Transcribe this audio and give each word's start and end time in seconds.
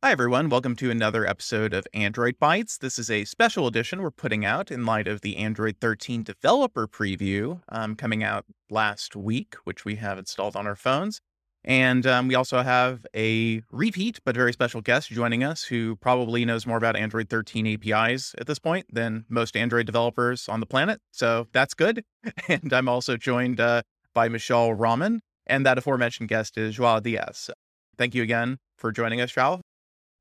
Hi, 0.00 0.12
everyone. 0.12 0.48
Welcome 0.48 0.76
to 0.76 0.92
another 0.92 1.26
episode 1.26 1.74
of 1.74 1.84
Android 1.92 2.36
Bytes. 2.40 2.78
This 2.78 3.00
is 3.00 3.10
a 3.10 3.24
special 3.24 3.66
edition 3.66 4.00
we're 4.00 4.12
putting 4.12 4.44
out 4.44 4.70
in 4.70 4.86
light 4.86 5.08
of 5.08 5.22
the 5.22 5.36
Android 5.36 5.78
13 5.80 6.22
developer 6.22 6.86
preview 6.86 7.62
um, 7.68 7.96
coming 7.96 8.22
out 8.22 8.44
last 8.70 9.16
week, 9.16 9.56
which 9.64 9.84
we 9.84 9.96
have 9.96 10.16
installed 10.16 10.54
on 10.54 10.68
our 10.68 10.76
phones. 10.76 11.20
And 11.64 12.06
um, 12.06 12.28
we 12.28 12.36
also 12.36 12.62
have 12.62 13.06
a 13.12 13.62
repeat, 13.72 14.20
but 14.24 14.36
very 14.36 14.52
special 14.52 14.82
guest 14.82 15.08
joining 15.08 15.42
us 15.42 15.64
who 15.64 15.96
probably 15.96 16.44
knows 16.44 16.64
more 16.64 16.76
about 16.76 16.94
Android 16.94 17.28
13 17.28 17.66
APIs 17.66 18.36
at 18.38 18.46
this 18.46 18.60
point 18.60 18.86
than 18.92 19.24
most 19.28 19.56
Android 19.56 19.86
developers 19.86 20.48
on 20.48 20.60
the 20.60 20.66
planet. 20.66 21.00
So 21.10 21.48
that's 21.52 21.74
good. 21.74 22.04
And 22.48 22.72
I'm 22.72 22.88
also 22.88 23.16
joined 23.16 23.58
uh, 23.58 23.82
by 24.14 24.28
Mishaal 24.28 24.78
Rahman, 24.78 25.22
and 25.44 25.66
that 25.66 25.76
aforementioned 25.76 26.28
guest 26.28 26.56
is 26.56 26.76
Joao 26.76 27.00
Dias. 27.00 27.50
Thank 27.96 28.14
you 28.14 28.22
again 28.22 28.58
for 28.76 28.92
joining 28.92 29.20
us, 29.20 29.32
Joao. 29.32 29.60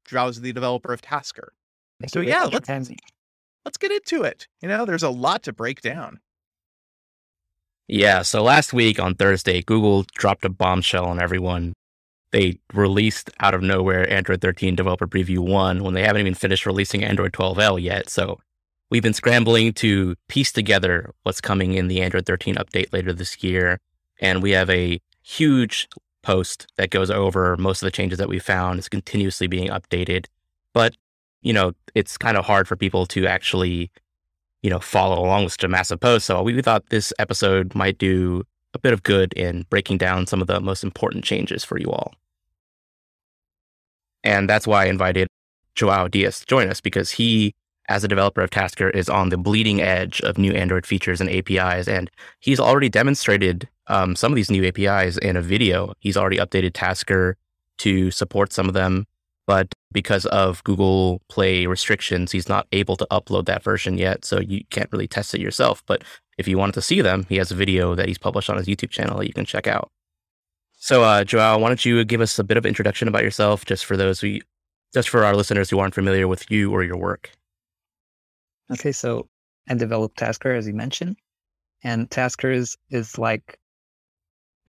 Joao 0.08 0.30
is 0.30 0.42
the 0.42 0.54
developer 0.54 0.94
of 0.94 1.02
Tasker. 1.02 1.54
Thank 2.00 2.12
So 2.12 2.22
yeah, 2.22 2.46
let's 2.46 2.68
having 2.68 2.90
me. 2.90 2.98
let's 3.66 3.78
get 3.78 3.92
into 3.92 4.24
it. 4.24 4.48
You 4.62 4.70
know, 4.70 4.86
there's 4.86 5.04
a 5.04 5.10
lot 5.10 5.44
to 5.44 5.54
break 5.54 5.82
down. 5.82 6.20
Yeah, 7.88 8.22
so 8.22 8.44
last 8.44 8.74
week 8.74 9.00
on 9.00 9.16
Thursday, 9.16 9.62
Google 9.62 10.06
dropped 10.16 10.44
a 10.44 10.50
bombshell 10.50 11.06
on 11.06 11.22
everyone. 11.22 11.74
They 12.32 12.60
released 12.74 13.30
out 13.40 13.54
of 13.54 13.62
nowhere 13.62 14.10
Android 14.12 14.42
13 14.42 14.76
Developer 14.76 15.08
Preview 15.08 15.40
1 15.40 15.84
when 15.84 15.94
they 15.94 16.04
haven't 16.04 16.20
even 16.20 16.34
finished 16.34 16.66
releasing 16.66 17.04
Android 17.04 17.32
12L 17.32 17.82
yet. 17.82 18.10
So 18.10 18.40
we've 18.92 19.04
been 19.04 19.14
scrambling 19.14 19.72
to 19.76 20.16
piece 20.28 20.52
together 20.52 21.14
what's 21.24 21.40
coming 21.40 21.76
in 21.76 21.88
the 21.88 22.02
Android 22.02 22.26
13 22.26 22.56
update 22.56 22.92
later 22.92 23.14
this 23.14 23.42
year. 23.42 23.80
And 24.20 24.44
we 24.44 24.52
have 24.52 24.70
a 24.70 25.00
huge 25.24 25.88
post 26.28 26.68
that 26.76 26.90
goes 26.90 27.10
over 27.10 27.56
most 27.58 27.82
of 27.82 27.88
the 27.88 27.92
changes 27.92 28.20
that 28.20 28.30
we 28.30 28.40
found. 28.40 28.80
It's 28.80 28.90
continuously 28.90 29.48
being 29.48 29.70
updated. 29.70 30.26
But, 30.74 30.96
you 31.42 31.54
know, 31.54 31.74
it's 31.96 32.18
kind 32.18 32.38
of 32.38 32.46
hard 32.46 32.68
for 32.68 32.76
people 32.76 33.06
to 33.08 33.26
actually 33.26 33.90
you 34.62 34.70
know, 34.70 34.80
follow 34.80 35.24
along 35.24 35.44
with 35.44 35.54
such 35.54 35.64
a 35.64 35.68
massive 35.68 36.00
post. 36.00 36.26
So 36.26 36.42
we 36.42 36.62
thought 36.62 36.90
this 36.90 37.14
episode 37.20 37.76
might 37.76 37.98
do 37.98 38.44
a 38.74 38.80
bit 38.80 38.94
of 38.94 39.04
good 39.04 39.34
in 39.34 39.66
breaking 39.70 39.98
down 39.98 40.28
some 40.28 40.42
of 40.42 40.48
the 40.48 40.60
most 40.60 40.84
important 40.84 41.24
changes 41.24 41.64
for 41.64 41.80
you 41.80 41.90
all. 41.90 42.14
And 44.24 44.50
that's 44.50 44.68
why 44.68 44.84
I 44.84 44.88
invited 44.88 45.28
Joao 45.76 46.08
Dias 46.08 46.42
to 46.42 46.46
join 46.46 46.70
us 46.70 46.82
because 46.82 47.12
he, 47.12 47.54
as 47.88 48.04
a 48.04 48.08
developer 48.08 48.42
of 48.42 48.50
Tasker, 48.50 48.90
is 48.90 49.10
on 49.10 49.30
the 49.30 49.38
bleeding 49.38 49.80
edge 49.80 50.20
of 50.22 50.38
new 50.38 50.52
Android 50.52 50.86
features 50.86 51.22
and 51.22 51.30
APIs. 51.30 51.88
And 51.88 52.12
he's 52.40 52.60
already 52.60 52.90
demonstrated 52.90 53.70
um, 53.90 54.16
some 54.16 54.32
of 54.32 54.36
these 54.36 54.52
new 54.52 54.66
APIs 54.66 55.18
in 55.18 55.38
a 55.38 55.42
video. 55.42 55.94
He's 56.00 56.18
already 56.18 56.38
updated 56.38 56.72
Tasker 56.74 57.38
to 57.80 58.12
support 58.12 58.54
some 58.54 58.68
of 58.68 58.74
them. 58.74 59.06
But 59.46 59.74
because 59.94 60.26
of 60.26 60.62
Google 60.66 61.22
Play 61.30 61.66
restrictions, 61.68 62.34
he's 62.34 62.50
not 62.50 62.68
able 62.74 62.98
to 62.98 63.08
upload 63.10 63.46
that 63.46 63.64
version 63.64 63.98
yet. 63.98 64.26
So 64.26 64.42
you 64.42 64.66
can't 64.72 64.92
really 64.92 65.08
test 65.08 65.34
it 65.34 65.40
yourself. 65.40 65.82
But 65.86 66.04
if 66.38 66.48
you 66.48 66.58
wanted 66.58 66.74
to 66.74 66.82
see 66.82 67.02
them, 67.02 67.26
he 67.30 67.38
has 67.38 67.50
a 67.50 67.56
video 67.56 67.96
that 67.96 68.08
he's 68.08 68.18
published 68.18 68.50
on 68.50 68.58
his 68.58 68.68
YouTube 68.68 68.90
channel 68.90 69.18
that 69.18 69.28
you 69.28 69.34
can 69.34 69.46
check 69.46 69.66
out. 69.66 69.90
So, 70.80 71.04
uh, 71.04 71.24
Joao, 71.24 71.58
why 71.58 71.70
don't 71.70 71.84
you 71.84 72.04
give 72.04 72.22
us 72.22 72.38
a 72.38 72.44
bit 72.44 72.58
of 72.58 72.66
introduction 72.66 73.08
about 73.08 73.24
yourself, 73.24 73.66
just 73.66 73.86
for 73.86 73.98
those 73.98 74.20
who, 74.20 74.40
just 74.94 75.10
for 75.10 75.24
our 75.24 75.36
listeners 75.36 75.70
who 75.70 75.80
aren't 75.80 75.96
familiar 75.96 76.28
with 76.28 76.52
you 76.52 76.72
or 76.72 76.84
your 76.84 76.98
work? 76.98 77.32
Okay, 78.72 78.92
so 78.92 79.28
I 79.68 79.74
developed 79.74 80.18
Tasker, 80.18 80.54
as 80.54 80.68
you 80.68 80.74
mentioned, 80.74 81.18
and 81.84 82.12
Tasker 82.12 82.52
is 82.52 82.78
is 82.92 83.18
like 83.18 83.58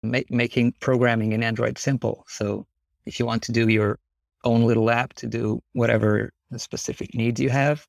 ma- 0.03 0.19
making 0.29 0.73
programming 0.79 1.33
in 1.33 1.43
Android 1.43 1.77
simple. 1.77 2.25
So 2.27 2.65
if 3.05 3.19
you 3.19 3.25
want 3.25 3.43
to 3.43 3.51
do 3.51 3.67
your 3.67 3.99
own 4.43 4.63
little 4.63 4.89
app 4.89 5.13
to 5.13 5.27
do 5.27 5.61
whatever 5.73 6.33
specific 6.57 7.13
needs 7.13 7.39
you 7.39 7.49
have 7.49 7.87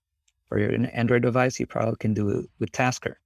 for 0.49 0.59
your 0.59 0.73
Android 0.93 1.23
device, 1.23 1.59
you 1.59 1.67
probably 1.67 1.97
can 1.99 2.15
do 2.15 2.29
it 2.29 2.47
with 2.59 2.73
Tasker. 2.73 3.19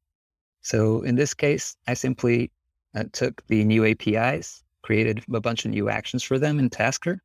So 0.63 1.03
in 1.03 1.17
this 1.17 1.35
case, 1.35 1.77
I 1.87 1.95
simply 1.95 2.51
uh, 2.95 3.05
took 3.13 3.47
the 3.47 3.65
new 3.65 3.85
APIs, 3.85 4.63
created 4.83 5.23
a 5.33 5.41
bunch 5.41 5.65
of 5.65 5.71
new 5.71 5.89
actions 5.89 6.23
for 6.23 6.39
them 6.39 6.59
in 6.59 6.71
Tasker, 6.71 7.21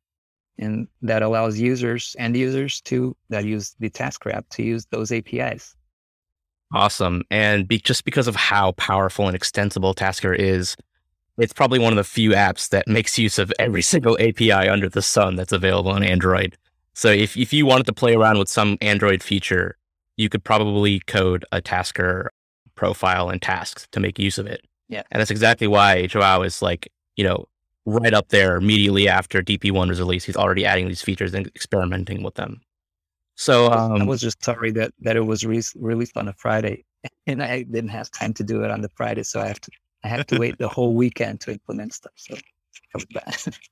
and 0.58 0.86
that 1.00 1.22
allows 1.22 1.58
users 1.58 2.14
and 2.18 2.36
users 2.36 2.80
to 2.82 3.16
that 3.30 3.44
use 3.44 3.74
the 3.80 3.88
Tasker 3.88 4.30
app 4.30 4.48
to 4.50 4.62
use 4.62 4.86
those 4.86 5.10
APIs. 5.10 5.74
Awesome. 6.74 7.22
And 7.30 7.68
be, 7.68 7.78
just 7.78 8.04
because 8.04 8.28
of 8.28 8.36
how 8.36 8.72
powerful 8.72 9.26
and 9.26 9.36
extensible 9.36 9.92
Tasker 9.92 10.32
is, 10.32 10.76
it's 11.38 11.52
probably 11.52 11.78
one 11.78 11.92
of 11.92 11.96
the 11.96 12.04
few 12.04 12.30
apps 12.30 12.68
that 12.70 12.86
makes 12.86 13.18
use 13.18 13.38
of 13.38 13.52
every 13.58 13.82
single 13.92 14.16
API 14.20 14.52
under 14.52 14.88
the 14.88 15.02
sun 15.02 15.36
that's 15.36 15.52
available 15.52 15.90
on 15.90 16.02
Android. 16.02 16.56
So 16.94 17.08
if, 17.08 17.36
if 17.36 17.52
you 17.52 17.64
wanted 17.64 17.86
to 17.86 17.92
play 17.92 18.14
around 18.14 18.38
with 18.38 18.48
some 18.48 18.76
Android 18.80 19.22
feature, 19.22 19.76
you 20.16 20.28
could 20.28 20.44
probably 20.44 21.00
code 21.00 21.44
a 21.52 21.60
Tasker 21.60 22.30
profile 22.74 23.30
and 23.30 23.40
tasks 23.40 23.88
to 23.92 24.00
make 24.00 24.18
use 24.18 24.38
of 24.38 24.46
it. 24.46 24.66
Yeah. 24.88 25.02
And 25.10 25.20
that's 25.20 25.30
exactly 25.30 25.66
why 25.66 26.06
Joao 26.06 26.42
is 26.42 26.60
like, 26.60 26.92
you 27.16 27.24
know, 27.24 27.46
right 27.86 28.12
up 28.12 28.28
there 28.28 28.56
immediately 28.56 29.08
after 29.08 29.42
DP1 29.42 29.88
was 29.88 29.98
released. 29.98 30.26
He's 30.26 30.36
already 30.36 30.66
adding 30.66 30.88
these 30.88 31.02
features 31.02 31.34
and 31.34 31.46
experimenting 31.48 32.22
with 32.22 32.34
them. 32.34 32.60
So 33.34 33.72
um, 33.72 34.02
I 34.02 34.04
was 34.04 34.20
just 34.20 34.44
sorry 34.44 34.70
that 34.72 34.92
that 35.00 35.16
it 35.16 35.22
was 35.22 35.44
re- 35.44 35.62
released 35.76 36.16
on 36.16 36.28
a 36.28 36.32
Friday, 36.34 36.84
and 37.26 37.42
I 37.42 37.62
didn't 37.62 37.88
have 37.88 38.10
time 38.10 38.34
to 38.34 38.44
do 38.44 38.62
it 38.62 38.70
on 38.70 38.82
the 38.82 38.90
Friday, 38.90 39.22
so 39.22 39.40
I 39.40 39.48
have 39.48 39.60
to 39.60 39.70
I 40.04 40.08
have 40.08 40.26
to 40.28 40.38
wait 40.38 40.58
the 40.58 40.68
whole 40.68 40.94
weekend 40.94 41.40
to 41.42 41.52
implement 41.52 41.94
stuff. 41.94 42.12
So 42.16 42.34
that 42.34 42.42
was 42.94 43.06
bad. 43.06 43.56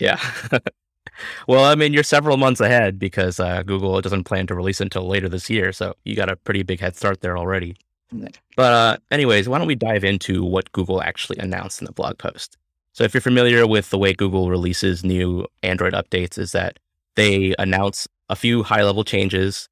Yeah. 0.00 0.20
well, 1.48 1.64
I 1.64 1.74
mean, 1.74 1.92
you're 1.92 2.04
several 2.04 2.36
months 2.36 2.60
ahead 2.60 3.00
because 3.00 3.40
uh, 3.40 3.64
Google 3.64 4.00
doesn't 4.00 4.24
plan 4.24 4.46
to 4.46 4.54
release 4.54 4.80
until 4.80 5.08
later 5.08 5.28
this 5.28 5.50
year. 5.50 5.72
So 5.72 5.96
you 6.04 6.14
got 6.14 6.30
a 6.30 6.36
pretty 6.36 6.62
big 6.62 6.78
head 6.78 6.94
start 6.94 7.20
there 7.20 7.36
already. 7.36 7.76
Yeah. 8.12 8.28
But, 8.56 8.72
uh, 8.72 8.96
anyways, 9.10 9.48
why 9.48 9.58
don't 9.58 9.66
we 9.66 9.74
dive 9.74 10.04
into 10.04 10.44
what 10.44 10.70
Google 10.70 11.02
actually 11.02 11.38
announced 11.38 11.80
in 11.80 11.86
the 11.86 11.92
blog 11.92 12.16
post? 12.18 12.56
So, 12.92 13.04
if 13.04 13.12
you're 13.12 13.20
familiar 13.20 13.66
with 13.66 13.90
the 13.90 13.98
way 13.98 14.12
Google 14.12 14.50
releases 14.50 15.04
new 15.04 15.46
Android 15.62 15.92
updates, 15.94 16.38
is 16.38 16.52
that 16.52 16.78
they 17.16 17.54
announce 17.58 18.08
a 18.28 18.36
few 18.36 18.62
high 18.62 18.82
level 18.82 19.04
changes, 19.04 19.68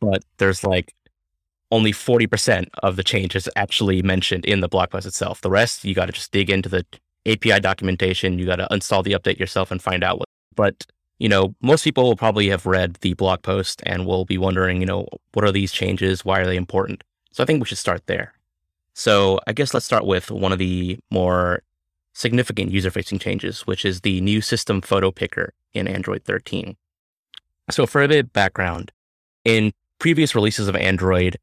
but 0.00 0.24
there's 0.38 0.64
like 0.64 0.94
only 1.70 1.92
40% 1.92 2.68
of 2.82 2.96
the 2.96 3.04
changes 3.04 3.48
actually 3.56 4.02
mentioned 4.02 4.44
in 4.44 4.60
the 4.60 4.68
blog 4.68 4.90
post 4.90 5.06
itself. 5.06 5.40
The 5.40 5.50
rest, 5.50 5.84
you 5.84 5.94
got 5.94 6.06
to 6.06 6.12
just 6.12 6.32
dig 6.32 6.50
into 6.50 6.68
the 6.68 6.86
API 7.26 7.60
documentation. 7.60 8.38
You 8.38 8.46
got 8.46 8.56
to 8.56 8.68
install 8.70 9.02
the 9.02 9.12
update 9.12 9.38
yourself 9.38 9.70
and 9.70 9.82
find 9.82 10.04
out 10.04 10.18
what. 10.18 10.28
But, 10.54 10.86
you 11.18 11.28
know, 11.28 11.54
most 11.60 11.82
people 11.82 12.04
will 12.04 12.16
probably 12.16 12.48
have 12.48 12.66
read 12.66 12.94
the 13.00 13.14
blog 13.14 13.42
post 13.42 13.82
and 13.84 14.06
will 14.06 14.24
be 14.24 14.38
wondering, 14.38 14.80
you 14.80 14.86
know, 14.86 15.08
what 15.32 15.44
are 15.44 15.52
these 15.52 15.72
changes? 15.72 16.24
Why 16.24 16.40
are 16.40 16.46
they 16.46 16.56
important? 16.56 17.02
So 17.32 17.42
I 17.42 17.46
think 17.46 17.60
we 17.60 17.66
should 17.66 17.78
start 17.78 18.06
there. 18.06 18.32
So 18.94 19.40
I 19.46 19.52
guess 19.52 19.74
let's 19.74 19.84
start 19.84 20.06
with 20.06 20.30
one 20.30 20.52
of 20.52 20.58
the 20.58 20.98
more 21.10 21.62
significant 22.14 22.70
user 22.70 22.90
facing 22.90 23.18
changes, 23.18 23.66
which 23.66 23.84
is 23.84 24.00
the 24.00 24.22
new 24.22 24.40
system 24.40 24.80
photo 24.80 25.10
picker 25.10 25.52
in 25.74 25.86
Android 25.86 26.24
13. 26.24 26.76
So 27.70 27.86
for 27.86 28.02
a 28.02 28.08
bit 28.08 28.24
of 28.24 28.32
background, 28.32 28.92
in 29.44 29.72
previous 29.98 30.34
releases 30.34 30.68
of 30.68 30.76
Android, 30.76 31.36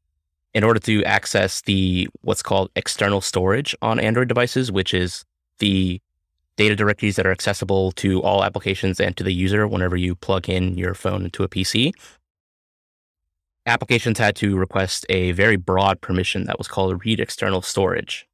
in 0.54 0.62
order 0.62 0.78
to 0.80 1.04
access 1.04 1.60
the 1.62 2.08
what's 2.22 2.42
called 2.42 2.70
external 2.76 3.20
storage 3.20 3.74
on 3.82 3.98
Android 3.98 4.28
devices, 4.28 4.70
which 4.70 4.94
is 4.94 5.24
the 5.58 6.00
data 6.56 6.76
directories 6.76 7.16
that 7.16 7.26
are 7.26 7.32
accessible 7.32 7.90
to 7.92 8.22
all 8.22 8.44
applications 8.44 9.00
and 9.00 9.16
to 9.16 9.24
the 9.24 9.32
user 9.32 9.66
whenever 9.66 9.96
you 9.96 10.14
plug 10.14 10.48
in 10.48 10.78
your 10.78 10.94
phone 10.94 11.24
into 11.24 11.42
a 11.42 11.48
PC. 11.48 11.92
Applications 13.66 14.18
had 14.18 14.36
to 14.36 14.56
request 14.56 15.04
a 15.08 15.32
very 15.32 15.56
broad 15.56 16.00
permission 16.00 16.44
that 16.44 16.58
was 16.58 16.68
called 16.68 17.04
read 17.04 17.18
external 17.18 17.62
storage. 17.62 18.26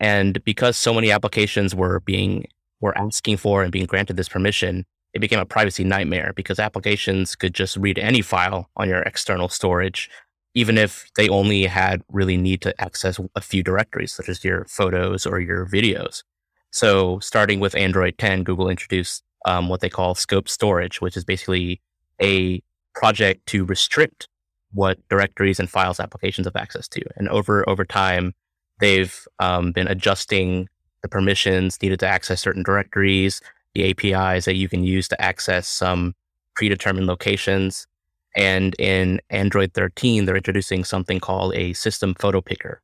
And 0.00 0.42
because 0.42 0.76
so 0.76 0.92
many 0.94 1.12
applications 1.12 1.74
were 1.74 2.00
being 2.00 2.46
were 2.80 2.96
asking 2.96 3.36
for 3.36 3.62
and 3.62 3.70
being 3.70 3.84
granted 3.84 4.16
this 4.16 4.28
permission, 4.28 4.86
it 5.12 5.18
became 5.18 5.38
a 5.38 5.44
privacy 5.44 5.84
nightmare 5.84 6.32
because 6.34 6.58
applications 6.58 7.36
could 7.36 7.54
just 7.54 7.76
read 7.76 7.98
any 7.98 8.22
file 8.22 8.70
on 8.76 8.88
your 8.88 9.02
external 9.02 9.50
storage 9.50 10.08
even 10.54 10.78
if 10.78 11.08
they 11.16 11.28
only 11.28 11.64
had 11.64 12.02
really 12.08 12.36
need 12.36 12.60
to 12.62 12.80
access 12.80 13.20
a 13.36 13.40
few 13.40 13.62
directories, 13.62 14.12
such 14.12 14.28
as 14.28 14.44
your 14.44 14.64
photos 14.66 15.26
or 15.26 15.40
your 15.40 15.66
videos. 15.66 16.22
So, 16.70 17.18
starting 17.20 17.60
with 17.60 17.74
Android 17.74 18.18
10, 18.18 18.44
Google 18.44 18.68
introduced 18.68 19.22
um, 19.44 19.68
what 19.68 19.80
they 19.80 19.88
call 19.88 20.14
scope 20.14 20.48
storage, 20.48 21.00
which 21.00 21.16
is 21.16 21.24
basically 21.24 21.80
a 22.20 22.62
project 22.94 23.46
to 23.46 23.64
restrict 23.64 24.28
what 24.72 24.98
directories 25.08 25.58
and 25.58 25.68
files 25.68 25.98
applications 25.98 26.46
have 26.46 26.56
access 26.56 26.86
to. 26.88 27.02
And 27.16 27.28
over 27.28 27.68
over 27.68 27.84
time, 27.84 28.34
they've 28.80 29.26
um, 29.38 29.72
been 29.72 29.88
adjusting 29.88 30.68
the 31.02 31.08
permissions 31.08 31.80
needed 31.82 32.00
to 32.00 32.06
access 32.06 32.40
certain 32.40 32.62
directories, 32.62 33.40
the 33.74 33.90
APIs 33.90 34.44
that 34.44 34.56
you 34.56 34.68
can 34.68 34.84
use 34.84 35.08
to 35.08 35.20
access 35.20 35.66
some 35.66 36.14
predetermined 36.54 37.06
locations. 37.06 37.86
And 38.36 38.74
in 38.78 39.20
Android 39.30 39.72
13, 39.74 40.24
they're 40.24 40.36
introducing 40.36 40.84
something 40.84 41.20
called 41.20 41.54
a 41.54 41.72
system 41.72 42.14
photo 42.14 42.40
picker, 42.40 42.80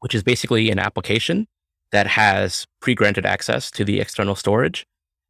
which 0.00 0.14
is 0.14 0.22
basically 0.22 0.70
an 0.70 0.78
application 0.78 1.46
that 1.92 2.06
has 2.06 2.66
pre 2.80 2.94
granted 2.94 3.26
access 3.26 3.70
to 3.72 3.84
the 3.84 4.00
external 4.00 4.34
storage. 4.34 4.86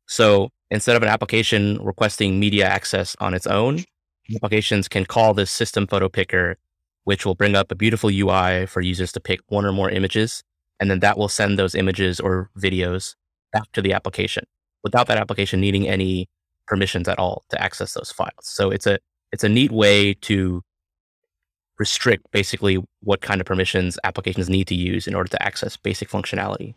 So 0.06 0.50
instead 0.70 0.96
of 0.96 1.02
an 1.02 1.08
application 1.08 1.78
requesting 1.82 2.40
media 2.40 2.66
access 2.66 3.16
on 3.20 3.34
its 3.34 3.46
own, 3.46 3.84
applications 4.34 4.88
can 4.88 5.04
call 5.04 5.34
this 5.34 5.50
system 5.50 5.86
photo 5.86 6.08
picker, 6.08 6.56
which 7.04 7.26
will 7.26 7.34
bring 7.34 7.54
up 7.54 7.70
a 7.70 7.74
beautiful 7.74 8.10
UI 8.10 8.66
for 8.66 8.80
users 8.80 9.12
to 9.12 9.20
pick 9.20 9.40
one 9.48 9.64
or 9.64 9.72
more 9.72 9.90
images. 9.90 10.42
And 10.78 10.90
then 10.90 11.00
that 11.00 11.18
will 11.18 11.28
send 11.28 11.58
those 11.58 11.74
images 11.74 12.20
or 12.20 12.50
videos 12.58 13.14
back 13.52 13.70
to 13.72 13.82
the 13.82 13.92
application 13.92 14.44
without 14.82 15.06
that 15.08 15.18
application 15.18 15.60
needing 15.60 15.86
any 15.88 16.28
permissions 16.66 17.08
at 17.08 17.18
all 17.18 17.44
to 17.50 17.60
access 17.60 17.94
those 17.94 18.12
files. 18.12 18.32
So 18.42 18.70
it's 18.70 18.86
a 18.86 18.98
it's 19.32 19.44
a 19.44 19.48
neat 19.48 19.70
way 19.70 20.14
to 20.14 20.62
restrict 21.78 22.30
basically 22.30 22.78
what 23.02 23.22
kind 23.22 23.40
of 23.40 23.46
permissions 23.46 23.98
applications 24.04 24.50
need 24.50 24.66
to 24.66 24.74
use 24.74 25.06
in 25.06 25.14
order 25.14 25.30
to 25.30 25.42
access 25.42 25.76
basic 25.76 26.08
functionality. 26.08 26.74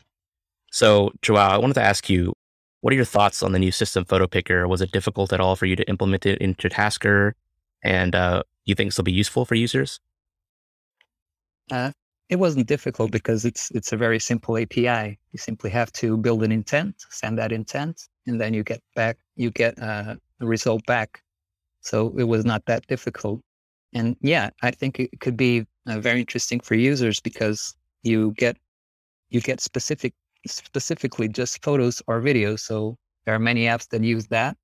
So, 0.71 1.11
Joao, 1.21 1.49
I 1.49 1.57
wanted 1.57 1.75
to 1.75 1.83
ask 1.83 2.09
you, 2.09 2.33
what 2.81 2.93
are 2.93 2.95
your 2.95 3.05
thoughts 3.05 3.43
on 3.43 3.51
the 3.51 3.59
new 3.59 3.71
system 3.71 4.05
photo 4.05 4.27
picker? 4.27 4.67
Was 4.67 4.81
it 4.81 4.91
difficult 4.91 5.31
at 5.31 5.39
all 5.39 5.55
for 5.55 5.65
you 5.65 5.75
to 5.75 5.87
implement 5.87 6.25
it 6.25 6.39
into 6.39 6.69
Tasker? 6.69 7.35
And 7.83 8.15
uh, 8.15 8.39
do 8.39 8.43
you 8.65 8.75
think 8.75 8.89
this 8.89 8.97
will 8.97 9.03
be 9.03 9.11
useful 9.11 9.45
for 9.45 9.55
users? 9.55 9.99
Uh, 11.71 11.91
it 12.29 12.37
wasn't 12.37 12.67
difficult 12.67 13.11
because 13.11 13.45
it's 13.45 13.71
it's 13.71 13.93
a 13.93 13.97
very 13.97 14.19
simple 14.19 14.57
API. 14.57 15.19
You 15.31 15.37
simply 15.37 15.69
have 15.69 15.91
to 15.93 16.17
build 16.17 16.43
an 16.43 16.51
intent, 16.51 16.95
send 17.09 17.37
that 17.37 17.51
intent, 17.51 18.07
and 18.25 18.39
then 18.39 18.53
you 18.53 18.63
get 18.63 18.81
back 18.95 19.17
you 19.35 19.51
get 19.51 19.81
uh, 19.81 20.15
a 20.41 20.45
result 20.45 20.85
back. 20.85 21.22
So 21.83 22.13
it 22.17 22.23
was 22.23 22.45
not 22.45 22.65
that 22.65 22.87
difficult. 22.87 23.41
And 23.93 24.15
yeah, 24.21 24.49
I 24.61 24.71
think 24.71 24.99
it 24.99 25.19
could 25.19 25.37
be 25.37 25.65
uh, 25.87 25.99
very 25.99 26.21
interesting 26.21 26.59
for 26.59 26.75
users 26.75 27.19
because 27.19 27.75
you 28.01 28.31
get 28.37 28.57
you 29.29 29.41
get 29.41 29.61
specific 29.61 30.13
specifically 30.47 31.27
just 31.27 31.63
photos 31.63 32.01
or 32.07 32.21
videos. 32.21 32.61
So 32.61 32.97
there 33.25 33.35
are 33.35 33.39
many 33.39 33.65
apps 33.65 33.87
that 33.89 34.03
use 34.03 34.27
that 34.27 34.57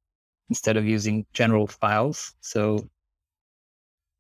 instead 0.50 0.78
of 0.78 0.86
using 0.86 1.26
general 1.34 1.68
files. 1.68 2.34
So 2.42 2.90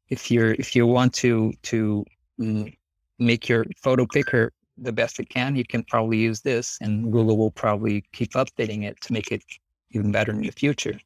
if 0.09 0.29
you're 0.31 0.53
if 0.53 0.75
you 0.75 0.85
want 0.85 1.13
to 1.15 1.53
to 1.63 2.05
mm, 2.39 2.75
make 3.19 3.49
your 3.49 3.65
photo 3.81 4.05
picker 4.05 4.51
the 4.77 4.93
best 4.93 5.19
it 5.19 5.29
can, 5.29 5.55
you 5.55 5.65
can 5.65 5.83
probably 5.83 6.17
use 6.17 6.41
this, 6.41 6.77
and 6.81 7.11
Google 7.11 7.37
will 7.37 7.51
probably 7.51 8.03
keep 8.13 8.31
updating 8.33 8.85
it 8.85 8.99
to 9.01 9.13
make 9.13 9.31
it 9.31 9.43
even 9.91 10.11
better 10.11 10.31
in 10.31 10.41
the 10.41 10.51
future. 10.51 10.99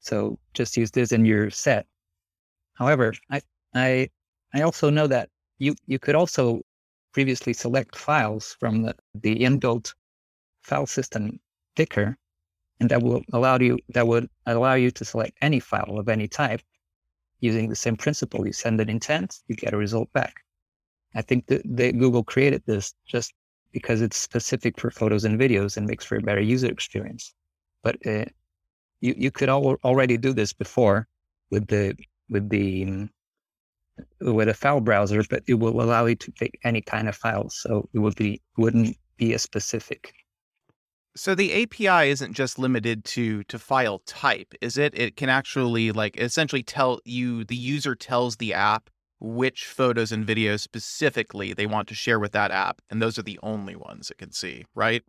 So 0.00 0.38
just 0.54 0.76
use 0.76 0.90
this 0.90 1.12
and 1.12 1.26
you're 1.26 1.50
set. 1.50 1.86
However, 2.74 3.14
I 3.30 3.42
I 3.74 4.10
I 4.54 4.62
also 4.62 4.90
know 4.90 5.06
that 5.06 5.28
you 5.58 5.74
you 5.86 5.98
could 5.98 6.14
also 6.14 6.62
previously 7.12 7.52
select 7.52 7.96
files 7.96 8.56
from 8.60 8.82
the, 8.82 8.94
the 9.14 9.36
inbuilt 9.40 9.94
file 10.62 10.86
system 10.86 11.40
picker, 11.76 12.16
and 12.80 12.88
that 12.90 13.02
will 13.02 13.22
allow 13.32 13.58
you 13.58 13.78
that 13.90 14.06
would 14.06 14.28
allow 14.46 14.74
you 14.74 14.90
to 14.90 15.04
select 15.04 15.36
any 15.40 15.60
file 15.60 15.98
of 15.98 16.08
any 16.08 16.28
type 16.28 16.62
using 17.40 17.68
the 17.68 17.76
same 17.76 17.96
principle. 17.96 18.46
You 18.46 18.52
send 18.52 18.80
an 18.80 18.88
intent, 18.88 19.40
you 19.48 19.56
get 19.56 19.74
a 19.74 19.76
result 19.76 20.12
back. 20.12 20.34
I 21.14 21.22
think 21.22 21.46
that, 21.46 21.62
that 21.64 21.98
Google 21.98 22.24
created 22.24 22.62
this 22.66 22.94
just 23.06 23.32
because 23.72 24.00
it's 24.02 24.16
specific 24.16 24.78
for 24.78 24.90
photos 24.90 25.24
and 25.24 25.38
videos 25.40 25.76
and 25.76 25.86
makes 25.86 26.04
for 26.04 26.16
a 26.16 26.22
better 26.22 26.40
user 26.40 26.68
experience. 26.68 27.34
But 27.82 27.96
uh, 28.06 28.26
you 29.00 29.14
you 29.16 29.30
could 29.30 29.48
al- 29.48 29.78
already 29.84 30.16
do 30.16 30.32
this 30.32 30.52
before 30.52 31.08
with 31.50 31.68
the 31.68 31.94
with 32.28 32.48
the 32.48 33.08
with 34.20 34.48
a 34.48 34.54
file 34.54 34.80
browser, 34.80 35.22
but 35.28 35.42
it 35.46 35.54
will 35.54 35.80
allow 35.80 36.06
you 36.06 36.16
to 36.16 36.32
pick 36.32 36.58
any 36.64 36.80
kind 36.80 37.08
of 37.08 37.16
file, 37.16 37.48
So 37.50 37.88
it 37.92 37.98
would 37.98 38.16
be 38.16 38.40
wouldn't 38.56 38.96
be 39.16 39.34
as 39.34 39.42
specific. 39.42 40.12
So 41.16 41.34
the 41.34 41.52
API 41.52 42.10
isn't 42.10 42.34
just 42.34 42.58
limited 42.58 43.04
to 43.06 43.42
to 43.44 43.58
file 43.58 43.98
type, 44.00 44.54
is 44.60 44.78
it? 44.78 44.96
It 44.98 45.16
can 45.16 45.28
actually 45.28 45.92
like 45.92 46.16
essentially 46.16 46.62
tell 46.62 47.00
you 47.04 47.44
the 47.44 47.56
user 47.56 47.94
tells 47.94 48.36
the 48.36 48.54
app 48.54 48.90
which 49.18 49.66
photos 49.66 50.12
and 50.12 50.26
videos 50.26 50.60
specifically 50.60 51.52
they 51.52 51.66
want 51.66 51.88
to 51.88 51.94
share 51.94 52.18
with 52.18 52.32
that 52.32 52.50
app, 52.50 52.80
and 52.88 53.02
those 53.02 53.18
are 53.18 53.22
the 53.22 53.38
only 53.42 53.76
ones 53.76 54.10
it 54.10 54.18
can 54.18 54.32
see, 54.32 54.64
right? 54.74 55.02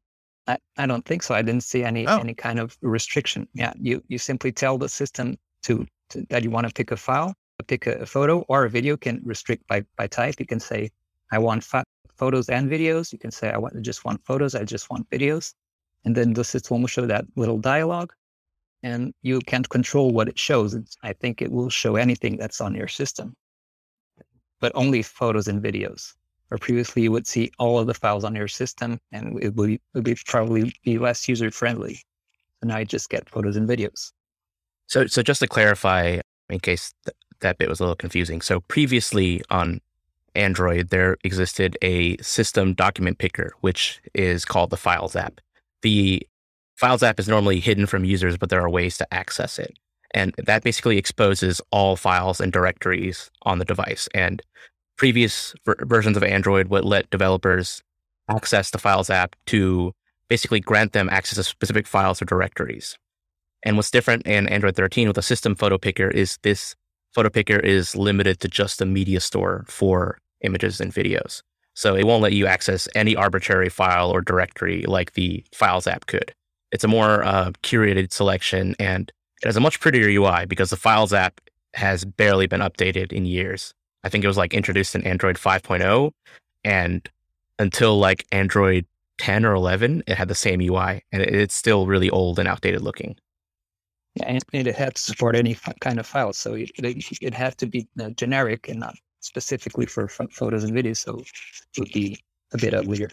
I, 0.48 0.58
I 0.78 0.86
don't 0.88 1.06
think 1.06 1.24
so. 1.24 1.36
I 1.36 1.42
didn't 1.42 1.64
see 1.64 1.84
any 1.84 2.08
Oh. 2.08 2.18
any 2.20 2.34
kind 2.34 2.60
of 2.60 2.78
restriction. 2.82 3.48
Yeah, 3.54 3.74
you 3.80 4.04
you 4.08 4.18
simply 4.18 4.52
tell 4.52 4.78
the 4.78 4.90
system 4.90 5.38
to, 5.64 5.86
to 6.10 6.26
that 6.30 6.44
you 6.44 6.50
want 6.50 6.68
to 6.68 6.74
pick 6.74 6.92
a 6.92 6.98
file, 6.98 7.34
pick 7.68 7.88
a, 7.88 7.94
a 8.00 8.06
photo 8.06 8.40
or 8.48 8.66
a 8.66 8.70
video. 8.70 8.98
Can 8.98 9.22
restrict 9.24 9.68
by 9.68 9.86
by 9.98 10.08
type. 10.08 10.36
You 10.40 10.46
can 10.48 10.60
say 10.60 10.90
I 11.32 11.38
want 11.38 11.64
fi- 11.64 11.84
photos 12.16 12.50
and 12.50 12.70
videos. 12.70 13.14
You 13.14 13.20
can 13.20 13.32
say 13.32 13.52
I 13.52 13.58
want 13.58 13.80
just 13.82 14.04
want 14.06 14.26
photos. 14.26 14.56
I 14.56 14.64
just 14.64 14.90
want 14.90 15.10
videos, 15.10 15.54
and 16.06 16.16
then 16.16 16.34
the 16.34 16.44
system 16.44 16.82
will 16.82 16.88
show 16.88 17.06
that 17.06 17.26
little 17.36 17.60
dialogue, 17.60 18.12
and 18.84 19.14
you 19.22 19.40
can't 19.42 19.70
control 19.70 20.12
what 20.12 20.28
it 20.28 20.40
shows. 20.40 20.74
It's, 20.74 20.96
I 21.04 21.14
think 21.14 21.42
it 21.42 21.52
will 21.52 21.70
show 21.70 21.96
anything 21.98 22.38
that's 22.38 22.62
on 22.62 22.74
your 22.74 22.88
system, 22.88 23.36
but 24.60 24.72
only 24.76 25.04
photos 25.04 25.48
and 25.48 25.62
videos 25.62 26.14
or 26.52 26.58
previously 26.58 27.04
you 27.04 27.12
would 27.12 27.26
see 27.26 27.52
all 27.58 27.80
of 27.80 27.88
the 27.88 27.94
files 27.94 28.24
on 28.24 28.36
your 28.36 28.48
system 28.48 29.00
and 29.12 29.42
it 29.42 29.56
would, 29.56 29.72
it 29.72 29.82
would 29.94 30.04
be 30.04 30.16
probably 30.26 30.74
be 30.84 30.98
less 30.98 31.28
user 31.28 31.50
friendly. 31.50 31.96
So 32.62 32.68
now 32.68 32.78
you 32.78 32.86
just 32.86 33.10
get 33.10 33.30
photos 33.30 33.56
and 33.56 33.68
videos. 33.68 34.12
So, 34.88 35.08
so 35.08 35.24
just 35.24 35.40
to 35.40 35.48
clarify, 35.48 36.20
in 36.50 36.60
case 36.60 36.94
th- 37.06 37.16
that 37.40 37.58
bit 37.58 37.70
was 37.70 37.80
a 37.80 37.84
little 37.84 37.96
confusing. 37.96 38.42
So 38.42 38.60
previously 38.60 39.42
on 39.50 39.80
Android, 40.36 40.90
there 40.90 41.18
existed 41.24 41.78
a 41.82 42.18
system 42.18 42.74
document 42.74 43.18
picker, 43.18 43.54
which 43.62 44.02
is 44.14 44.46
called 44.46 44.70
the 44.70 44.78
Files 44.78 45.16
app. 45.16 45.40
The 45.82 46.28
Files 46.76 47.04
app 47.04 47.20
is 47.20 47.28
normally 47.28 47.60
hidden 47.60 47.86
from 47.86 48.06
users, 48.06 48.38
but 48.38 48.50
there 48.50 48.62
are 48.62 48.70
ways 48.70 48.98
to 48.98 49.14
access 49.14 49.58
it. 49.58 49.78
And 50.14 50.36
that 50.38 50.64
basically 50.64 50.98
exposes 50.98 51.62
all 51.72 51.96
files 51.96 52.42
and 52.42 52.52
directories 52.52 53.32
on 53.44 53.60
the 53.60 53.66
device. 53.66 54.10
And 54.14 54.42
previous 55.02 55.56
ver- 55.66 55.78
versions 55.80 56.16
of 56.16 56.22
Android 56.24 56.68
would 56.68 56.86
let 56.86 57.10
developers 57.10 57.82
access 58.30 58.70
the 58.70 58.78
Files 58.78 59.10
app 59.10 59.36
to 59.48 59.94
basically 60.28 60.60
grant 60.60 60.94
them 60.94 61.10
access 61.10 61.38
to 61.38 61.44
specific 61.44 61.88
files 61.88 62.22
or 62.22 62.26
directories. 62.26 63.00
And 63.64 63.78
what's 63.78 63.90
different 63.90 64.28
in 64.28 64.48
Android 64.48 64.76
13 64.76 65.08
with 65.08 65.18
a 65.18 65.24
system 65.24 65.56
photo 65.56 65.80
picker 65.80 66.08
is 66.08 66.38
this 66.44 66.76
photo 67.16 67.30
picker 67.30 67.60
is 67.60 67.96
limited 67.96 68.40
to 68.42 68.48
just 68.48 68.78
the 68.78 68.86
media 68.86 69.20
store 69.20 69.66
for 69.68 70.20
images 70.42 70.80
and 70.80 70.94
videos. 70.94 71.42
So 71.74 71.96
it 71.96 72.06
won't 72.06 72.22
let 72.22 72.34
you 72.34 72.46
access 72.46 72.88
any 72.94 73.16
arbitrary 73.16 73.70
file 73.70 74.12
or 74.12 74.22
directory 74.22 74.84
like 74.84 75.14
the 75.14 75.44
Files 75.52 75.88
app 75.88 76.06
could. 76.06 76.32
It's 76.72 76.84
a 76.84 76.88
more 76.88 77.24
uh, 77.24 77.54
curated 77.64 78.14
selection 78.14 78.76
and 78.78 79.12
it 79.42 79.48
has 79.48 79.58
a 79.58 79.62
much 79.62 79.80
prettier 79.80 80.10
UI 80.10 80.46
because 80.46 80.70
the 80.70 80.78
Files 80.78 81.12
app 81.12 81.42
has 81.74 82.06
barely 82.06 82.46
been 82.46 82.62
updated 82.62 83.12
in 83.12 83.26
years. 83.26 83.74
I 84.04 84.10
think 84.10 84.24
it 84.24 84.28
was 84.28 84.38
like 84.38 84.54
introduced 84.54 84.96
in 84.96 85.04
Android 85.06 85.36
5.0 85.38 86.12
and 86.64 87.08
until 87.60 87.98
like 88.00 88.26
Android 88.32 88.86
10 89.20 89.46
or 89.46 89.54
11, 89.54 90.04
it 90.08 90.16
had 90.18 90.28
the 90.28 90.36
same 90.36 90.62
UI 90.62 91.04
and 91.12 91.22
it- 91.22 91.34
it's 91.36 91.56
still 91.56 91.86
really 91.88 92.10
old 92.10 92.40
and 92.40 92.48
outdated 92.48 92.82
looking. 92.82 93.16
Yeah, 94.16 94.26
and 94.28 94.44
and 94.54 94.68
it 94.68 94.76
had 94.76 94.96
to 94.96 95.02
support 95.02 95.36
any 95.36 95.52
f- 95.52 95.74
kind 95.80 96.00
of 96.00 96.06
file. 96.06 96.34
So 96.34 96.56
it, 96.56 96.72
it, 96.80 97.06
it 97.22 97.34
had 97.34 97.58
to 97.60 97.66
be 97.68 97.88
uh, 98.00 98.10
generic 98.10 98.68
and 98.68 98.80
not 98.80 98.96
specifically 99.22 99.86
for 99.86 100.08
ph- 100.08 100.32
photos 100.34 100.64
and 100.66 100.74
videos. 100.74 100.98
So 100.98 101.20
it 101.20 101.80
would 101.80 101.92
be 101.94 102.20
a 102.54 102.58
bit 102.58 102.74
uglier. 102.74 103.10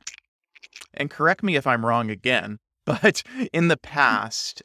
And 0.95 1.09
correct 1.11 1.43
me 1.45 1.55
if 1.55 1.67
I'm 1.67 1.87
wrong 1.87 2.11
again, 2.11 2.59
but 2.85 3.23
in 3.53 3.69
the 3.69 3.77
past, 3.77 4.63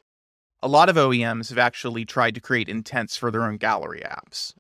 a 0.63 0.68
lot 0.68 0.89
of 0.89 0.96
OEMs 0.96 1.50
have 1.50 1.58
actually 1.60 2.06
tried 2.06 2.34
to 2.36 2.42
create 2.42 2.70
intents 2.70 3.15
for 3.18 3.30
their 3.30 3.44
own 3.44 3.58
gallery 3.58 4.01
apps 4.06 4.53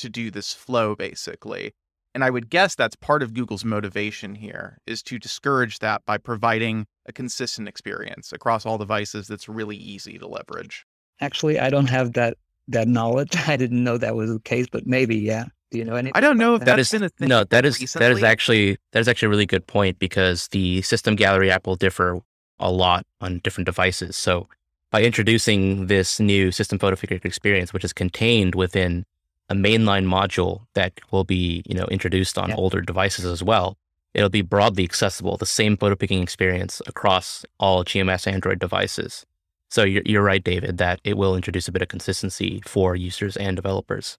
to 0.00 0.08
do 0.08 0.30
this 0.30 0.52
flow 0.52 0.94
basically. 0.94 1.72
And 2.14 2.24
I 2.24 2.30
would 2.30 2.50
guess 2.50 2.74
that's 2.74 2.96
part 2.96 3.22
of 3.22 3.34
Google's 3.34 3.64
motivation 3.64 4.34
here 4.34 4.78
is 4.86 5.00
to 5.04 5.18
discourage 5.18 5.78
that 5.78 6.04
by 6.06 6.18
providing 6.18 6.86
a 7.06 7.12
consistent 7.12 7.68
experience 7.68 8.32
across 8.32 8.66
all 8.66 8.78
devices 8.78 9.28
that's 9.28 9.48
really 9.48 9.76
easy 9.76 10.18
to 10.18 10.26
leverage. 10.26 10.84
Actually, 11.20 11.60
I 11.60 11.70
don't 11.70 11.88
have 11.88 12.14
that 12.14 12.36
that 12.68 12.88
knowledge. 12.88 13.30
I 13.46 13.56
didn't 13.56 13.84
know 13.84 13.96
that 13.98 14.16
was 14.16 14.32
the 14.32 14.40
case, 14.40 14.66
but 14.70 14.86
maybe, 14.86 15.16
yeah. 15.16 15.44
Do 15.70 15.78
you 15.78 15.84
know 15.84 15.94
anything? 15.94 16.12
I 16.16 16.20
don't 16.20 16.36
know 16.36 16.56
if 16.56 16.60
That 16.64 16.76
that's 16.76 16.90
That 16.90 16.96
is 16.96 17.00
been 17.00 17.06
a 17.06 17.08
thing. 17.10 17.28
no, 17.28 17.44
that 17.44 17.64
is 17.64 17.78
that 17.92 18.10
is 18.10 18.24
actually 18.24 18.76
that 18.92 18.98
is 18.98 19.06
actually 19.06 19.26
a 19.26 19.30
really 19.30 19.46
good 19.46 19.66
point 19.68 20.00
because 20.00 20.48
the 20.48 20.82
system 20.82 21.14
gallery 21.14 21.48
app 21.48 21.64
will 21.66 21.76
differ 21.76 22.18
a 22.58 22.70
lot 22.72 23.06
on 23.20 23.38
different 23.44 23.66
devices. 23.66 24.16
So 24.16 24.48
by 24.90 25.02
introducing 25.02 25.86
this 25.86 26.18
new 26.18 26.50
system 26.50 26.80
photo 26.80 26.96
picker 26.96 27.20
experience, 27.22 27.72
which 27.72 27.84
is 27.84 27.92
contained 27.92 28.56
within 28.56 29.04
a 29.50 29.54
mainline 29.54 30.06
module 30.06 30.62
that 30.74 30.92
will 31.10 31.24
be 31.24 31.62
you 31.66 31.74
know 31.74 31.86
introduced 31.86 32.38
on 32.38 32.48
Yeah. 32.50 32.56
older 32.56 32.80
devices 32.80 33.24
as 33.26 33.42
well, 33.42 33.76
it'll 34.14 34.28
be 34.30 34.42
broadly 34.42 34.84
accessible. 34.84 35.36
The 35.36 35.46
same 35.46 35.76
photo 35.76 35.96
picking 35.96 36.22
experience 36.22 36.80
across 36.86 37.44
all 37.58 37.84
GMS 37.84 38.26
Android 38.26 38.58
devices. 38.58 39.26
So 39.68 39.84
you're, 39.84 40.02
you're 40.04 40.22
right, 40.22 40.42
David, 40.42 40.78
that 40.78 41.00
it 41.04 41.16
will 41.16 41.36
introduce 41.36 41.68
a 41.68 41.72
bit 41.72 41.82
of 41.82 41.88
consistency 41.88 42.60
for 42.66 42.96
users 42.96 43.36
and 43.36 43.54
developers. 43.54 44.18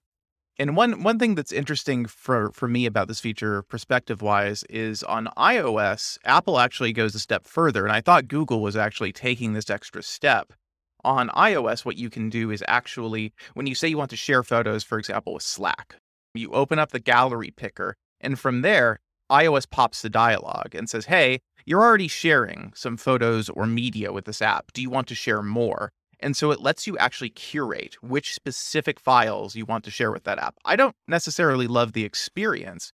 And 0.58 0.76
one 0.76 1.02
one 1.02 1.18
thing 1.18 1.34
that's 1.34 1.52
interesting 1.52 2.04
for 2.06 2.50
for 2.52 2.68
me 2.68 2.84
about 2.86 3.08
this 3.08 3.20
feature, 3.20 3.62
perspective 3.62 4.20
wise, 4.22 4.64
is 4.68 5.02
on 5.02 5.28
iOS, 5.36 6.18
Apple 6.24 6.58
actually 6.58 6.92
goes 6.92 7.14
a 7.14 7.18
step 7.18 7.46
further, 7.46 7.84
and 7.84 7.92
I 7.92 8.02
thought 8.02 8.28
Google 8.28 8.60
was 8.60 8.76
actually 8.76 9.12
taking 9.12 9.54
this 9.54 9.70
extra 9.70 10.02
step 10.02 10.52
on 11.04 11.28
iOS, 11.30 11.84
what 11.84 11.96
you 11.96 12.10
can 12.10 12.28
do 12.28 12.50
is 12.50 12.64
actually, 12.68 13.32
when 13.54 13.66
you 13.66 13.74
say 13.74 13.88
you 13.88 13.98
want 13.98 14.10
to 14.10 14.16
share 14.16 14.42
photos, 14.42 14.84
for 14.84 14.98
example, 14.98 15.34
with 15.34 15.42
Slack, 15.42 15.96
you 16.34 16.50
open 16.52 16.78
up 16.78 16.92
the 16.92 17.00
gallery 17.00 17.50
picker, 17.50 17.96
and 18.20 18.38
from 18.38 18.62
there, 18.62 19.00
iOS 19.30 19.68
pops 19.68 20.02
the 20.02 20.10
dialog 20.10 20.74
and 20.74 20.88
says, 20.88 21.06
Hey, 21.06 21.40
you're 21.64 21.82
already 21.82 22.08
sharing 22.08 22.72
some 22.74 22.96
photos 22.96 23.48
or 23.48 23.66
media 23.66 24.12
with 24.12 24.24
this 24.24 24.42
app. 24.42 24.72
Do 24.72 24.82
you 24.82 24.90
want 24.90 25.08
to 25.08 25.14
share 25.14 25.42
more? 25.42 25.90
And 26.20 26.36
so 26.36 26.50
it 26.52 26.60
lets 26.60 26.86
you 26.86 26.96
actually 26.98 27.30
curate 27.30 27.96
which 28.00 28.34
specific 28.34 29.00
files 29.00 29.56
you 29.56 29.64
want 29.64 29.84
to 29.84 29.90
share 29.90 30.12
with 30.12 30.24
that 30.24 30.38
app. 30.38 30.54
I 30.64 30.76
don't 30.76 30.94
necessarily 31.08 31.66
love 31.66 31.92
the 31.92 32.04
experience, 32.04 32.92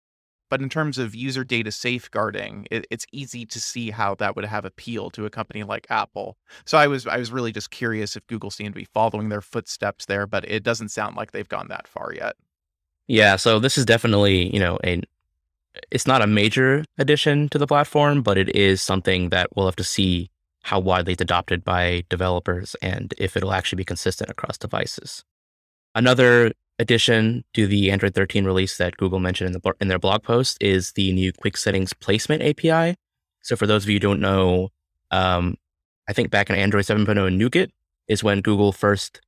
but 0.51 0.61
in 0.61 0.69
terms 0.69 0.99
of 0.99 1.15
user 1.15 1.45
data 1.45 1.73
safeguarding, 1.73 2.67
it, 2.71 2.87
it's 2.91 3.07
easy 3.13 3.45
to 3.47 3.61
see 3.61 3.91
how 3.91 4.15
that 4.17 4.37
would 4.37 4.45
have 4.45 4.65
appeal 4.65 5.11
to 5.11 5.27
a 5.27 5.31
company 5.31 5.63
like 5.63 5.87
Apple. 5.91 6.37
So 6.65 6.79
I 6.79 6.87
was 6.87 7.07
I 7.07 7.17
was 7.17 7.33
really 7.33 7.53
just 7.53 7.71
curious 7.71 8.17
if 8.17 8.27
Google 8.27 8.51
seemed 8.51 8.75
to 8.75 8.81
be 8.81 8.89
following 8.93 9.29
their 9.29 9.41
footsteps 9.41 10.07
there, 10.07 10.27
but 10.27 10.49
it 10.49 10.63
doesn't 10.63 10.91
sound 10.91 11.17
like 11.17 11.33
they've 11.33 11.49
gone 11.49 11.69
that 11.69 11.89
far 11.89 12.13
yet. 12.15 12.37
Yeah, 13.07 13.37
so 13.37 13.59
this 13.59 13.77
is 13.77 13.85
definitely, 13.85 14.53
you 14.53 14.61
know, 14.61 14.79
a 14.85 15.03
it's 15.91 16.07
not 16.07 16.23
a 16.23 16.27
major 16.27 16.85
addition 16.99 17.49
to 17.49 17.59
the 17.59 17.67
platform, 17.67 18.23
but 18.23 18.39
it 18.39 18.55
is 18.55 18.81
something 18.81 19.31
that 19.31 19.49
we'll 19.55 19.67
have 19.67 19.77
to 19.77 19.85
see 19.85 20.31
how 20.63 20.79
widely 20.79 21.13
it's 21.13 21.23
adopted 21.23 21.65
by 21.65 22.05
developers 22.09 22.75
and 22.81 23.13
if 23.19 23.37
it'll 23.37 23.53
actually 23.53 23.77
be 23.77 23.85
consistent 23.85 24.31
across 24.31 24.57
devices. 24.57 25.25
Another 25.95 26.53
addition 26.79 27.45
to 27.55 27.67
the 27.67 27.91
Android 27.91 28.15
13 28.15 28.45
release 28.45 28.79
that 28.79 28.97
Google 28.97 29.21
mentioned 29.21 29.55
in, 29.55 29.61
the, 29.61 29.73
in 29.81 29.89
their 29.89 29.99
blog 29.99 30.23
post 30.23 30.59
is 30.61 30.93
the 30.93 31.13
new 31.13 31.33
Quick 31.33 31.57
Settings 31.57 31.93
Placement 31.93 32.43
API. 32.43 32.97
So, 33.43 33.57
for 33.57 33.67
those 33.67 33.85
of 33.85 33.91
you 33.91 33.97
who 33.97 34.01
don't 34.01 34.21
know, 34.21 34.71
um, 35.11 35.57
I 36.09 36.13
think 36.13 36.31
back 36.31 36.51
in 36.51 36.57
Android 36.57 36.85
7.0 36.85 37.37
Nougat 37.37 37.71
is 38.09 38.25
when 38.25 38.41
Google 38.41 38.73
first 38.73 39.21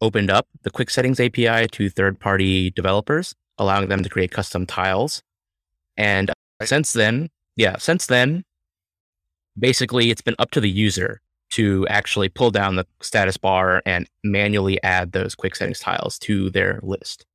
opened 0.00 0.30
up 0.30 0.46
the 0.62 0.70
Quick 0.70 0.90
Settings 0.90 1.20
API 1.20 1.68
to 1.68 1.90
third 1.90 2.18
party 2.20 2.70
developers, 2.70 3.34
allowing 3.58 3.88
them 3.88 4.02
to 4.02 4.08
create 4.08 4.30
custom 4.30 4.66
tiles. 4.66 5.22
And 5.96 6.30
since 6.62 6.92
then, 6.92 7.28
yeah, 7.56 7.76
since 7.78 8.06
then, 8.06 8.44
basically 9.58 10.10
it's 10.10 10.22
been 10.22 10.36
up 10.38 10.50
to 10.52 10.60
the 10.60 10.70
user 10.70 11.20
to 11.50 11.86
actually 11.88 12.28
pull 12.28 12.50
down 12.50 12.76
the 12.76 12.86
status 13.00 13.36
bar 13.36 13.82
and 13.84 14.08
manually 14.24 14.82
add 14.82 15.12
those 15.12 15.34
quick 15.34 15.56
settings 15.56 15.80
tiles 15.80 16.18
to 16.20 16.50
their 16.50 16.80
list, 16.82 17.26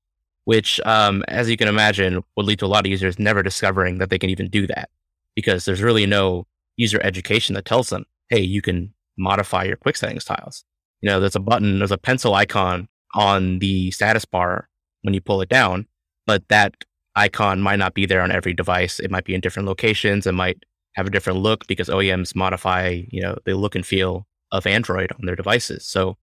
which, 0.45 0.79
um, 0.85 1.23
as 1.27 1.49
you 1.49 1.57
can 1.57 1.67
imagine, 1.67 2.23
would 2.35 2.45
lead 2.45 2.59
to 2.59 2.65
a 2.65 2.67
lot 2.67 2.85
of 2.85 2.91
users 2.91 3.19
never 3.19 3.43
discovering 3.43 3.97
that 3.97 4.09
they 4.09 4.19
can 4.19 4.29
even 4.29 4.49
do 4.49 4.65
that 4.67 4.89
because 5.35 5.65
there's 5.65 5.81
really 5.81 6.05
no 6.05 6.47
user 6.77 6.99
education 7.03 7.55
that 7.55 7.65
tells 7.65 7.89
them, 7.89 8.05
hey, 8.29 8.39
you 8.39 8.61
can 8.61 8.93
modify 9.17 9.63
your 9.63 9.77
quick 9.77 9.95
settings 9.95 10.25
tiles. 10.25 10.63
You 11.01 11.09
know, 11.09 11.19
there's 11.19 11.35
a 11.35 11.41
button, 11.41 11.79
there's 11.79 11.91
a 11.91 11.97
pencil 11.97 12.33
icon 12.33 12.87
on 13.13 13.59
the 13.59 13.91
status 13.91 14.25
bar 14.25 14.69
when 15.03 15.13
you 15.13 15.21
pull 15.21 15.41
it 15.41 15.49
down, 15.49 15.87
but 16.25 16.47
that 16.49 16.73
icon 17.15 17.61
might 17.61 17.79
not 17.79 17.93
be 17.93 18.05
there 18.05 18.21
on 18.21 18.31
every 18.31 18.53
device. 18.53 18.99
It 18.99 19.11
might 19.11 19.25
be 19.25 19.35
in 19.35 19.41
different 19.41 19.67
locations. 19.67 20.25
It 20.27 20.33
might 20.33 20.63
have 20.95 21.07
a 21.07 21.11
different 21.11 21.39
look 21.39 21.67
because 21.67 21.89
OEMs 21.89 22.35
modify, 22.35 23.01
you 23.09 23.21
know, 23.21 23.37
the 23.45 23.55
look 23.55 23.75
and 23.75 23.85
feel 23.85 24.25
of 24.51 24.65
Android 24.65 25.11
on 25.11 25.25
their 25.25 25.35
devices. 25.35 25.85
So 25.85 26.17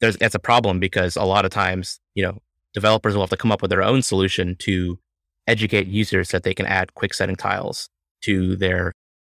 there's 0.00 0.16
that's 0.16 0.34
a 0.34 0.40
problem 0.40 0.80
because 0.80 1.16
a 1.16 1.24
lot 1.24 1.44
of 1.44 1.50
times, 1.50 2.00
you 2.14 2.22
know, 2.22 2.38
developers 2.74 3.14
will 3.14 3.22
have 3.22 3.30
to 3.30 3.36
come 3.36 3.52
up 3.52 3.62
with 3.62 3.70
their 3.70 3.82
own 3.82 4.02
solution 4.02 4.56
to 4.60 4.98
educate 5.46 5.86
users 5.86 6.30
that 6.30 6.42
they 6.42 6.54
can 6.54 6.66
add 6.66 6.94
quick 6.94 7.14
setting 7.14 7.36
tiles 7.36 7.88
to 8.22 8.56
their 8.56 8.92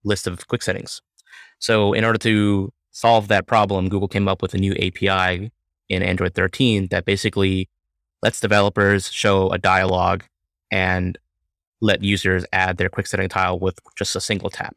list 0.05 0.27
of 0.27 0.47
quick 0.49 0.63
settings. 0.63 1.03
So 1.59 1.93
in 1.93 2.05
order 2.05 2.19
to 2.21 2.73
solve 2.93 3.29
that 3.29 3.47
problem, 3.47 3.89
Google 3.89 4.09
came 4.09 4.29
up 4.29 4.43
with 4.43 4.55
a 4.55 4.59
new 4.59 4.73
API 4.75 5.51
in 5.89 6.03
Android 6.03 6.35
13 6.35 6.89
that 6.91 7.05
basically 7.05 7.69
lets 8.23 8.41
developers 8.41 9.11
show 9.11 9.51
a 9.51 9.59
dialog 9.59 10.23
and 10.71 11.19
let 11.81 12.03
users 12.03 12.45
add 12.53 12.77
their 12.77 12.89
quick 12.89 13.07
setting 13.07 13.29
tile 13.29 13.59
with 13.59 13.79
just 13.97 14.17
a 14.17 14.21
single 14.21 14.51
tap. 14.51 14.77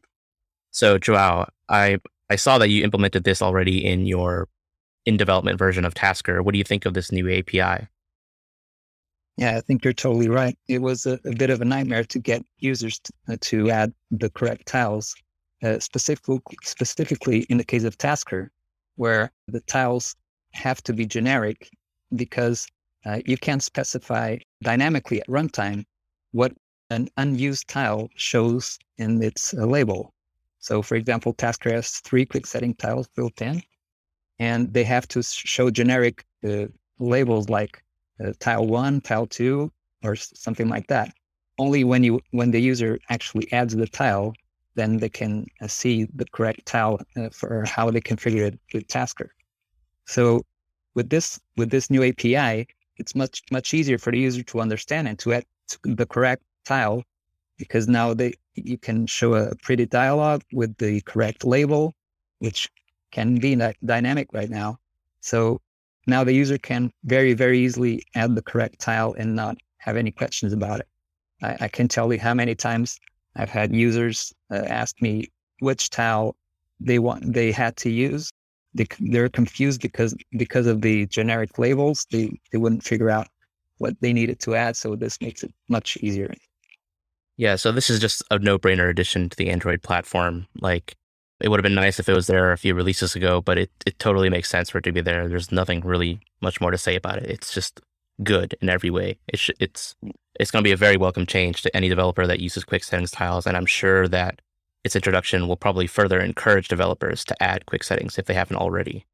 So 0.70 0.98
Joao, 0.98 1.48
I 1.68 1.98
I 2.30 2.36
saw 2.36 2.58
that 2.58 2.68
you 2.68 2.82
implemented 2.82 3.24
this 3.24 3.42
already 3.42 3.84
in 3.84 4.06
your 4.06 4.48
in 5.04 5.16
development 5.16 5.58
version 5.58 5.84
of 5.84 5.94
Tasker. 5.94 6.42
What 6.42 6.52
do 6.52 6.58
you 6.58 6.64
think 6.64 6.86
of 6.86 6.94
this 6.94 7.12
new 7.12 7.28
API? 7.30 7.88
Yeah, 9.36 9.56
I 9.56 9.60
think 9.60 9.84
you're 9.84 9.92
totally 9.92 10.28
right. 10.28 10.56
It 10.68 10.82
was 10.82 11.06
a, 11.06 11.18
a 11.24 11.34
bit 11.34 11.50
of 11.50 11.60
a 11.60 11.64
nightmare 11.64 12.04
to 12.04 12.18
get 12.18 12.44
users 12.58 12.98
to, 13.00 13.12
uh, 13.28 13.36
to 13.40 13.70
add 13.70 13.92
the 14.10 14.30
correct 14.30 14.66
tiles, 14.66 15.14
uh, 15.62 15.78
specifically 15.78 16.40
specifically 16.62 17.40
in 17.48 17.56
the 17.56 17.64
case 17.64 17.84
of 17.84 17.98
Tasker, 17.98 18.50
where 18.96 19.32
the 19.48 19.60
tiles 19.60 20.14
have 20.52 20.82
to 20.82 20.92
be 20.92 21.06
generic 21.06 21.70
because 22.14 22.66
uh, 23.06 23.20
you 23.24 23.36
can't 23.36 23.62
specify 23.62 24.36
dynamically 24.62 25.20
at 25.20 25.26
runtime 25.28 25.84
what 26.32 26.52
an 26.92 27.08
unused 27.16 27.68
tile 27.68 28.08
shows 28.16 28.78
in 28.98 29.22
its 29.22 29.54
uh, 29.54 29.64
label. 29.64 30.12
So, 30.58 30.82
for 30.82 30.94
example, 30.94 31.32
Tasker 31.32 31.72
has 31.72 31.98
three 32.08 32.24
quick 32.24 32.46
setting 32.46 32.74
tiles 32.74 33.08
built 33.16 33.40
in, 33.42 33.62
and 34.38 34.72
they 34.72 34.84
have 34.84 35.08
to 35.08 35.22
show 35.22 35.70
generic 35.70 36.24
uh, 36.44 36.66
labels 36.98 37.48
like 37.48 37.82
uh, 38.24 38.32
tile 38.38 38.66
one, 38.66 39.00
tile 39.00 39.26
two, 39.26 39.72
or 40.04 40.14
something 40.16 40.68
like 40.68 40.86
that. 40.88 41.12
Only 41.58 41.82
when 41.84 42.04
you 42.04 42.20
when 42.30 42.50
the 42.50 42.60
user 42.60 42.98
actually 43.08 43.52
adds 43.52 43.74
the 43.74 43.88
tile, 43.88 44.34
then 44.74 44.98
they 44.98 45.08
can 45.08 45.46
uh, 45.60 45.66
see 45.66 46.06
the 46.14 46.26
correct 46.32 46.66
tile 46.66 47.00
uh, 47.16 47.30
for 47.30 47.64
how 47.66 47.90
they 47.90 48.00
configure 48.00 48.46
it 48.52 48.60
with 48.72 48.86
Tasker. 48.86 49.30
So, 50.06 50.44
with 50.94 51.08
this 51.10 51.40
with 51.56 51.70
this 51.70 51.90
new 51.90 52.02
API, 52.04 52.68
it's 52.98 53.14
much 53.14 53.42
much 53.50 53.74
easier 53.74 53.98
for 53.98 54.12
the 54.12 54.18
user 54.18 54.42
to 54.44 54.60
understand 54.60 55.08
and 55.08 55.18
to 55.20 55.32
add 55.34 55.44
the 55.82 56.06
correct 56.06 56.42
tile 56.64 57.02
because 57.58 57.88
now 57.88 58.14
they 58.14 58.34
you 58.54 58.78
can 58.78 59.06
show 59.06 59.34
a 59.34 59.54
pretty 59.56 59.86
dialog 59.86 60.42
with 60.52 60.76
the 60.76 61.00
correct 61.02 61.44
label, 61.44 61.94
which 62.40 62.68
can 63.10 63.36
be 63.36 63.54
dynamic 63.84 64.28
right 64.32 64.50
now. 64.50 64.78
So 65.20 65.60
now 66.06 66.24
the 66.24 66.32
user 66.32 66.58
can 66.58 66.90
very, 67.04 67.32
very 67.32 67.60
easily 67.60 68.04
add 68.14 68.34
the 68.34 68.42
correct 68.42 68.80
tile 68.80 69.14
and 69.16 69.34
not 69.34 69.56
have 69.78 69.96
any 69.96 70.10
questions 70.10 70.52
about 70.52 70.80
it. 70.80 70.88
I, 71.42 71.56
I 71.60 71.68
can 71.68 71.88
tell 71.88 72.12
you 72.12 72.18
how 72.18 72.34
many 72.34 72.54
times 72.54 72.98
I've 73.36 73.50
had 73.50 73.74
users 73.74 74.32
uh, 74.50 74.56
ask 74.66 75.00
me 75.00 75.28
which 75.60 75.90
tile 75.90 76.36
they 76.80 76.98
want 76.98 77.32
they 77.32 77.52
had 77.52 77.76
to 77.78 77.90
use. 77.90 78.30
They, 78.74 78.86
they're 79.00 79.28
confused 79.28 79.80
because 79.80 80.14
because 80.32 80.66
of 80.66 80.80
the 80.82 81.06
generic 81.06 81.58
labels. 81.58 82.06
They 82.10 82.40
they 82.50 82.58
wouldn't 82.58 82.82
figure 82.82 83.10
out 83.10 83.28
what 83.78 83.94
they 84.00 84.12
needed 84.12 84.40
to 84.40 84.54
add. 84.54 84.76
So 84.76 84.96
this 84.96 85.20
makes 85.20 85.42
it 85.42 85.52
much 85.68 85.96
easier. 85.98 86.32
Yeah, 87.42 87.56
so 87.56 87.72
this 87.72 87.90
is 87.90 87.98
just 87.98 88.22
a 88.30 88.38
no-brainer 88.38 88.88
addition 88.88 89.28
to 89.28 89.36
the 89.36 89.50
Android 89.50 89.82
platform. 89.82 90.46
Like 90.60 90.94
it 91.40 91.48
would 91.48 91.58
have 91.58 91.64
been 91.64 91.74
nice 91.74 91.98
if 91.98 92.08
it 92.08 92.14
was 92.14 92.28
there 92.28 92.52
a 92.52 92.56
few 92.56 92.72
releases 92.72 93.16
ago, 93.16 93.40
but 93.40 93.58
it, 93.58 93.68
it 93.84 93.98
totally 93.98 94.30
makes 94.30 94.48
sense 94.48 94.70
for 94.70 94.78
it 94.78 94.82
to 94.82 94.92
be 94.92 95.00
there. 95.00 95.26
There's 95.26 95.50
nothing 95.50 95.80
really 95.80 96.20
much 96.40 96.60
more 96.60 96.70
to 96.70 96.78
say 96.78 96.94
about 96.94 97.18
it. 97.18 97.28
It's 97.28 97.52
just 97.52 97.80
good 98.22 98.54
in 98.62 98.68
every 98.68 98.90
way. 98.90 99.18
It's 99.26 99.50
it's 99.58 99.96
it's 100.38 100.52
going 100.52 100.62
to 100.62 100.68
be 100.68 100.70
a 100.70 100.76
very 100.76 100.96
welcome 100.96 101.26
change 101.26 101.62
to 101.62 101.76
any 101.76 101.88
developer 101.88 102.28
that 102.28 102.38
uses 102.38 102.62
quick 102.62 102.84
settings 102.84 103.10
tiles, 103.10 103.44
and 103.44 103.56
I'm 103.56 103.66
sure 103.66 104.06
that 104.06 104.40
its 104.84 104.94
introduction 104.94 105.48
will 105.48 105.56
probably 105.56 105.88
further 105.88 106.20
encourage 106.20 106.68
developers 106.68 107.24
to 107.24 107.42
add 107.42 107.66
quick 107.66 107.82
settings 107.82 108.18
if 108.18 108.26
they 108.26 108.34
haven't 108.34 108.58
already 108.58 109.04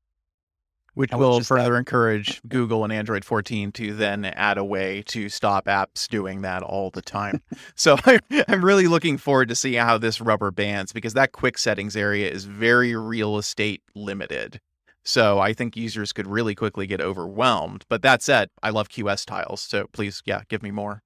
which 0.98 1.12
will 1.12 1.40
further 1.40 1.76
add. 1.76 1.78
encourage 1.78 2.42
Google 2.48 2.82
and 2.82 2.92
Android 2.92 3.24
14 3.24 3.70
to 3.70 3.94
then 3.94 4.24
add 4.24 4.58
a 4.58 4.64
way 4.64 5.04
to 5.06 5.28
stop 5.28 5.66
apps 5.66 6.08
doing 6.08 6.42
that 6.42 6.64
all 6.64 6.90
the 6.90 7.00
time. 7.00 7.40
so 7.76 7.96
I, 8.04 8.18
am 8.48 8.64
really 8.64 8.88
looking 8.88 9.16
forward 9.16 9.48
to 9.50 9.54
see 9.54 9.74
how 9.74 9.96
this 9.96 10.20
rubber 10.20 10.50
bands 10.50 10.92
because 10.92 11.14
that 11.14 11.30
quick 11.30 11.56
settings 11.56 11.96
area 11.96 12.28
is 12.28 12.46
very 12.46 12.96
real 12.96 13.38
estate 13.38 13.80
limited. 13.94 14.60
So 15.04 15.38
I 15.38 15.52
think 15.52 15.76
users 15.76 16.12
could 16.12 16.26
really 16.26 16.56
quickly 16.56 16.88
get 16.88 17.00
overwhelmed. 17.00 17.84
But 17.88 18.02
that 18.02 18.20
said, 18.20 18.48
I 18.64 18.70
love 18.70 18.88
QS 18.88 19.24
tiles. 19.24 19.60
So 19.60 19.86
please, 19.92 20.20
yeah, 20.26 20.42
give 20.48 20.64
me 20.64 20.72
more. 20.72 21.04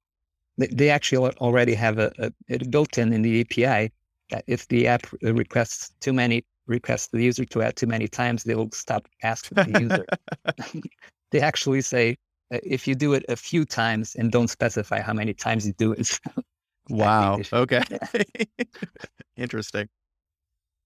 They 0.57 0.89
actually 0.89 1.35
already 1.37 1.75
have 1.75 1.99
a, 1.99 2.11
a, 2.19 2.33
a 2.49 2.59
built 2.71 2.97
in 2.97 3.13
in 3.13 3.21
the 3.21 3.43
API 3.43 3.93
that 4.31 4.45
if 4.47 4.69
the 4.69 4.87
app 4.87 5.07
requests 5.21 5.93
too 6.01 6.15
many 6.15 6.47
request 6.67 7.13
the 7.13 7.23
user 7.23 7.45
to 7.45 7.63
add 7.63 7.77
too 7.77 7.87
many 7.87 8.09
times, 8.09 8.45
they 8.45 8.55
will 8.55 8.71
stop 8.73 9.09
asking 9.23 9.73
the 9.73 9.81
user. 9.81 10.07
they 11.31 11.41
actually 11.41 11.81
say, 11.81 12.17
uh, 12.53 12.59
if 12.63 12.87
you 12.87 12.95
do 12.95 13.15
it 13.15 13.25
a 13.29 13.37
few 13.37 13.65
times 13.65 14.15
and 14.15 14.31
don't 14.31 14.49
specify 14.49 15.01
how 15.01 15.13
many 15.13 15.35
times 15.35 15.67
you 15.67 15.73
do 15.79 15.93
it. 15.93 16.19
wow. 16.89 17.41
Okay. 17.53 17.83
Interesting. 19.37 19.89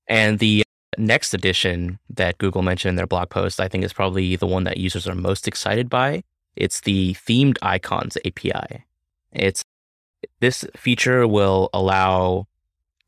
And 0.09 0.39
the 0.39 0.63
next 0.99 1.35
addition 1.35 1.99
that 2.11 2.39
Google 2.39 2.63
mentioned 2.63 2.91
in 2.91 2.97
their 2.97 3.07
blog 3.07 3.31
post, 3.31 3.61
I 3.61 3.69
think 3.69 3.85
is 3.85 3.93
probably 3.93 4.37
the 4.37 4.47
one 4.47 4.65
that 4.65 4.77
users 4.77 5.09
are 5.09 5.15
most 5.15 5.49
excited 5.49 5.91
by. 5.91 6.23
It's 6.55 6.81
the 6.81 7.15
themed 7.15 7.59
icons 7.61 8.17
API. 8.25 8.85
It's 9.33 9.63
this 10.41 10.65
feature 10.77 11.27
will 11.27 11.69
allow 11.75 12.47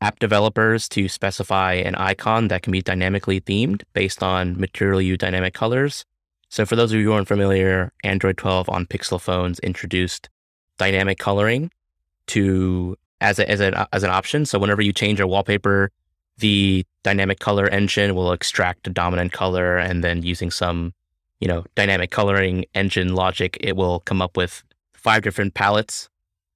app 0.01 0.19
developers 0.19 0.87
to 0.89 1.07
specify 1.07 1.73
an 1.73 1.95
icon 1.95 2.47
that 2.47 2.61
can 2.61 2.71
be 2.71 2.81
dynamically 2.81 3.41
themed 3.41 3.83
based 3.93 4.23
on 4.23 4.59
Material 4.59 5.01
You 5.01 5.17
dynamic 5.17 5.53
colors. 5.53 6.05
So, 6.49 6.65
for 6.65 6.75
those 6.75 6.91
of 6.91 6.99
you 6.99 7.05
who 7.05 7.13
aren't 7.13 7.27
familiar, 7.27 7.91
Android 8.03 8.37
12 8.37 8.69
on 8.69 8.85
Pixel 8.85 9.21
phones 9.21 9.59
introduced 9.59 10.29
dynamic 10.77 11.19
coloring 11.19 11.71
to 12.27 12.97
as 13.21 13.39
a, 13.39 13.49
as 13.49 13.59
an 13.59 13.75
as 13.93 14.03
an 14.03 14.09
option. 14.09 14.45
So, 14.45 14.57
whenever 14.57 14.81
you 14.81 14.93
change 14.93 15.19
a 15.19 15.27
wallpaper, 15.27 15.91
the 16.37 16.85
dynamic 17.03 17.39
color 17.39 17.67
engine 17.67 18.15
will 18.15 18.31
extract 18.31 18.87
a 18.87 18.89
dominant 18.89 19.31
color, 19.31 19.77
and 19.77 20.03
then 20.03 20.23
using 20.23 20.49
some 20.49 20.93
you 21.39 21.47
know 21.47 21.65
dynamic 21.75 22.09
coloring 22.09 22.65
engine 22.73 23.15
logic, 23.15 23.57
it 23.59 23.75
will 23.75 23.99
come 24.01 24.21
up 24.21 24.35
with 24.35 24.63
five 24.93 25.21
different 25.21 25.53
palettes 25.53 26.09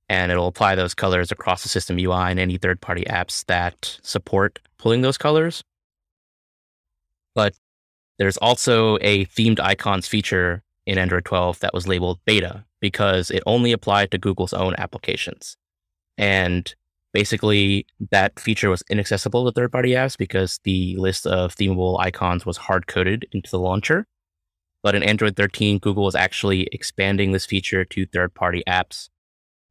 and 0.09 0.31
it'll 0.31 0.47
apply 0.47 0.75
those 0.75 0.93
colors 0.93 1.31
across 1.31 1.63
the 1.63 1.69
system 1.69 1.97
UI 1.97 2.29
and 2.31 2.39
any 2.39 2.57
third 2.57 2.81
party 2.81 3.03
apps 3.05 3.45
that 3.45 3.99
support 4.01 4.59
pulling 4.77 5.01
those 5.01 5.17
colors. 5.17 5.63
But 7.35 7.55
there's 8.19 8.37
also 8.37 8.97
a 9.01 9.25
themed 9.25 9.59
icons 9.59 10.07
feature 10.07 10.63
in 10.85 10.97
Android 10.97 11.25
12 11.25 11.59
that 11.59 11.73
was 11.73 11.87
labeled 11.87 12.19
beta 12.25 12.65
because 12.79 13.31
it 13.31 13.43
only 13.45 13.71
applied 13.71 14.11
to 14.11 14.17
Google's 14.17 14.53
own 14.53 14.75
applications. 14.77 15.57
And 16.17 16.73
basically, 17.13 17.87
that 18.11 18.39
feature 18.39 18.69
was 18.69 18.83
inaccessible 18.89 19.45
to 19.45 19.51
third 19.51 19.71
party 19.71 19.91
apps 19.91 20.17
because 20.17 20.59
the 20.63 20.95
list 20.97 21.25
of 21.25 21.55
themable 21.55 21.99
icons 21.99 22.45
was 22.45 22.57
hard 22.57 22.87
coded 22.87 23.25
into 23.31 23.49
the 23.49 23.59
launcher. 23.59 24.05
But 24.83 24.95
in 24.95 25.03
Android 25.03 25.37
13, 25.37 25.79
Google 25.79 26.09
is 26.09 26.15
actually 26.15 26.67
expanding 26.73 27.31
this 27.31 27.45
feature 27.45 27.85
to 27.85 28.05
third 28.05 28.33
party 28.33 28.63
apps 28.67 29.07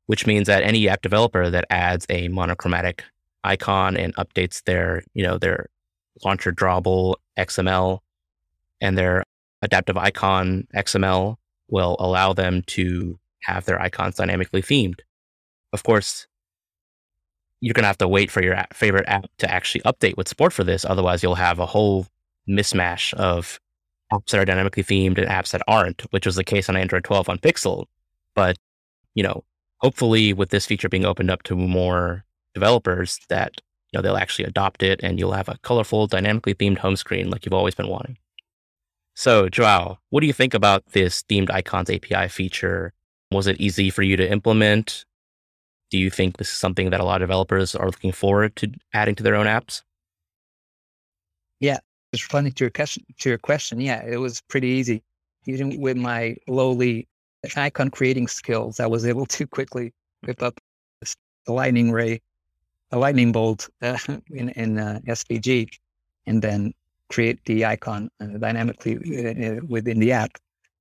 which 0.06 0.26
means 0.26 0.47
that 0.47 0.62
any 0.62 0.88
app 0.88 1.02
developer 1.02 1.50
that 1.50 1.64
adds 1.71 2.06
a 2.11 2.28
monochromatic 2.28 3.04
icon 3.44 3.97
and 3.97 4.14
updates 4.16 4.62
their, 4.64 5.02
you 5.14 5.23
know, 5.23 5.38
their 5.38 5.66
launcher 6.25 6.52
drawable 6.52 7.16
XML 7.38 8.00
and 8.80 8.99
their 8.99 9.25
adaptive 9.62 9.97
icon 9.97 10.66
XML 10.75 11.37
will 11.68 11.97
allow 11.99 12.32
them 12.32 12.62
to 12.66 13.18
have 13.42 13.64
their 13.64 13.80
icons 13.80 14.16
dynamically 14.16 14.62
themed. 14.62 15.00
Of 15.73 15.82
course, 15.82 16.26
you're 17.61 17.75
going 17.75 17.85
to 17.85 17.88
have 17.88 17.99
to 17.99 18.09
wait 18.09 18.30
for 18.30 18.42
your 18.42 18.62
favorite 18.73 19.09
app 19.09 19.26
to 19.38 19.50
actually 19.50 19.80
update 19.82 20.16
with 20.16 20.28
support 20.28 20.52
for 20.52 20.64
this. 20.64 20.85
Otherwise, 20.85 21.23
you'll 21.23 21.37
have 21.37 21.59
a 21.59 21.66
whole 21.66 22.06
mismatch 22.49 23.14
of 23.14 23.61
apps 24.12 24.30
that 24.30 24.40
are 24.40 24.44
dynamically 24.44 24.82
themed 24.82 25.18
and 25.18 25.28
apps 25.28 25.52
that 25.52 25.62
aren't, 25.66 26.02
which 26.12 26.26
was 26.26 26.35
the 26.35 26.44
case 26.44 26.68
on 26.68 26.76
Android 26.76 27.04
12 27.04 27.28
on 27.28 27.38
Pixel. 27.38 27.87
But, 28.35 28.59
you 29.14 29.23
know, 29.23 29.44
hopefully 29.83 30.33
with 30.33 30.51
this 30.51 30.67
feature 30.67 30.89
being 30.89 31.05
opened 31.05 31.31
up 31.31 31.43
to 31.43 31.57
more 31.57 32.25
developers 32.55 33.19
that 33.29 33.61
you 33.91 33.99
know 33.99 34.03
they'll 34.03 34.17
actually 34.17 34.45
adopt 34.45 34.83
it 34.83 35.01
and 35.03 35.19
you'll 35.19 35.33
have 35.33 35.49
a 35.49 35.59
colorful 35.62 36.07
dynamically 36.07 36.55
themed 36.55 36.79
home 36.79 36.97
screen 36.97 37.31
like 37.31 37.45
you've 37.45 37.53
always 37.53 37.75
been 37.75 37.89
wanting. 37.89 38.17
So 39.15 39.49
joao 39.49 39.99
what 40.11 40.21
do 40.21 40.27
you 40.27 40.33
think 40.33 40.55
about 40.55 40.85
this 40.93 41.23
themed 41.25 41.51
icons 41.51 41.91
api 41.91 42.29
feature? 42.29 42.93
Was 43.31 43.47
it 43.47 43.61
easy 43.61 43.91
for 43.91 44.03
you 44.03 44.17
to 44.17 44.31
implement? 44.31 45.05
Do 45.91 45.99
you 45.99 46.11
think 46.11 46.37
this 46.37 46.49
is 46.49 46.57
something 46.57 46.91
that 46.91 47.01
a 47.01 47.05
lot 47.05 47.21
of 47.21 47.29
developers 47.29 47.75
are 47.75 47.87
looking 47.87 48.12
forward 48.12 48.57
to 48.57 48.73
adding 48.95 49.15
to 49.17 49.23
their 49.23 49.35
own 49.35 49.47
apps? 49.47 49.83
Yeah 51.61 51.79
just 52.12 52.25
responding 52.25 52.53
to 52.53 52.65
your 52.65 52.71
question 52.71 53.05
to 53.19 53.29
your 53.29 53.39
question. 53.39 53.81
Yeah 53.81 54.05
it 54.05 54.19
was 54.19 54.41
pretty 54.43 54.69
easy. 54.69 55.03
Even 55.47 55.81
with 55.81 55.97
my 55.97 56.37
lowly 56.47 57.09
icon 57.57 57.91
creating 57.91 58.29
skills, 58.29 58.81
I 58.81 58.87
was 58.87 59.05
able 59.05 59.27
to 59.27 59.47
quickly 59.47 59.93
whip 60.27 60.43
up 60.43 60.59
a 61.49 61.53
lightning 61.53 61.91
ray, 61.91 62.21
a 62.91 62.99
lightning 62.99 63.33
bolt 63.33 63.69
uh, 63.83 63.99
in, 64.31 64.51
in 64.51 64.79
uh, 64.79 65.01
SVG, 65.07 65.69
and 66.27 66.41
then 66.43 66.73
create 67.11 67.45
the 67.45 67.65
icon 67.65 68.11
uh, 68.21 68.27
dynamically 68.39 68.97
uh, 68.97 69.47
uh, 69.47 69.61
within 69.69 69.99
the 69.99 70.13
app. 70.13 70.31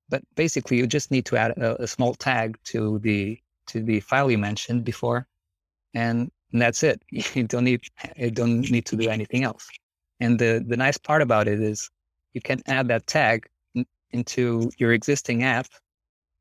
But 0.08 0.22
basically, 0.36 0.76
you 0.76 0.86
just 0.86 1.10
need 1.10 1.26
to 1.26 1.36
add 1.36 1.52
a, 1.52 1.82
a, 1.82 1.86
small 1.86 2.14
tag 2.14 2.58
to 2.64 2.98
the 2.98 3.38
to 3.68 3.82
the 3.82 4.00
file 4.00 4.30
you 4.30 4.38
mentioned 4.38 4.84
before, 4.84 5.26
and 5.94 6.30
that's 6.52 6.82
it. 6.82 7.02
You 7.34 7.44
don't 7.44 7.64
need 7.64 7.80
you 8.16 8.30
don't 8.30 8.70
need 8.70 8.86
to 8.86 8.96
do 8.96 9.08
anything 9.08 9.42
else. 9.44 9.68
And 10.20 10.38
the 10.38 10.64
the 10.66 10.76
nice 10.76 10.98
part 10.98 11.22
about 11.22 11.48
it 11.48 11.60
is 11.60 11.90
you 12.34 12.40
can 12.40 12.60
add 12.66 12.88
that 12.88 13.06
tag 13.06 13.48
into 14.10 14.70
your 14.78 14.92
existing 14.92 15.42
app 15.42 15.66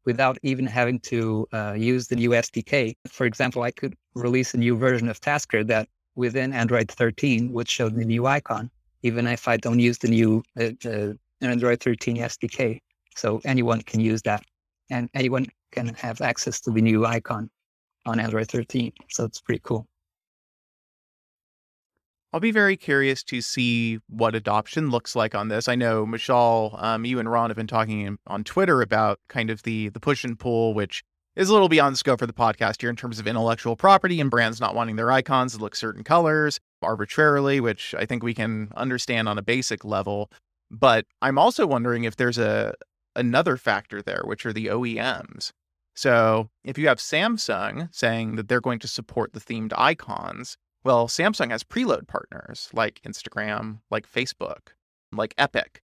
without 0.06 0.38
even 0.44 0.66
having 0.66 1.00
to 1.00 1.48
uh, 1.54 1.74
use 1.78 2.08
the 2.08 2.16
new 2.16 2.32
SDK. 2.32 2.96
For 3.08 3.26
example, 3.26 3.64
I 3.64 3.72
could 3.72 3.96
release 4.16 4.54
a 4.54 4.58
new 4.58 4.76
version 4.76 5.10
of 5.10 5.20
Tasker 5.20 5.64
that 5.66 5.88
within 6.16 6.54
Android 6.54 6.90
13 6.92 7.52
would 7.54 7.70
show 7.70 7.90
the 7.90 8.06
new 8.06 8.26
icon, 8.26 8.70
even 9.04 9.28
if 9.28 9.48
I 9.48 9.58
don't 9.58 9.80
use 9.80 9.98
the 9.98 10.10
new 10.10 10.44
uh, 10.60 10.72
uh, 10.86 11.14
Android 11.42 11.82
13 11.82 12.18
SDK. 12.18 12.80
So 13.16 13.42
anyone 13.46 13.82
can 13.82 14.00
use 14.00 14.22
that, 14.24 14.44
and 14.90 15.10
anyone 15.14 15.48
can 15.72 15.94
have 15.96 16.22
access 16.22 16.60
to 16.62 16.72
the 16.72 16.82
new 16.82 17.06
icon 17.06 17.50
on 18.06 18.20
Android 18.20 18.50
13. 18.50 18.92
So 19.10 19.26
it's 19.26 19.42
pretty 19.42 19.62
cool. 19.64 19.88
I'll 22.34 22.40
be 22.40 22.52
very 22.52 22.78
curious 22.78 23.24
to 23.24 23.42
see 23.42 24.00
what 24.08 24.36
adoption 24.36 24.90
looks 24.90 25.16
like 25.18 25.36
on 25.36 25.50
this. 25.50 25.68
I 25.68 25.76
know 25.76 26.06
Mishaal, 26.06 26.82
um, 26.82 27.04
you 27.04 27.20
and 27.20 27.30
Ron 27.30 27.50
have 27.50 27.58
been 27.58 27.68
talking 27.68 28.18
on 28.26 28.46
Twitter 28.46 28.82
about 28.82 29.20
kind 29.28 29.50
of 29.50 29.64
the 29.64 29.90
the 29.90 30.00
push 30.00 30.24
and 30.24 30.40
pull, 30.40 30.74
which 30.74 31.04
is 31.36 31.50
a 31.50 31.54
little 31.54 31.68
beyond 31.68 31.98
scope 31.98 32.20
for 32.20 32.28
the 32.28 32.34
podcast 32.34 32.80
here 32.80 32.90
in 32.90 32.96
terms 32.96 33.20
of 33.20 33.28
intellectual 33.28 33.76
property 33.76 34.22
and 34.22 34.32
brands 34.32 34.62
not 34.62 34.76
wanting 34.76 34.96
their 34.96 35.12
icons 35.12 35.56
to 35.56 35.60
look 35.60 35.76
certain 35.76 36.04
colors 36.04 36.60
arbitrarily, 36.82 37.60
which 37.60 37.94
I 37.98 38.06
think 38.06 38.24
we 38.24 38.34
can 38.34 38.70
understand 38.76 39.28
on 39.28 39.38
a 39.38 39.42
basic 39.44 39.84
level. 39.84 40.32
But 40.70 41.06
I'm 41.22 41.38
also 41.38 41.68
wondering 41.68 42.06
if 42.06 42.16
there's 42.16 42.38
a 42.38 42.76
another 43.14 43.58
factor 43.58 44.02
there, 44.02 44.22
which 44.24 44.46
are 44.46 44.54
the 44.54 44.68
OEMs. 44.68 45.52
So 45.96 46.50
if 46.64 46.78
you 46.78 46.88
have 46.88 47.00
Samsung 47.00 47.94
saying 47.94 48.38
that 48.38 48.48
they're 48.48 48.62
going 48.62 48.80
to 48.80 48.88
support 48.88 49.34
the 49.34 49.42
themed 49.42 49.74
icons, 49.78 50.56
well, 50.84 51.08
Samsung 51.08 51.52
has 51.52 51.64
preload 51.64 52.08
partners 52.08 52.70
like 52.74 53.02
Instagram, 53.06 53.80
like 53.90 54.10
Facebook, 54.12 54.74
like 55.12 55.34
Epic. 55.38 55.82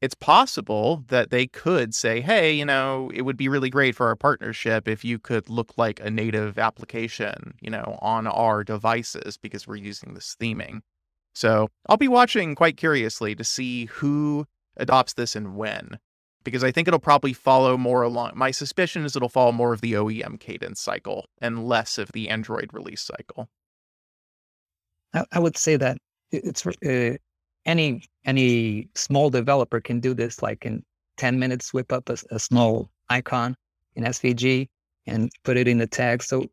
It's 0.00 0.14
possible 0.14 1.04
that 1.08 1.30
they 1.30 1.46
could 1.46 1.94
say, 1.94 2.20
hey, 2.20 2.52
you 2.52 2.64
know, 2.64 3.10
it 3.14 3.22
would 3.22 3.36
be 3.36 3.48
really 3.48 3.70
great 3.70 3.94
for 3.94 4.08
our 4.08 4.16
partnership 4.16 4.86
if 4.86 5.04
you 5.04 5.18
could 5.18 5.48
look 5.48 5.72
like 5.78 6.00
a 6.00 6.10
native 6.10 6.58
application, 6.58 7.54
you 7.60 7.70
know, 7.70 7.98
on 8.02 8.26
our 8.26 8.64
devices 8.64 9.38
because 9.38 9.66
we're 9.66 9.76
using 9.76 10.12
this 10.14 10.36
theming. 10.38 10.80
So 11.34 11.68
I'll 11.88 11.96
be 11.96 12.08
watching 12.08 12.54
quite 12.54 12.76
curiously 12.76 13.34
to 13.34 13.44
see 13.44 13.86
who 13.86 14.46
adopts 14.76 15.14
this 15.14 15.34
and 15.34 15.56
when, 15.56 15.98
because 16.44 16.62
I 16.62 16.70
think 16.70 16.86
it'll 16.86 17.00
probably 17.00 17.32
follow 17.32 17.76
more 17.76 18.02
along. 18.02 18.32
My 18.34 18.50
suspicion 18.50 19.04
is 19.04 19.16
it'll 19.16 19.28
follow 19.28 19.52
more 19.52 19.72
of 19.72 19.80
the 19.80 19.94
OEM 19.94 20.38
cadence 20.38 20.80
cycle 20.80 21.26
and 21.40 21.66
less 21.66 21.98
of 21.98 22.12
the 22.12 22.28
Android 22.28 22.70
release 22.72 23.00
cycle. 23.00 23.48
I, 25.14 25.24
I 25.32 25.38
would 25.38 25.56
say 25.56 25.76
that 25.76 25.98
it's 26.30 26.66
uh, 26.66 27.16
any 27.66 28.04
any 28.24 28.88
small 28.94 29.30
developer 29.30 29.80
can 29.80 30.00
do 30.00 30.14
this. 30.14 30.42
Like 30.42 30.66
in 30.66 30.84
ten 31.16 31.38
minutes, 31.38 31.72
whip 31.72 31.92
up 31.92 32.08
a, 32.08 32.16
a 32.30 32.38
small 32.38 32.90
icon 33.08 33.56
in 33.96 34.04
SVG 34.04 34.68
and 35.06 35.30
put 35.44 35.56
it 35.56 35.68
in 35.68 35.78
the 35.78 35.86
tag. 35.86 36.22
So 36.22 36.46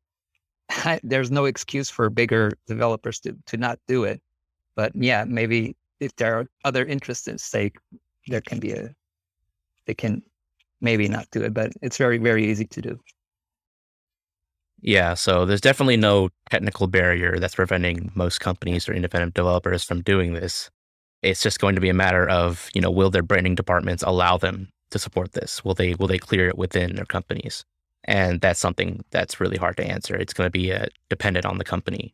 I, 0.70 1.00
there's 1.04 1.32
no 1.32 1.46
excuse 1.46 1.90
for 1.90 2.10
bigger 2.10 2.52
developers 2.68 3.20
to 3.22 3.36
to 3.48 3.58
not 3.58 3.80
do 3.88 4.04
it. 4.04 4.22
But 4.76 4.94
yeah, 4.96 5.26
maybe 5.28 5.76
if 6.00 6.16
there 6.16 6.40
are 6.40 6.48
other 6.64 6.86
interests 6.86 7.28
at 7.28 7.40
stake, 7.40 7.78
there 8.28 8.42
can 8.42 8.60
be 8.60 8.72
a 8.74 8.90
they 9.86 9.94
can 9.94 10.22
maybe 10.80 11.08
not 11.08 11.28
do 11.32 11.44
it, 11.44 11.54
but 11.54 11.72
it's 11.82 11.98
very 11.98 12.18
very 12.18 12.50
easy 12.50 12.66
to 12.66 12.82
do. 12.82 13.00
Yeah, 14.82 15.14
so 15.14 15.46
there's 15.46 15.62
definitely 15.62 15.98
no 15.98 16.30
technical 16.50 16.88
barrier 16.88 17.38
that's 17.40 17.56
preventing 17.56 18.12
most 18.16 18.40
companies 18.40 18.90
or 18.90 18.94
independent 18.94 19.36
developers 19.36 19.84
from 19.84 20.02
doing 20.02 20.34
this. 20.34 20.70
It's 21.22 21.44
just 21.44 21.60
going 21.60 21.76
to 21.76 21.82
be 21.82 21.90
a 21.90 21.94
matter 21.94 22.28
of, 22.28 22.70
you 22.74 22.82
know, 22.82 22.90
will 22.90 23.12
their 23.12 23.22
branding 23.22 23.54
departments 23.54 24.04
allow 24.04 24.38
them 24.38 24.70
to 24.90 24.98
support 24.98 25.34
this? 25.34 25.64
Will 25.64 25.76
they 25.76 25.94
will 25.94 26.08
they 26.08 26.18
clear 26.18 26.48
it 26.50 26.58
within 26.58 26.96
their 26.96 27.06
companies? 27.06 27.64
And 28.06 28.42
that's 28.42 28.60
something 28.60 29.04
that's 29.12 29.40
really 29.40 29.58
hard 29.58 29.78
to 29.78 29.86
answer. 29.86 30.16
It's 30.16 30.34
going 30.34 30.48
to 30.48 30.52
be 30.52 30.74
uh, 30.74 30.88
dependent 31.10 31.46
on 31.46 31.60
the 31.60 31.64
company. 31.64 32.14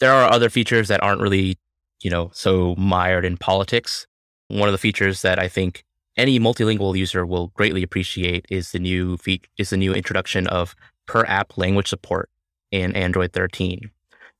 There 0.00 0.12
are 0.12 0.30
other 0.30 0.50
features 0.50 0.88
that 0.88 1.02
aren't 1.02 1.22
really, 1.22 1.56
you 2.02 2.10
know, 2.10 2.30
so 2.34 2.74
mired 2.76 3.24
in 3.24 3.38
politics. 3.38 4.06
One 4.48 4.68
of 4.68 4.72
the 4.72 4.78
features 4.78 5.22
that 5.22 5.38
I 5.38 5.48
think 5.48 5.84
any 6.18 6.38
multilingual 6.38 6.98
user 6.98 7.24
will 7.24 7.48
greatly 7.48 7.82
appreciate 7.82 8.44
is 8.50 8.72
the 8.72 8.78
new 8.78 9.16
fe- 9.16 9.40
is 9.56 9.70
the 9.70 9.78
new 9.78 9.94
introduction 9.94 10.46
of 10.48 10.74
per 11.08 11.24
app 11.26 11.58
language 11.58 11.88
support 11.88 12.30
in 12.70 12.94
Android 12.94 13.32
13. 13.32 13.90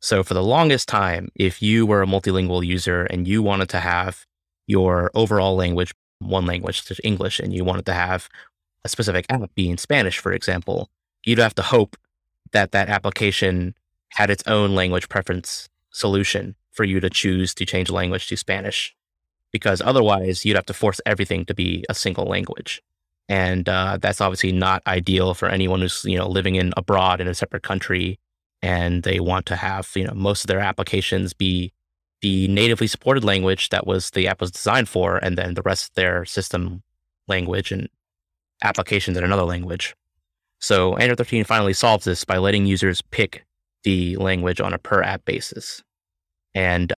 So 0.01 0.23
for 0.23 0.35
the 0.35 0.45
longest 0.45 0.89
time, 0.89 1.31
if 1.35 1.61
you 1.61 1.85
were 1.85 2.03
a 2.03 2.07
multilingual 2.07 2.65
user 2.65 3.03
and 3.05 3.27
you 3.27 3.43
wanted 3.43 3.69
to 3.71 3.81
have 3.81 4.25
your 4.69 5.11
overall 5.15 5.57
language, 5.57 5.93
one 6.21 6.47
language, 6.47 6.83
such 6.83 7.01
English, 7.03 7.41
and 7.41 7.53
you 7.53 7.65
wanted 7.65 7.87
to 7.87 7.95
have 7.95 8.29
a 8.85 8.89
specific 8.89 9.27
app 9.29 9.53
be 9.57 9.69
in 9.69 9.79
Spanish, 9.79 10.19
for 10.19 10.33
example, 10.33 10.89
you'd 11.25 11.39
have 11.39 11.55
to 11.55 11.63
hope 11.63 11.97
that 12.53 12.71
that 12.73 12.89
application 12.89 13.75
had 14.11 14.31
its 14.31 14.45
own 14.47 14.75
language 14.75 15.09
preference 15.09 15.69
solution 15.91 16.55
for 16.71 16.85
you 16.85 17.01
to 17.01 17.11
choose 17.11 17.55
to 17.55 17.65
change 17.65 17.91
language 17.91 18.29
to 18.29 18.37
Spanish, 18.37 18.95
because 19.53 19.81
otherwise 19.81 20.45
you'd 20.45 20.57
have 20.57 20.67
to 20.67 20.75
force 20.75 21.01
everything 21.05 21.45
to 21.47 21.55
be 21.55 21.85
a 21.89 21.95
single 21.95 22.27
language, 22.27 22.83
and 23.29 23.69
uh, 23.69 23.99
that's 24.01 24.21
obviously 24.21 24.53
not 24.53 24.83
ideal 24.87 25.35
for 25.35 25.49
anyone 25.49 25.81
who's 25.81 26.05
you 26.05 26.17
know 26.17 26.29
living 26.29 26.57
in 26.57 26.73
abroad 26.77 27.21
in 27.21 27.29
a 27.29 27.35
separate 27.35 27.63
country, 27.63 28.19
and 28.63 29.03
they 29.03 29.21
want 29.21 29.47
to 29.47 29.57
have 29.57 29.91
you 29.95 30.05
know 30.05 30.15
most 30.15 30.45
of 30.45 30.49
their 30.49 30.61
applications 30.61 31.33
be 31.33 31.73
the 32.21 32.49
natively 32.49 32.87
supported 32.87 33.25
language 33.25 33.69
that 33.69 33.87
was 33.87 34.11
the 34.11 34.27
app 34.27 34.41
was 34.41 34.51
designed 34.51 34.89
for, 34.89 35.19
and 35.19 35.37
then 35.37 35.55
the 35.55 35.63
rest 35.63 35.91
of 35.91 35.95
their 35.95 36.25
system 36.25 36.83
language 37.29 37.71
and 37.71 37.89
applications 38.63 39.17
in 39.17 39.25
another 39.25 39.45
language. 39.45 39.95
So 40.61 40.97
Android 40.97 41.19
13 41.19 41.45
finally 41.45 41.73
solves 41.73 42.05
this 42.05 42.25
by 42.25 42.39
letting 42.39 42.67
users 42.67 43.01
pick 43.01 43.45
the 43.85 44.17
language 44.17 44.61
on 44.61 44.73
a 44.75 44.79
per 44.79 45.03
app 45.03 45.25
basis. 45.25 45.83
And 46.55 46.93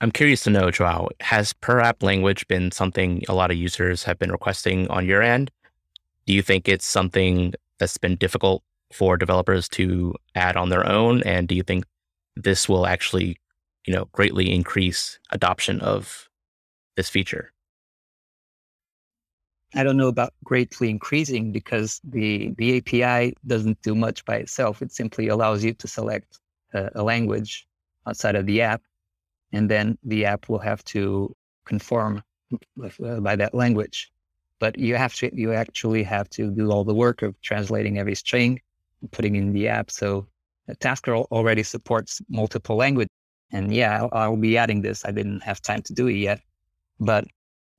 I'm 0.00 0.12
curious 0.12 0.44
to 0.44 0.50
know, 0.50 0.70
Joao, 0.70 1.08
has 1.20 1.52
per 1.52 1.80
app 1.80 2.02
language 2.02 2.46
been 2.46 2.70
something 2.70 3.22
a 3.28 3.34
lot 3.34 3.50
of 3.50 3.56
users 3.56 4.04
have 4.04 4.18
been 4.18 4.30
requesting 4.30 4.88
on 4.88 5.06
your 5.06 5.22
end? 5.22 5.50
Do 6.26 6.32
you 6.32 6.42
think 6.42 6.68
it's 6.68 6.86
something 6.86 7.54
that's 7.78 7.98
been 7.98 8.16
difficult 8.16 8.62
for 8.92 9.16
developers 9.16 9.68
to 9.70 10.14
add 10.34 10.56
on 10.56 10.68
their 10.68 10.86
own? 10.86 11.22
And 11.24 11.48
do 11.48 11.54
you 11.54 11.62
think 11.62 11.84
this 12.36 12.68
will 12.68 12.86
actually, 12.86 13.38
you 13.86 13.94
know, 13.94 14.06
greatly 14.12 14.52
increase 14.52 15.18
adoption 15.30 15.80
of 15.80 16.28
this 16.96 17.08
feature? 17.08 17.52
I 19.74 19.82
don't 19.82 19.96
know 19.96 20.08
about 20.08 20.34
greatly 20.44 20.90
increasing 20.90 21.50
because 21.50 22.00
the 22.04 22.52
the 22.58 22.76
API 22.76 23.34
doesn't 23.46 23.80
do 23.82 23.94
much 23.94 24.24
by 24.26 24.36
itself. 24.36 24.82
It 24.82 24.92
simply 24.92 25.28
allows 25.28 25.64
you 25.64 25.72
to 25.72 25.88
select 25.88 26.38
a, 26.74 26.90
a 26.96 27.02
language 27.02 27.66
outside 28.06 28.36
of 28.36 28.44
the 28.44 28.60
app, 28.60 28.82
and 29.52 29.70
then 29.70 29.96
the 30.04 30.26
app 30.26 30.50
will 30.50 30.58
have 30.58 30.84
to 30.84 31.34
conform 31.64 32.22
uh, 32.52 33.20
by 33.20 33.34
that 33.36 33.54
language. 33.54 34.12
But 34.62 34.78
you 34.78 34.94
have 34.94 35.12
to 35.14 35.28
you 35.34 35.52
actually 35.52 36.04
have 36.04 36.30
to 36.36 36.48
do 36.52 36.70
all 36.70 36.84
the 36.84 36.94
work 36.94 37.22
of 37.22 37.34
translating 37.40 37.98
every 37.98 38.14
string, 38.14 38.60
putting 39.10 39.34
in 39.34 39.52
the 39.52 39.66
app. 39.66 39.90
So 39.90 40.28
Tasker 40.78 41.16
already 41.16 41.64
supports 41.64 42.22
multiple 42.28 42.76
languages, 42.76 43.10
and 43.50 43.74
yeah, 43.74 43.92
I'll, 43.98 44.10
I'll 44.12 44.36
be 44.36 44.56
adding 44.56 44.80
this. 44.82 45.04
I 45.04 45.10
didn't 45.10 45.42
have 45.42 45.60
time 45.60 45.82
to 45.82 45.92
do 45.92 46.06
it 46.06 46.18
yet, 46.28 46.38
but 47.00 47.24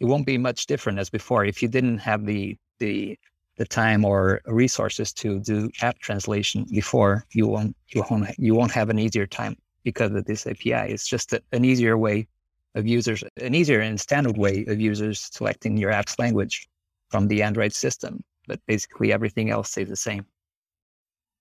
it 0.01 0.05
won't 0.07 0.25
be 0.25 0.37
much 0.37 0.65
different 0.65 0.99
as 0.99 1.09
before. 1.09 1.45
If 1.45 1.61
you 1.61 1.69
didn't 1.69 1.99
have 1.99 2.25
the 2.25 2.57
the 2.79 3.17
the 3.55 3.65
time 3.65 4.03
or 4.03 4.41
resources 4.45 5.13
to 5.21 5.39
do 5.39 5.69
app 5.81 5.99
translation 5.99 6.65
before, 6.69 7.23
you 7.31 7.47
won't 7.47 7.77
you 7.93 8.03
won't 8.09 8.37
you 8.37 8.55
won't 8.55 8.73
have 8.73 8.89
an 8.89 8.99
easier 8.99 9.25
time 9.25 9.55
because 9.85 10.11
of 10.11 10.25
this 10.25 10.45
API. 10.45 10.91
It's 10.93 11.07
just 11.07 11.31
a, 11.31 11.41
an 11.53 11.63
easier 11.63 11.97
way 11.97 12.27
of 12.75 12.85
users, 12.85 13.23
an 13.37 13.55
easier 13.55 13.79
and 13.79 14.01
standard 14.01 14.37
way 14.37 14.65
of 14.67 14.81
users 14.81 15.29
selecting 15.31 15.77
your 15.77 15.91
app's 15.91 16.19
language 16.19 16.67
from 17.13 17.28
the 17.28 17.43
Android 17.43 17.71
system. 17.73 18.23
But 18.47 18.60
basically, 18.65 19.13
everything 19.13 19.52
else 19.52 19.69
stays 19.69 19.88
the 19.88 19.95
same. 19.95 20.26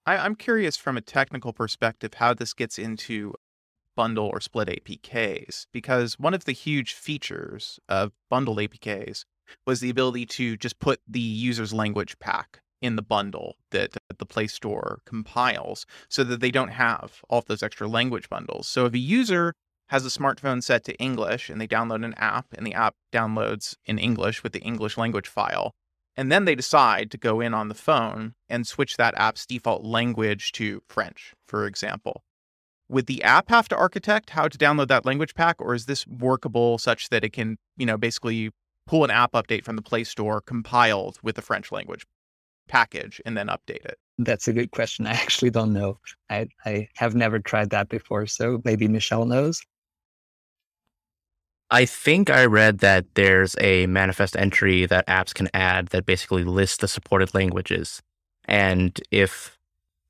I, 0.04 0.18
I'm 0.18 0.34
curious 0.34 0.76
from 0.76 0.98
a 0.98 1.00
technical 1.00 1.54
perspective 1.54 2.12
how 2.12 2.34
this 2.34 2.52
gets 2.52 2.78
into 2.78 3.32
bundle 3.96 4.26
or 4.26 4.42
split 4.42 4.68
APKs 4.68 5.66
because 5.72 6.18
one 6.18 6.34
of 6.34 6.44
the 6.44 6.52
huge 6.52 6.92
features 6.92 7.80
of 7.88 8.12
bundled 8.28 8.58
APKs 8.58 9.24
was 9.66 9.80
the 9.80 9.88
ability 9.88 10.26
to 10.26 10.58
just 10.58 10.78
put 10.78 11.00
the 11.08 11.20
user's 11.20 11.72
language 11.72 12.18
pack 12.18 12.60
in 12.82 12.96
the 12.96 13.02
bundle 13.02 13.56
that 13.70 13.96
the 14.18 14.26
Play 14.26 14.48
Store 14.48 15.00
compiles 15.06 15.86
so 16.10 16.22
that 16.22 16.40
they 16.40 16.50
don't 16.50 16.72
have 16.72 17.22
all 17.30 17.38
of 17.38 17.46
those 17.46 17.62
extra 17.62 17.88
language 17.88 18.28
bundles. 18.28 18.68
So 18.68 18.84
if 18.84 18.92
a 18.92 18.98
user 18.98 19.54
has 19.92 20.06
a 20.06 20.08
smartphone 20.08 20.62
set 20.62 20.84
to 20.84 20.94
English 20.94 21.50
and 21.50 21.60
they 21.60 21.68
download 21.68 22.02
an 22.02 22.14
app 22.14 22.46
and 22.54 22.66
the 22.66 22.72
app 22.72 22.94
downloads 23.12 23.76
in 23.84 23.98
English 23.98 24.42
with 24.42 24.54
the 24.54 24.60
English 24.60 24.96
language 24.96 25.28
file, 25.28 25.74
and 26.16 26.32
then 26.32 26.46
they 26.46 26.54
decide 26.54 27.10
to 27.10 27.18
go 27.18 27.42
in 27.42 27.52
on 27.52 27.68
the 27.68 27.74
phone 27.74 28.32
and 28.48 28.66
switch 28.66 28.96
that 28.96 29.12
app's 29.18 29.44
default 29.44 29.84
language 29.84 30.50
to 30.52 30.82
French, 30.88 31.34
for 31.46 31.66
example. 31.66 32.24
Would 32.88 33.04
the 33.04 33.22
app 33.22 33.50
have 33.50 33.68
to 33.68 33.76
architect 33.76 34.30
how 34.30 34.48
to 34.48 34.56
download 34.56 34.88
that 34.88 35.04
language 35.04 35.34
pack 35.34 35.56
or 35.58 35.74
is 35.74 35.84
this 35.84 36.06
workable 36.06 36.78
such 36.78 37.10
that 37.10 37.22
it 37.22 37.34
can 37.34 37.58
you 37.76 37.84
know 37.84 37.98
basically 37.98 38.50
pull 38.86 39.04
an 39.04 39.10
app 39.10 39.32
update 39.32 39.62
from 39.62 39.76
the 39.76 39.82
play 39.82 40.04
store 40.04 40.40
compiled 40.40 41.18
with 41.22 41.36
the 41.36 41.42
french 41.42 41.70
language 41.70 42.06
package 42.66 43.20
and 43.26 43.36
then 43.36 43.48
update 43.48 43.84
it? 43.84 43.98
That's 44.16 44.48
a 44.48 44.54
good 44.54 44.70
question. 44.70 45.06
I 45.06 45.12
actually 45.12 45.50
don't 45.50 45.74
know. 45.74 45.98
I, 46.30 46.46
I 46.64 46.88
have 46.94 47.14
never 47.14 47.40
tried 47.40 47.68
that 47.70 47.90
before 47.90 48.26
so 48.26 48.62
maybe 48.64 48.88
Mishaal 48.88 49.28
knows 49.28 49.60
I 51.72 51.86
think 51.86 52.28
I 52.28 52.44
read 52.44 52.80
that 52.80 53.06
there's 53.14 53.56
a 53.58 53.86
manifest 53.86 54.36
entry 54.36 54.84
that 54.84 55.06
apps 55.06 55.32
can 55.32 55.48
add 55.54 55.88
that 55.88 56.04
basically 56.04 56.44
lists 56.44 56.76
the 56.76 56.86
supported 56.86 57.32
languages. 57.32 58.02
And 58.44 59.00
if 59.10 59.56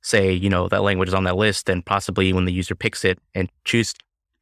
say, 0.03 0.33
you 0.33 0.51
know, 0.51 0.67
that 0.67 0.83
language 0.83 1.09
is 1.09 1.15
on 1.15 1.23
that 1.23 1.37
list, 1.37 1.67
then 1.67 1.81
possibly 1.81 2.33
when 2.33 2.47
the 2.47 2.53
user 2.53 2.75
picks 2.75 3.05
it 3.05 3.21
and 3.33 3.49
choose 3.65 3.95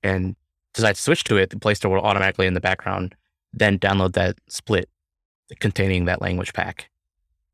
and 0.02 0.34
decides 0.72 0.98
to 1.00 1.02
switch 1.02 1.24
to 1.24 1.36
it, 1.36 1.50
the 1.50 1.58
Play 1.58 1.74
Store 1.74 1.94
will 1.94 2.00
automatically 2.00 2.46
in 2.46 2.54
the 2.54 2.60
background 2.60 3.14
then 3.52 3.78
download 3.78 4.14
that 4.14 4.38
split 4.48 4.88
containing 5.58 6.06
that 6.06 6.22
language 6.22 6.54
pack. 6.54 6.88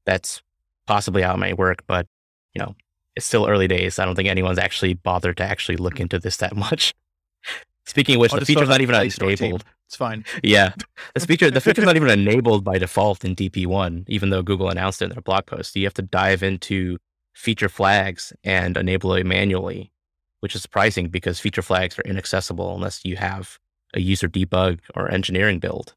That's 0.05 0.43
possibly 0.87 1.23
how 1.23 1.35
it 1.35 1.39
might 1.39 1.59
work, 1.59 1.83
but 1.89 2.07
you 2.55 2.63
know, 2.63 2.77
it's 3.17 3.27
still 3.27 3.49
early 3.49 3.67
days. 3.67 3.99
I 3.99 4.05
don't 4.05 4.15
think 4.15 4.29
anyone's 4.29 4.59
actually 4.59 4.95
bothered 4.95 5.39
to 5.39 5.43
actually 5.43 5.77
look 5.77 5.99
into 5.99 6.21
this 6.21 6.37
that 6.37 6.55
much. 6.57 6.95
Speaking 7.87 8.16
of 8.16 8.20
which, 8.20 8.33
I'll 8.33 8.40
the 8.40 8.46
feature's 8.46 8.68
not 8.68 8.81
even 8.81 8.94
enabled. 8.94 9.64
It's 9.87 9.96
fine. 9.96 10.25
Yeah, 10.42 10.72
the 11.14 11.20
feature 11.27 11.51
the 11.51 11.61
feature's 11.61 11.85
not 11.85 11.96
even 11.96 12.11
enabled 12.11 12.64
by 12.64 12.79
default 12.79 13.25
in 13.25 13.37
DP1, 13.37 14.05
even 14.09 14.31
though 14.31 14.42
Google 14.42 14.68
announced 14.68 15.01
it 15.01 15.07
in 15.07 15.11
their 15.11 15.22
blog 15.22 15.46
post. 15.46 15.77
You 15.77 15.85
have 15.85 15.94
to 15.94 16.03
dive 16.03 16.42
into 16.42 16.99
feature 17.35 17.68
flags 17.68 18.33
and 18.42 18.77
enable 18.77 19.14
it 19.14 19.25
manually, 19.25 19.92
which 20.40 20.55
is 20.57 20.62
surprising 20.62 21.09
because 21.09 21.38
feature 21.38 21.62
flags 21.62 21.99
are 21.99 22.03
inaccessible 22.03 22.75
unless 22.75 23.05
you 23.05 23.16
have 23.16 23.59
a 23.94 24.01
user 24.01 24.29
debug 24.29 24.81
or 24.94 25.11
engineering 25.11 25.61
build. 25.61 25.94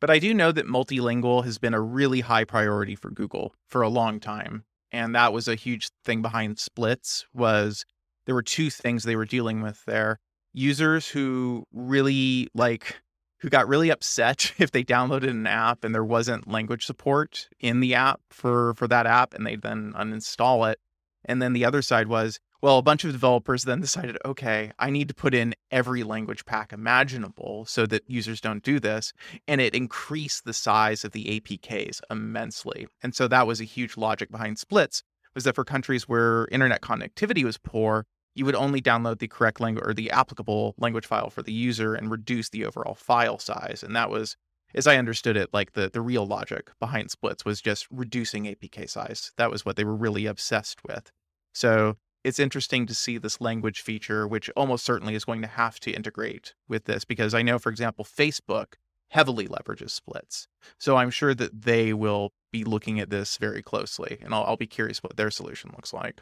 But 0.00 0.10
I 0.10 0.18
do 0.18 0.34
know 0.34 0.50
that 0.52 0.66
multilingual 0.66 1.44
has 1.44 1.58
been 1.58 1.74
a 1.74 1.80
really 1.80 2.20
high 2.20 2.44
priority 2.44 2.96
for 2.96 3.10
Google 3.10 3.54
for 3.68 3.82
a 3.82 3.88
long 3.88 4.18
time. 4.18 4.64
And 4.90 5.14
that 5.14 5.32
was 5.32 5.48
a 5.48 5.54
huge 5.54 5.90
thing 6.04 6.22
behind 6.22 6.58
splits 6.58 7.24
was 7.32 7.86
there 8.26 8.34
were 8.34 8.42
two 8.42 8.68
things 8.68 9.04
they 9.04 9.16
were 9.16 9.24
dealing 9.24 9.62
with 9.62 9.84
there. 9.84 10.18
Users 10.52 11.08
who 11.08 11.64
really 11.72 12.48
like 12.54 13.00
who 13.40 13.48
got 13.48 13.68
really 13.68 13.90
upset 13.90 14.52
if 14.58 14.70
they 14.70 14.84
downloaded 14.84 15.30
an 15.30 15.46
app 15.46 15.84
and 15.84 15.94
there 15.94 16.04
wasn't 16.04 16.48
language 16.48 16.86
support 16.86 17.48
in 17.60 17.80
the 17.80 17.94
app 17.94 18.20
for 18.30 18.74
for 18.74 18.86
that 18.88 19.06
app 19.06 19.34
and 19.34 19.46
they 19.46 19.56
then 19.56 19.92
uninstall 19.96 20.70
it. 20.70 20.78
And 21.24 21.40
then 21.40 21.52
the 21.52 21.64
other 21.64 21.82
side 21.82 22.08
was, 22.08 22.40
well, 22.62 22.78
a 22.78 22.82
bunch 22.82 23.04
of 23.04 23.12
developers 23.12 23.64
then 23.64 23.80
decided, 23.80 24.16
okay, 24.24 24.72
I 24.78 24.90
need 24.90 25.08
to 25.08 25.14
put 25.14 25.34
in 25.34 25.54
every 25.70 26.02
language 26.02 26.44
pack 26.44 26.72
imaginable 26.72 27.64
so 27.66 27.86
that 27.86 28.02
users 28.08 28.40
don't 28.40 28.62
do 28.62 28.80
this. 28.80 29.12
And 29.46 29.60
it 29.60 29.74
increased 29.74 30.44
the 30.44 30.52
size 30.52 31.04
of 31.04 31.12
the 31.12 31.40
APKs 31.40 32.00
immensely. 32.10 32.86
And 33.02 33.14
so 33.14 33.28
that 33.28 33.46
was 33.46 33.60
a 33.60 33.64
huge 33.64 33.96
logic 33.96 34.30
behind 34.30 34.58
splits 34.58 35.02
was 35.34 35.44
that 35.44 35.54
for 35.54 35.64
countries 35.64 36.08
where 36.08 36.46
internet 36.50 36.82
connectivity 36.82 37.44
was 37.44 37.58
poor, 37.58 38.04
you 38.34 38.44
would 38.44 38.54
only 38.54 38.80
download 38.80 39.18
the 39.18 39.28
correct 39.28 39.60
language 39.60 39.84
or 39.86 39.94
the 39.94 40.10
applicable 40.10 40.74
language 40.78 41.06
file 41.06 41.30
for 41.30 41.42
the 41.42 41.52
user 41.52 41.94
and 41.94 42.10
reduce 42.10 42.48
the 42.48 42.64
overall 42.64 42.94
file 42.94 43.38
size. 43.38 43.82
And 43.82 43.94
that 43.94 44.10
was, 44.10 44.36
as 44.74 44.86
I 44.86 44.96
understood 44.96 45.36
it, 45.36 45.50
like 45.52 45.72
the, 45.72 45.90
the 45.90 46.00
real 46.00 46.26
logic 46.26 46.70
behind 46.80 47.10
splits 47.10 47.44
was 47.44 47.60
just 47.60 47.86
reducing 47.90 48.44
APK 48.44 48.88
size. 48.88 49.32
That 49.36 49.50
was 49.50 49.64
what 49.64 49.76
they 49.76 49.84
were 49.84 49.94
really 49.94 50.26
obsessed 50.26 50.80
with. 50.84 51.10
So 51.52 51.96
it's 52.24 52.38
interesting 52.38 52.86
to 52.86 52.94
see 52.94 53.18
this 53.18 53.40
language 53.40 53.80
feature, 53.80 54.26
which 54.26 54.48
almost 54.56 54.84
certainly 54.84 55.14
is 55.14 55.24
going 55.24 55.42
to 55.42 55.48
have 55.48 55.80
to 55.80 55.90
integrate 55.90 56.54
with 56.68 56.84
this 56.84 57.04
because 57.04 57.34
I 57.34 57.42
know, 57.42 57.58
for 57.58 57.70
example, 57.70 58.04
Facebook 58.04 58.74
heavily 59.10 59.46
leverages 59.46 59.90
splits. 59.90 60.48
So 60.78 60.96
I'm 60.96 61.10
sure 61.10 61.34
that 61.34 61.62
they 61.62 61.92
will 61.92 62.32
be 62.50 62.64
looking 62.64 62.98
at 62.98 63.10
this 63.10 63.36
very 63.36 63.62
closely 63.62 64.18
and 64.22 64.34
I'll, 64.34 64.44
I'll 64.44 64.56
be 64.56 64.66
curious 64.66 65.02
what 65.02 65.16
their 65.16 65.30
solution 65.30 65.70
looks 65.74 65.92
like. 65.92 66.20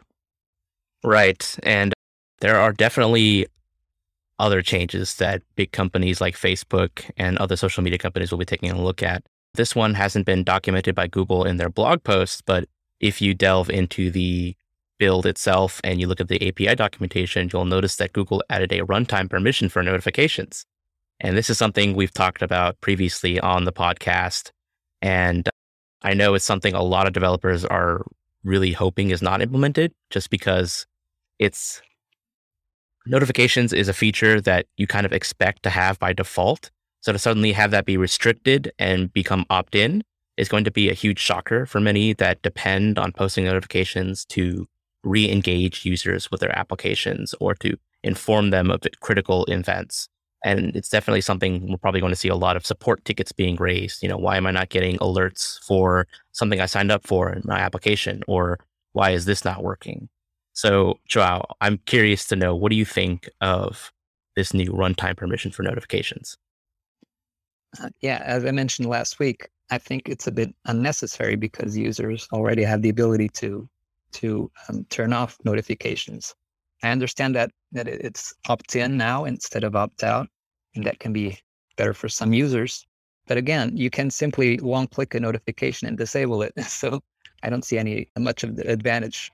Right. 1.05 1.57
And 1.63 1.95
there 2.41 2.59
are 2.59 2.73
definitely 2.73 3.47
other 4.39 4.63
changes 4.63 5.17
that 5.17 5.43
big 5.55 5.71
companies 5.73 6.21
like 6.21 6.35
Facebook 6.35 7.09
and 7.17 7.37
other 7.39 7.57
social 7.57 7.83
media 7.83 7.99
companies 7.99 8.31
will 8.31 8.39
be 8.39 8.45
taking 8.45 8.71
a 8.71 8.83
look 8.83 9.03
at. 9.03 9.23
This 9.55 9.77
one 9.77 9.95
hasn't 9.95 10.27
been 10.27 10.45
documented 10.45 10.95
by 10.95 11.07
Google 11.07 11.45
in 11.45 11.59
their 11.59 11.69
blog 11.69 12.03
posts, 12.03 12.41
but 12.41 12.67
if 13.01 13.21
you 13.21 13.35
delve 13.35 13.69
into 13.69 14.11
the 14.11 14.57
build 14.99 15.27
itself 15.27 15.81
and 15.83 16.01
you 16.01 16.07
look 16.07 16.21
at 16.21 16.29
the 16.29 16.47
API 16.47 16.75
documentation, 16.75 17.51
you'll 17.53 17.65
notice 17.65 17.97
that 17.97 18.13
Google 18.13 18.43
added 18.51 18.73
a 18.73 18.81
runtime 18.81 19.29
permission 19.29 19.69
for 19.69 19.83
notifications. 19.83 20.65
And 21.21 21.37
this 21.37 21.51
is 21.51 21.59
something 21.59 21.95
we've 21.95 22.13
talked 22.13 22.43
about 22.43 22.81
previously 22.81 23.41
on 23.41 23.65
the 23.65 23.73
podcast. 23.73 24.51
And 25.03 25.49
I 26.03 26.15
know 26.15 26.35
it's 26.35 26.45
something 26.45 26.75
a 26.75 26.83
lot 26.83 27.07
of 27.07 27.13
developers 27.13 27.65
are 27.65 28.07
really 28.45 28.73
hoping 28.73 29.11
is 29.11 29.21
not 29.21 29.43
implemented 29.43 29.93
just 30.09 30.31
because 30.31 30.87
it's 31.39 31.83
notifications 33.07 33.73
is 33.73 33.89
a 33.89 33.93
feature 33.93 34.41
that 34.41 34.67
you 34.77 34.87
kind 34.87 35.07
of 35.07 35.13
expect 35.13 35.63
to 35.65 35.71
have 35.71 35.99
by 35.99 36.13
default. 36.13 36.71
So 37.01 37.13
to 37.13 37.19
suddenly 37.19 37.53
have 37.53 37.71
that 37.71 37.87
be 37.87 37.97
restricted 37.97 38.73
and 38.79 39.13
become 39.13 39.47
opt 39.51 39.75
in 39.75 40.03
is 40.37 40.49
going 40.49 40.65
to 40.65 40.71
be 40.71 40.89
a 40.91 40.95
huge 40.95 41.19
shocker 41.19 41.67
for 41.67 41.81
many 41.81 42.13
that 42.15 42.43
depend 42.43 42.99
on 42.99 43.13
posting 43.13 43.45
notifications 43.45 44.25
to 44.27 44.67
re 45.03 45.31
engage 45.31 45.85
users 45.85 46.31
with 46.31 46.41
their 46.41 46.57
applications 46.59 47.35
or 47.41 47.55
to 47.55 47.77
inform 48.03 48.51
them 48.51 48.71
of 48.71 48.83
critical 49.01 49.45
events. 49.47 50.09
And 50.45 50.75
it's 50.75 50.89
definitely 50.89 51.21
something 51.21 51.69
we're 51.69 51.77
probably 51.77 52.01
going 52.01 52.13
to 52.13 52.19
see 52.19 52.29
a 52.29 52.35
lot 52.35 52.57
of 52.57 52.65
support 52.65 53.05
tickets 53.05 53.33
being 53.33 53.57
raised. 53.57 54.03
You 54.03 54.09
know, 54.09 54.17
why 54.17 54.37
am 54.37 54.47
I 54.47 54.51
not 54.51 54.71
getting 54.71 54.97
alerts 54.99 55.63
for 55.65 56.07
something 56.33 56.61
I 56.61 56.67
signed 56.67 56.91
up 56.91 57.07
for 57.07 57.31
in 57.31 57.43
my 57.45 57.59
application? 57.61 58.23
Or 58.27 58.59
why 58.93 59.11
is 59.11 59.27
this 59.27 59.45
not 59.45 59.63
working? 59.63 60.09
So, 60.61 60.99
Joao, 61.07 61.47
I'm 61.63 61.79
curious 61.87 62.27
to 62.27 62.37
know 62.37 62.55
what 62.55 62.69
do 62.69 62.77
you 62.77 62.85
think 62.85 63.31
of 63.41 63.91
this 64.37 64.53
new 64.53 64.73
runtime 64.73 65.17
permission 65.17 65.51
for 65.51 65.63
notifications? 65.63 66.37
Uh, 67.83 67.89
yeah, 68.03 68.21
as 68.27 68.45
I 68.45 68.51
mentioned 68.51 68.87
last 68.87 69.19
week, 69.19 69.49
I 69.71 69.79
think 69.79 70.07
it's 70.07 70.27
a 70.27 70.31
bit 70.31 70.55
unnecessary 70.67 71.37
because 71.37 71.79
users 71.79 72.29
already 72.31 72.63
have 72.63 72.83
the 72.83 72.91
ability 72.91 73.31
to 73.37 73.67
to 74.13 74.51
um, 74.69 74.85
turn 74.91 75.15
off 75.15 75.39
notifications. 75.45 76.35
I 76.83 76.91
understand 76.91 77.35
that 77.37 77.51
that 77.73 77.89
it's 77.89 78.35
opt 78.47 78.77
in 78.77 78.99
now 78.99 79.25
instead 79.25 79.65
of 79.65 79.75
opt 79.75 80.05
out, 80.05 80.29
and 80.75 80.85
that 80.85 80.99
can 80.99 81.15
be 81.15 81.39
better 81.79 81.95
for 81.95 82.11
some 82.11 82.35
users. 82.35 82.87
But 83.27 83.39
again, 83.39 83.79
you 83.79 83.89
can 83.89 84.11
simply 84.11 84.59
long 84.59 84.89
click 84.89 85.15
a 85.15 85.21
notification 85.21 85.89
and 85.89 85.97
disable 85.97 86.43
it. 86.43 86.53
So 86.69 87.01
I 87.43 87.49
don't 87.49 87.65
see 87.65 87.79
any 87.79 88.11
much 88.19 88.45
of 88.45 88.57
the 88.57 88.71
advantage 88.71 89.31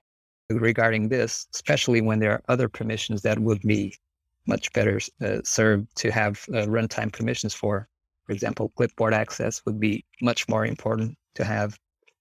regarding 0.49 1.09
this, 1.09 1.47
especially 1.55 2.01
when 2.01 2.19
there 2.19 2.33
are 2.33 2.43
other 2.49 2.69
permissions 2.69 3.23
that 3.23 3.39
would 3.39 3.61
be 3.63 3.95
much 4.47 4.73
better 4.73 5.01
uh, 5.25 5.39
served 5.45 5.95
to 5.97 6.11
have 6.11 6.45
uh, 6.51 6.67
runtime 6.67 7.13
permissions 7.13 7.55
for. 7.55 7.89
For 8.27 8.33
example, 8.33 8.73
clipboard 8.77 9.15
access 9.15 9.65
would 9.65 9.81
be 9.81 10.05
much 10.21 10.49
more 10.49 10.67
important 10.67 11.17
to 11.35 11.45
have 11.45 11.79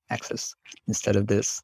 access 0.09 0.53
instead 0.87 1.15
of 1.15 1.27
this. 1.27 1.61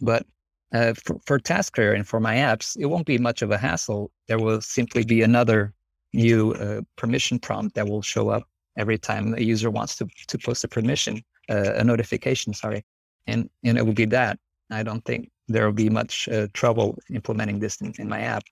But 0.00 0.26
uh, 0.74 0.94
for, 0.94 1.18
for 1.26 1.38
Tasker 1.38 1.92
and 1.92 2.06
for 2.06 2.20
my 2.20 2.36
apps, 2.36 2.76
it 2.78 2.86
won't 2.86 3.06
be 3.06 3.18
much 3.18 3.42
of 3.42 3.50
a 3.50 3.58
hassle. 3.58 4.10
There 4.28 4.38
will 4.38 4.60
simply 4.60 5.04
be 5.04 5.22
another 5.22 5.72
new 6.12 6.52
uh, 6.52 6.82
permission 6.96 7.38
prompt 7.38 7.74
that 7.74 7.88
will 7.88 8.02
show 8.02 8.28
up 8.30 8.44
every 8.76 8.98
time 8.98 9.34
a 9.34 9.42
user 9.42 9.70
wants 9.70 9.96
to, 9.96 10.06
to 10.28 10.38
post 10.38 10.64
a 10.64 10.68
permission, 10.68 11.22
uh, 11.50 11.74
a 11.74 11.84
notification, 11.84 12.54
sorry. 12.54 12.84
And, 13.26 13.48
and 13.64 13.78
it 13.78 13.86
will 13.86 13.92
be 13.92 14.06
that. 14.06 14.38
I 14.70 14.82
don't 14.82 15.04
think 15.04 15.30
there 15.48 15.64
will 15.64 15.72
be 15.72 15.90
much 15.90 16.28
uh, 16.28 16.48
trouble 16.52 16.98
implementing 17.10 17.60
this 17.60 17.80
in, 17.80 17.92
in, 17.98 18.08
my 18.08 18.20
app. 18.20 18.44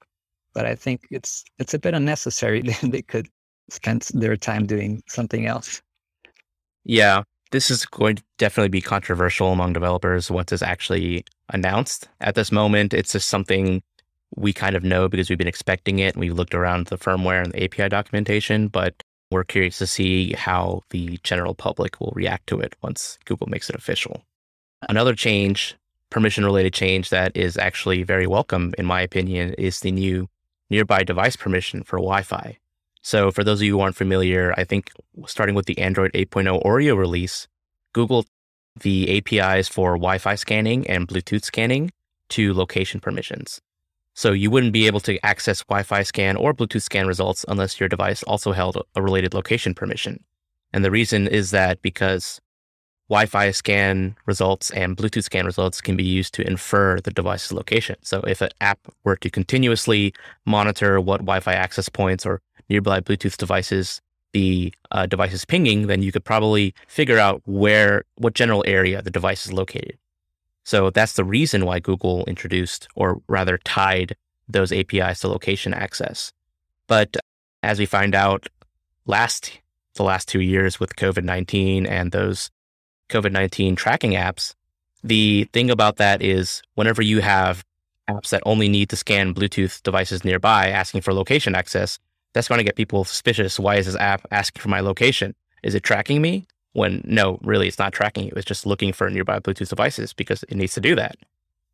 But 0.54 0.66
I 0.66 0.74
think 0.74 1.06
it's 1.10 1.44
it's 1.58 1.74
a 1.74 1.78
bit 1.78 1.94
unnecessary. 1.94 2.62
they 2.82 3.02
could 3.02 3.28
spend 3.70 4.08
their 4.14 4.36
time 4.36 4.66
doing 4.66 5.02
something 5.06 5.46
else. 5.46 5.80
Yeah, 6.84 7.22
this 7.52 7.70
is 7.70 7.84
going 7.86 8.16
to 8.16 8.22
definitely 8.38 8.68
be 8.68 8.80
controversial 8.80 9.52
among 9.52 9.72
developers 9.72 10.30
once 10.30 10.52
it's 10.52 10.62
actually 10.62 11.24
announced. 11.50 12.08
At 12.20 12.34
this 12.34 12.50
moment, 12.50 12.94
it's 12.94 13.12
just 13.12 13.28
something 13.28 13.82
we 14.36 14.52
kind 14.52 14.76
of 14.76 14.84
know 14.84 15.08
because 15.08 15.28
we've 15.28 15.38
been 15.38 15.48
expecting 15.48 15.98
it. 15.98 16.16
We've 16.16 16.34
looked 16.34 16.54
around 16.54 16.86
the 16.86 16.98
firmware 16.98 17.42
and 17.42 17.52
the 17.52 17.64
API 17.64 17.88
documentation, 17.88 18.68
but 18.68 19.02
we're 19.30 19.44
curious 19.44 19.78
to 19.78 19.86
see 19.86 20.32
how 20.32 20.82
the 20.90 21.18
general 21.22 21.54
public 21.54 22.00
will 22.00 22.12
react 22.14 22.46
to 22.48 22.60
it 22.60 22.74
once 22.82 23.18
Google 23.24 23.48
makes 23.48 23.68
it 23.68 23.76
official. 23.76 24.22
Another 24.88 25.14
change, 25.14 25.76
permission 26.10 26.44
related 26.44 26.72
change 26.74 27.10
that 27.10 27.36
is 27.36 27.56
actually 27.56 28.02
very 28.02 28.26
welcome, 28.26 28.74
in 28.76 28.84
my 28.84 29.00
opinion, 29.00 29.54
is 29.54 29.80
the 29.80 29.92
new 29.92 30.28
nearby 30.68 31.02
device 31.02 31.36
permission 31.36 31.82
for 31.82 31.98
Wi 31.98 32.22
Fi. 32.22 32.58
So, 33.02 33.30
for 33.30 33.42
those 33.42 33.60
of 33.60 33.64
you 33.64 33.76
who 33.76 33.80
aren't 33.80 33.96
familiar, 33.96 34.52
I 34.56 34.64
think 34.64 34.92
starting 35.26 35.54
with 35.54 35.66
the 35.66 35.78
Android 35.78 36.12
8.0 36.12 36.62
Oreo 36.64 36.96
release, 36.96 37.48
Google 37.92 38.26
the 38.78 39.18
APIs 39.18 39.68
for 39.68 39.92
Wi 39.92 40.18
Fi 40.18 40.34
scanning 40.34 40.86
and 40.88 41.08
Bluetooth 41.08 41.44
scanning 41.44 41.90
to 42.30 42.52
location 42.52 43.00
permissions. 43.00 43.60
So, 44.14 44.32
you 44.32 44.50
wouldn't 44.50 44.72
be 44.72 44.86
able 44.86 45.00
to 45.00 45.18
access 45.24 45.64
Wi 45.64 45.82
Fi 45.82 46.02
scan 46.02 46.36
or 46.36 46.52
Bluetooth 46.52 46.82
scan 46.82 47.06
results 47.06 47.44
unless 47.48 47.80
your 47.80 47.88
device 47.88 48.22
also 48.24 48.52
held 48.52 48.82
a 48.94 49.02
related 49.02 49.32
location 49.32 49.74
permission. 49.74 50.22
And 50.72 50.84
the 50.84 50.90
reason 50.90 51.26
is 51.26 51.50
that 51.52 51.82
because 51.82 52.40
Wi 53.10 53.26
Fi 53.26 53.50
scan 53.50 54.14
results 54.24 54.70
and 54.70 54.96
Bluetooth 54.96 55.24
scan 55.24 55.44
results 55.44 55.80
can 55.80 55.96
be 55.96 56.04
used 56.04 56.32
to 56.34 56.46
infer 56.46 57.00
the 57.00 57.10
device's 57.10 57.52
location. 57.52 57.96
So, 58.02 58.20
if 58.20 58.40
an 58.40 58.50
app 58.60 58.78
were 59.02 59.16
to 59.16 59.28
continuously 59.28 60.14
monitor 60.46 61.00
what 61.00 61.18
Wi 61.18 61.40
Fi 61.40 61.52
access 61.52 61.88
points 61.88 62.24
or 62.24 62.40
nearby 62.68 63.00
Bluetooth 63.00 63.36
devices 63.36 64.00
the 64.32 64.72
uh, 64.92 65.06
device 65.06 65.32
is 65.32 65.44
pinging, 65.44 65.88
then 65.88 66.02
you 66.02 66.12
could 66.12 66.24
probably 66.24 66.72
figure 66.86 67.18
out 67.18 67.42
where, 67.46 68.04
what 68.14 68.34
general 68.34 68.62
area 68.64 69.02
the 69.02 69.10
device 69.10 69.44
is 69.44 69.52
located. 69.52 69.98
So 70.62 70.90
that's 70.90 71.14
the 71.14 71.24
reason 71.24 71.66
why 71.66 71.80
Google 71.80 72.24
introduced, 72.26 72.86
or 72.94 73.20
rather 73.26 73.58
tied 73.58 74.14
those 74.48 74.70
APIs 74.70 75.18
to 75.20 75.28
location 75.28 75.74
access. 75.74 76.32
But 76.86 77.16
as 77.64 77.80
we 77.80 77.86
find 77.86 78.14
out 78.14 78.46
last, 79.04 79.58
the 79.94 80.04
last 80.04 80.28
two 80.28 80.40
years 80.40 80.78
with 80.78 80.94
COVID 80.94 81.24
19 81.24 81.86
and 81.86 82.12
those 82.12 82.52
COVID 83.10 83.32
19 83.32 83.76
tracking 83.76 84.12
apps, 84.12 84.54
the 85.02 85.44
thing 85.52 85.70
about 85.70 85.96
that 85.96 86.22
is 86.22 86.62
whenever 86.74 87.02
you 87.02 87.20
have 87.20 87.64
apps 88.08 88.30
that 88.30 88.42
only 88.46 88.68
need 88.68 88.88
to 88.90 88.96
scan 88.96 89.34
Bluetooth 89.34 89.82
devices 89.82 90.24
nearby 90.24 90.68
asking 90.68 91.00
for 91.00 91.14
location 91.14 91.54
access, 91.54 91.98
that's 92.32 92.48
going 92.48 92.58
to 92.58 92.64
get 92.64 92.76
people 92.76 93.04
suspicious. 93.04 93.58
Why 93.58 93.76
is 93.76 93.86
this 93.86 93.96
app 93.96 94.26
asking 94.30 94.60
for 94.60 94.68
my 94.68 94.80
location? 94.80 95.34
Is 95.62 95.74
it 95.74 95.82
tracking 95.82 96.22
me? 96.22 96.46
When 96.72 97.02
no, 97.04 97.38
really, 97.42 97.66
it's 97.66 97.78
not 97.78 97.92
tracking 97.92 98.26
you. 98.26 98.32
It's 98.36 98.46
just 98.46 98.66
looking 98.66 98.92
for 98.92 99.10
nearby 99.10 99.40
Bluetooth 99.40 99.68
devices 99.68 100.12
because 100.12 100.44
it 100.44 100.54
needs 100.54 100.74
to 100.74 100.80
do 100.80 100.94
that. 100.94 101.16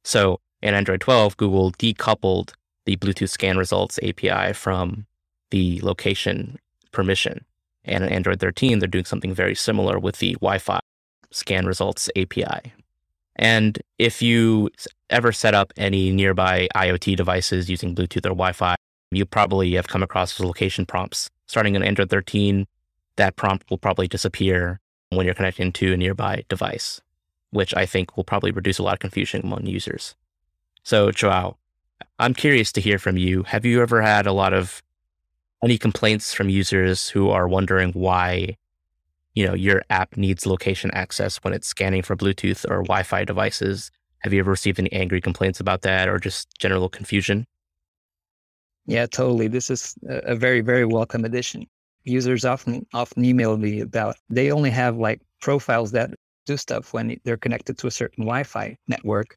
So 0.04 0.40
in 0.62 0.74
Android 0.74 1.00
12, 1.00 1.36
Google 1.36 1.72
decoupled 1.72 2.54
the 2.86 2.96
Bluetooth 2.96 3.28
scan 3.28 3.58
results 3.58 3.98
API 4.02 4.54
from 4.54 5.06
the 5.50 5.80
location 5.82 6.58
permission. 6.92 7.44
And 7.84 8.04
in 8.04 8.10
Android 8.10 8.40
13, 8.40 8.78
they're 8.78 8.88
doing 8.88 9.04
something 9.04 9.34
very 9.34 9.54
similar 9.54 9.98
with 9.98 10.18
the 10.18 10.32
Wi 10.34 10.58
Fi 10.58 10.80
scan 11.36 11.66
results 11.66 12.08
API. 12.16 12.72
And 13.36 13.78
if 13.98 14.22
you 14.22 14.70
ever 15.10 15.30
set 15.30 15.54
up 15.54 15.72
any 15.76 16.10
nearby 16.10 16.68
IoT 16.74 17.16
devices 17.16 17.68
using 17.68 17.94
Bluetooth 17.94 18.24
or 18.24 18.30
Wi 18.30 18.52
Fi, 18.52 18.74
you 19.10 19.26
probably 19.26 19.74
have 19.74 19.88
come 19.88 20.02
across 20.02 20.40
location 20.40 20.86
prompts. 20.86 21.30
Starting 21.46 21.76
in 21.76 21.82
Android 21.82 22.10
13, 22.10 22.66
that 23.16 23.36
prompt 23.36 23.70
will 23.70 23.78
probably 23.78 24.08
disappear 24.08 24.80
when 25.10 25.26
you're 25.26 25.34
connecting 25.34 25.70
to 25.72 25.92
a 25.92 25.96
nearby 25.96 26.44
device, 26.48 27.00
which 27.50 27.74
I 27.74 27.86
think 27.86 28.16
will 28.16 28.24
probably 28.24 28.50
reduce 28.50 28.78
a 28.78 28.82
lot 28.82 28.94
of 28.94 29.00
confusion 29.00 29.42
among 29.44 29.66
users. 29.66 30.16
So, 30.82 31.10
Joao, 31.10 31.56
I'm 32.18 32.34
curious 32.34 32.72
to 32.72 32.80
hear 32.80 32.98
from 32.98 33.16
you. 33.16 33.42
Have 33.44 33.64
you 33.64 33.82
ever 33.82 34.02
had 34.02 34.26
a 34.26 34.32
lot 34.32 34.52
of 34.52 34.82
any 35.62 35.78
complaints 35.78 36.34
from 36.34 36.48
users 36.48 37.08
who 37.08 37.30
are 37.30 37.48
wondering 37.48 37.92
why, 37.92 38.56
you 39.36 39.46
know, 39.46 39.54
your 39.54 39.82
app 39.90 40.16
needs 40.16 40.46
location 40.46 40.90
access 40.92 41.36
when 41.44 41.52
it's 41.52 41.68
scanning 41.68 42.02
for 42.02 42.16
Bluetooth 42.16 42.64
or 42.64 42.82
Wi-Fi 42.82 43.24
devices? 43.24 43.92
Have 44.20 44.32
you 44.32 44.40
ever 44.40 44.50
received 44.50 44.80
any 44.80 44.90
angry 44.92 45.20
complaints 45.20 45.60
about 45.60 45.82
that 45.82 46.08
or 46.08 46.18
just 46.18 46.48
general 46.58 46.88
confusion? 46.88 47.46
Yeah, 48.86 49.04
totally. 49.06 49.46
This 49.46 49.68
is 49.68 49.94
a 50.08 50.34
very, 50.34 50.62
very 50.62 50.86
welcome 50.86 51.24
addition. 51.24 51.66
Users 52.04 52.44
often 52.44 52.86
often 52.94 53.24
email 53.24 53.56
me 53.58 53.80
about 53.80 54.16
they 54.30 54.50
only 54.50 54.70
have 54.70 54.96
like 54.96 55.20
profiles 55.40 55.90
that 55.92 56.14
do 56.46 56.56
stuff 56.56 56.94
when 56.94 57.20
they're 57.24 57.36
connected 57.36 57.76
to 57.78 57.88
a 57.88 57.90
certain 57.90 58.24
Wi-Fi 58.24 58.76
network, 58.88 59.36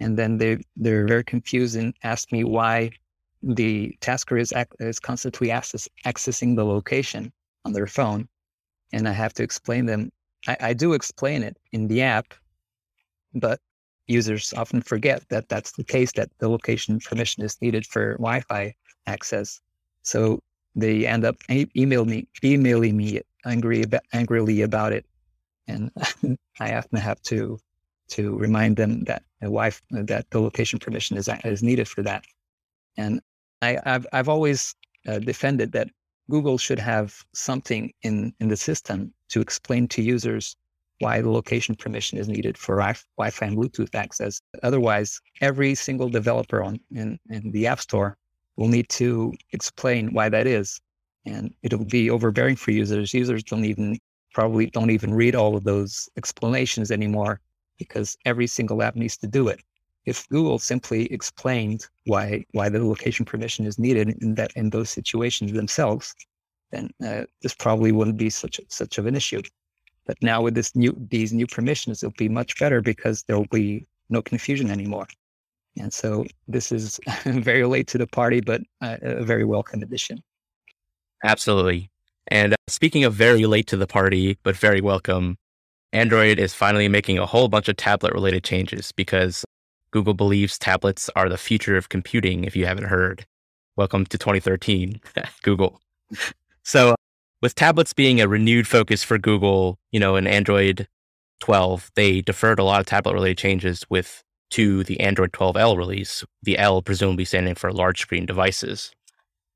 and 0.00 0.16
then 0.16 0.38
they 0.38 0.58
they're 0.76 1.06
very 1.06 1.24
confused 1.24 1.76
and 1.76 1.92
ask 2.02 2.32
me 2.32 2.44
why 2.44 2.90
the 3.42 3.94
tasker 4.00 4.38
is 4.38 4.54
is 4.78 5.00
constantly 5.00 5.50
access, 5.50 5.86
accessing 6.06 6.56
the 6.56 6.64
location 6.64 7.32
on 7.64 7.72
their 7.72 7.88
phone, 7.88 8.28
and 8.94 9.08
I 9.08 9.12
have 9.12 9.34
to 9.34 9.42
explain 9.42 9.86
them. 9.86 10.10
I, 10.46 10.56
I 10.60 10.72
do 10.72 10.92
explain 10.92 11.42
it 11.42 11.56
in 11.72 11.88
the 11.88 12.02
app, 12.02 12.32
but 13.34 13.58
users 14.06 14.54
often 14.56 14.82
forget 14.82 15.28
that 15.30 15.48
that's 15.48 15.72
the 15.72 15.84
case. 15.84 16.12
That 16.12 16.30
the 16.38 16.48
location 16.48 17.00
permission 17.00 17.42
is 17.42 17.60
needed 17.60 17.84
for 17.86 18.12
Wi-Fi 18.18 18.74
access. 19.06 19.60
So 20.02 20.40
they 20.76 21.06
end 21.06 21.24
up 21.24 21.36
e- 21.50 21.70
email 21.76 22.04
me, 22.04 22.28
emailing 22.44 22.96
me 22.96 23.20
angry 23.44 23.82
about, 23.82 24.02
angrily 24.12 24.62
about 24.62 24.92
it, 24.92 25.04
and 25.66 25.90
I 26.60 26.74
often 26.74 26.98
have 26.98 27.20
to 27.22 27.58
to 28.10 28.36
remind 28.36 28.76
them 28.76 29.04
that 29.04 29.22
the 29.40 29.50
wife 29.50 29.82
that 29.90 30.30
the 30.30 30.40
location 30.40 30.78
permission 30.78 31.16
is 31.16 31.28
is 31.44 31.62
needed 31.62 31.88
for 31.88 32.02
that. 32.02 32.24
And 32.96 33.20
I, 33.60 33.78
have 33.84 34.06
I've 34.12 34.28
always 34.28 34.76
uh, 35.08 35.18
defended 35.18 35.72
that 35.72 35.88
Google 36.30 36.58
should 36.58 36.78
have 36.78 37.24
something 37.34 37.92
in 38.02 38.32
in 38.40 38.48
the 38.48 38.56
system 38.56 39.12
to 39.28 39.40
explain 39.40 39.88
to 39.88 40.02
users 40.02 40.56
why 41.00 41.20
the 41.20 41.30
location 41.30 41.74
permission 41.74 42.18
is 42.18 42.28
needed 42.28 42.56
for 42.56 42.76
Wi-Fi 42.76 43.46
and 43.46 43.56
Bluetooth 43.56 43.94
access. 43.94 44.40
Otherwise, 44.62 45.20
every 45.40 45.74
single 45.74 46.08
developer 46.08 46.62
on 46.62 46.78
in, 46.92 47.18
in 47.28 47.50
the 47.50 47.66
App 47.66 47.80
Store 47.80 48.16
will 48.56 48.68
need 48.68 48.88
to 48.90 49.34
explain 49.52 50.12
why 50.12 50.28
that 50.28 50.46
is. 50.46 50.80
And 51.26 51.54
it'll 51.62 51.84
be 51.84 52.10
overbearing 52.10 52.56
for 52.56 52.70
users. 52.70 53.12
Users 53.12 53.42
don't 53.42 53.64
even 53.64 53.98
probably 54.32 54.66
don't 54.66 54.90
even 54.90 55.14
read 55.14 55.34
all 55.34 55.56
of 55.56 55.64
those 55.64 56.08
explanations 56.16 56.90
anymore 56.90 57.40
because 57.78 58.16
every 58.24 58.46
single 58.46 58.82
app 58.82 58.94
needs 58.94 59.16
to 59.18 59.26
do 59.26 59.48
it. 59.48 59.60
If 60.06 60.28
Google 60.28 60.58
simply 60.58 61.12
explained 61.12 61.86
why 62.06 62.44
why 62.52 62.68
the 62.68 62.84
location 62.84 63.24
permission 63.24 63.66
is 63.66 63.78
needed 63.78 64.16
in 64.22 64.34
that 64.34 64.52
in 64.54 64.70
those 64.70 64.90
situations 64.90 65.52
themselves, 65.52 66.14
then 66.70 66.90
uh, 67.04 67.24
this 67.42 67.54
probably 67.54 67.92
wouldn't 67.92 68.18
be 68.18 68.30
such 68.30 68.60
such 68.68 68.98
of 68.98 69.06
an 69.06 69.16
issue. 69.16 69.42
But 70.06 70.16
now 70.22 70.42
with 70.42 70.54
this 70.54 70.76
new 70.76 70.94
these 71.10 71.32
new 71.32 71.46
permissions, 71.46 72.02
it'll 72.02 72.14
be 72.18 72.28
much 72.28 72.58
better 72.58 72.82
because 72.82 73.22
there 73.24 73.36
will 73.36 73.46
be 73.50 73.86
no 74.10 74.20
confusion 74.20 74.70
anymore. 74.70 75.06
And 75.78 75.92
so 75.92 76.24
this 76.46 76.70
is 76.70 77.00
very 77.24 77.64
late 77.64 77.88
to 77.88 77.98
the 77.98 78.06
party, 78.06 78.40
but 78.40 78.60
a 78.80 79.24
very 79.24 79.44
welcome 79.44 79.82
addition. 79.82 80.22
Absolutely. 81.24 81.90
And 82.28 82.52
uh, 82.52 82.56
speaking 82.68 83.04
of 83.04 83.14
very 83.14 83.46
late 83.46 83.66
to 83.68 83.76
the 83.76 83.86
party, 83.86 84.38
but 84.42 84.56
very 84.56 84.80
welcome, 84.80 85.36
Android 85.92 86.38
is 86.38 86.54
finally 86.54 86.88
making 86.88 87.18
a 87.18 87.26
whole 87.26 87.48
bunch 87.48 87.68
of 87.68 87.76
tablet 87.76 88.12
related 88.12 88.44
changes 88.44 88.92
because 88.92 89.44
Google 89.94 90.14
believes 90.14 90.58
tablets 90.58 91.08
are 91.14 91.28
the 91.28 91.38
future 91.38 91.76
of 91.76 91.88
computing, 91.88 92.42
if 92.42 92.56
you 92.56 92.66
haven't 92.66 92.88
heard. 92.88 93.24
Welcome 93.76 94.04
to 94.06 94.18
2013, 94.18 95.00
Google. 95.44 95.80
So, 96.64 96.90
uh, 96.90 96.94
with 97.40 97.54
tablets 97.54 97.92
being 97.92 98.20
a 98.20 98.26
renewed 98.26 98.66
focus 98.66 99.04
for 99.04 99.18
Google, 99.18 99.78
you 99.92 100.00
know, 100.00 100.16
in 100.16 100.26
Android 100.26 100.88
12, 101.38 101.92
they 101.94 102.20
deferred 102.20 102.58
a 102.58 102.64
lot 102.64 102.80
of 102.80 102.86
tablet 102.86 103.14
related 103.14 103.38
changes 103.38 103.84
with 103.88 104.24
to 104.50 104.82
the 104.82 104.98
Android 104.98 105.30
12L 105.30 105.76
release, 105.76 106.24
the 106.42 106.58
L 106.58 106.82
presumably 106.82 107.24
standing 107.24 107.54
for 107.54 107.70
large 107.70 108.00
screen 108.00 108.26
devices. 108.26 108.90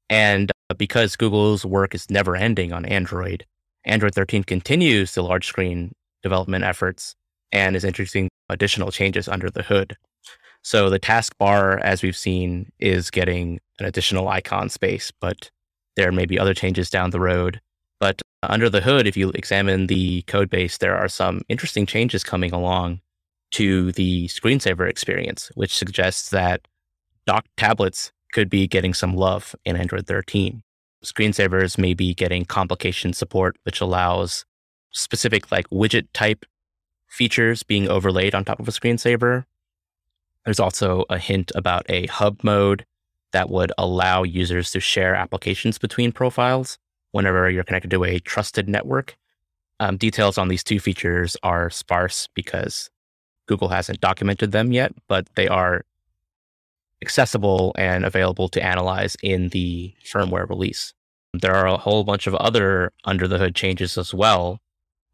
And 0.09 0.53
uh, 0.71 0.75
because 0.75 1.17
Google's 1.17 1.67
work 1.67 1.97
is 1.97 2.09
never 2.11 2.37
ending 2.37 2.73
on 2.73 2.85
Android, 2.85 3.45
Android 3.85 4.15
13 4.15 4.45
continues 4.45 5.15
the 5.15 5.23
large 5.23 5.49
screen 5.49 5.97
development 6.23 6.63
efforts 6.63 7.17
and 7.51 7.75
is 7.75 7.85
introducing 7.85 8.29
additional 8.49 8.93
changes 8.93 9.27
under 9.27 9.51
the 9.51 9.65
hood. 9.65 9.97
So 10.63 10.91
the 10.91 11.01
taskbar, 11.01 11.81
as 11.81 12.03
we've 12.03 12.17
seen, 12.17 12.71
is 12.79 13.11
getting 13.11 13.61
an 13.79 13.87
additional 13.87 14.29
icon 14.29 14.69
space, 14.69 15.11
but 15.21 15.51
there 15.97 16.13
may 16.13 16.27
be 16.27 16.39
other 16.39 16.55
changes 16.55 16.91
down 16.91 17.11
the 17.11 17.21
road. 17.21 17.61
But 18.01 18.21
under 18.43 18.69
the 18.69 18.81
hood, 18.81 19.07
if 19.07 19.17
you 19.17 19.31
examine 19.31 19.87
the 19.87 20.23
code 20.23 20.51
base, 20.51 20.79
there 20.79 20.97
are 20.97 21.09
some 21.09 21.43
interesting 21.49 21.87
changes 21.87 22.23
coming 22.23 22.53
along 22.53 23.01
to 23.53 23.93
the 23.93 24.29
screensaver 24.29 24.89
experience, 24.89 25.51
which 25.55 25.75
suggests 25.75 26.31
that 26.31 26.69
docked 27.27 27.49
tablets 27.57 28.13
could 28.33 28.51
be 28.51 28.67
getting 28.67 28.95
some 28.95 29.15
love 29.15 29.55
in 29.65 29.77
Android 29.77 30.07
13. 30.07 30.63
Screensavers 31.05 31.79
may 31.79 31.95
be 31.95 32.15
getting 32.15 32.45
complication 32.45 33.13
support, 33.13 33.57
which 33.63 33.81
allows 33.81 34.45
specific 34.93 35.51
like 35.51 35.69
widget 35.71 36.09
type 36.13 36.45
features 37.09 37.63
being 37.63 37.89
overlaid 37.89 38.35
on 38.35 38.45
top 38.45 38.61
of 38.61 38.69
a 38.69 38.73
screensaver. 38.73 39.45
There's 40.49 40.61
also 40.61 41.05
a 41.11 41.19
hint 41.19 41.53
about 41.55 41.85
a 41.91 42.07
hub 42.07 42.43
mode 42.43 42.87
that 43.35 43.51
would 43.51 43.71
allow 43.77 44.23
users 44.23 44.71
to 44.71 44.81
share 44.81 45.15
applications 45.15 45.77
between 45.77 46.11
profiles 46.11 46.79
whenever 47.13 47.51
you're 47.51 47.65
connected 47.65 47.91
to 47.91 48.03
a 48.05 48.19
trusted 48.21 48.67
network. 48.67 49.19
Um, 49.79 49.99
details 49.99 50.39
on 50.39 50.49
these 50.49 50.65
two 50.65 50.81
features 50.81 51.37
are 51.43 51.69
sparse 51.69 52.31
because 52.35 52.89
Google 53.47 53.69
hasn't 53.69 54.01
documented 54.01 54.53
them 54.53 54.73
yet, 54.73 54.95
but 55.07 55.29
they 55.35 55.49
are 55.49 55.85
accessible 57.03 57.75
and 57.77 58.07
available 58.07 58.49
to 58.49 58.65
analyze 58.65 59.19
in 59.23 59.51
the 59.51 59.93
firmware 60.03 60.49
release. 60.49 60.95
There 61.35 61.55
are 61.55 61.67
a 61.67 61.77
whole 61.77 62.05
bunch 62.05 62.27
of 62.27 62.35
other 62.37 62.91
under 63.05 63.29
the 63.29 63.37
hood 63.37 63.55
changes 63.55 63.99
as 63.99 64.15
well 64.15 64.61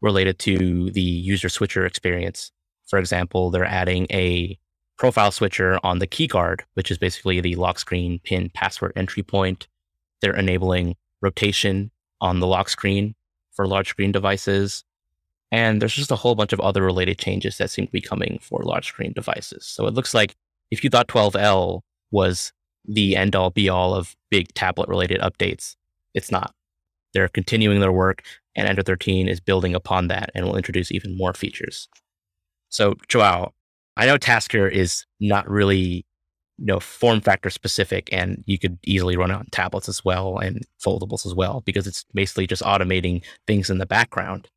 related 0.01 0.39
to 0.39 0.91
the 0.91 1.01
user 1.01 1.49
switcher 1.49 1.85
experience. 1.85 2.53
For 2.87 2.99
example, 2.99 3.51
they're 3.51 3.65
adding 3.65 4.07
a 4.11 4.57
profile 4.97 5.31
switcher 5.31 5.79
on 5.83 5.99
the 5.99 6.07
keyguard, 6.07 6.61
which 6.73 6.91
is 6.91 6.97
basically 6.97 7.41
the 7.41 7.55
lock 7.55 7.79
screen 7.79 8.19
pin 8.23 8.49
password 8.53 8.93
entry 8.95 9.23
point. 9.23 9.67
They're 10.21 10.35
enabling 10.35 10.95
rotation 11.21 11.91
on 12.21 12.39
the 12.39 12.47
lock 12.47 12.69
screen 12.69 13.15
for 13.53 13.67
large 13.67 13.89
screen 13.89 14.11
devices. 14.11 14.83
And 15.51 15.81
there's 15.81 15.93
just 15.93 16.11
a 16.11 16.15
whole 16.15 16.35
bunch 16.35 16.53
of 16.53 16.59
other 16.59 16.83
related 16.83 17.17
changes 17.17 17.57
that 17.57 17.69
seem 17.69 17.85
to 17.85 17.91
be 17.91 18.01
coming 18.01 18.39
for 18.41 18.61
large 18.63 18.87
screen 18.87 19.13
devices. 19.13 19.65
So 19.65 19.87
it 19.87 19.93
looks 19.93 20.13
like 20.13 20.35
if 20.71 20.83
you 20.83 20.89
thought 20.89 21.07
12L 21.07 21.81
was 22.11 22.51
the 22.85 23.15
end 23.15 23.35
all 23.35 23.49
be 23.49 23.69
all 23.69 23.93
of 23.93 24.15
big 24.29 24.53
tablet 24.53 24.89
related 24.89 25.21
updates, 25.21 25.75
it's 26.13 26.31
not. 26.31 26.53
They're 27.13 27.29
continuing 27.29 27.79
their 27.79 27.91
work, 27.91 28.23
and 28.55 28.67
Android 28.67 28.85
13 28.85 29.29
is 29.29 29.39
building 29.39 29.73
upon 29.73 30.07
that 30.07 30.31
and 30.35 30.45
will 30.45 30.57
introduce 30.57 30.91
even 30.91 31.15
more 31.15 31.33
features. 31.33 31.87
So, 32.69 32.95
João, 33.07 33.51
I 33.97 34.05
know 34.05 34.17
Tasker 34.17 34.67
is 34.67 35.05
not 35.19 35.49
really 35.49 36.05
you 36.57 36.65
know 36.65 36.79
form 36.79 37.19
factor 37.19 37.49
specific 37.49 38.07
and 38.13 38.43
you 38.47 38.57
could 38.57 38.77
easily 38.85 39.17
run 39.17 39.29
it 39.29 39.35
on 39.35 39.45
tablets 39.51 39.89
as 39.89 40.05
well 40.05 40.37
and 40.37 40.63
foldables 40.83 41.25
as 41.25 41.35
well 41.35 41.61
because 41.65 41.85
it's 41.85 42.05
basically 42.13 42.47
just 42.47 42.63
automating 42.63 43.21
things 43.45 43.69
in 43.69 43.77
the 43.77 43.85
background 43.85 44.47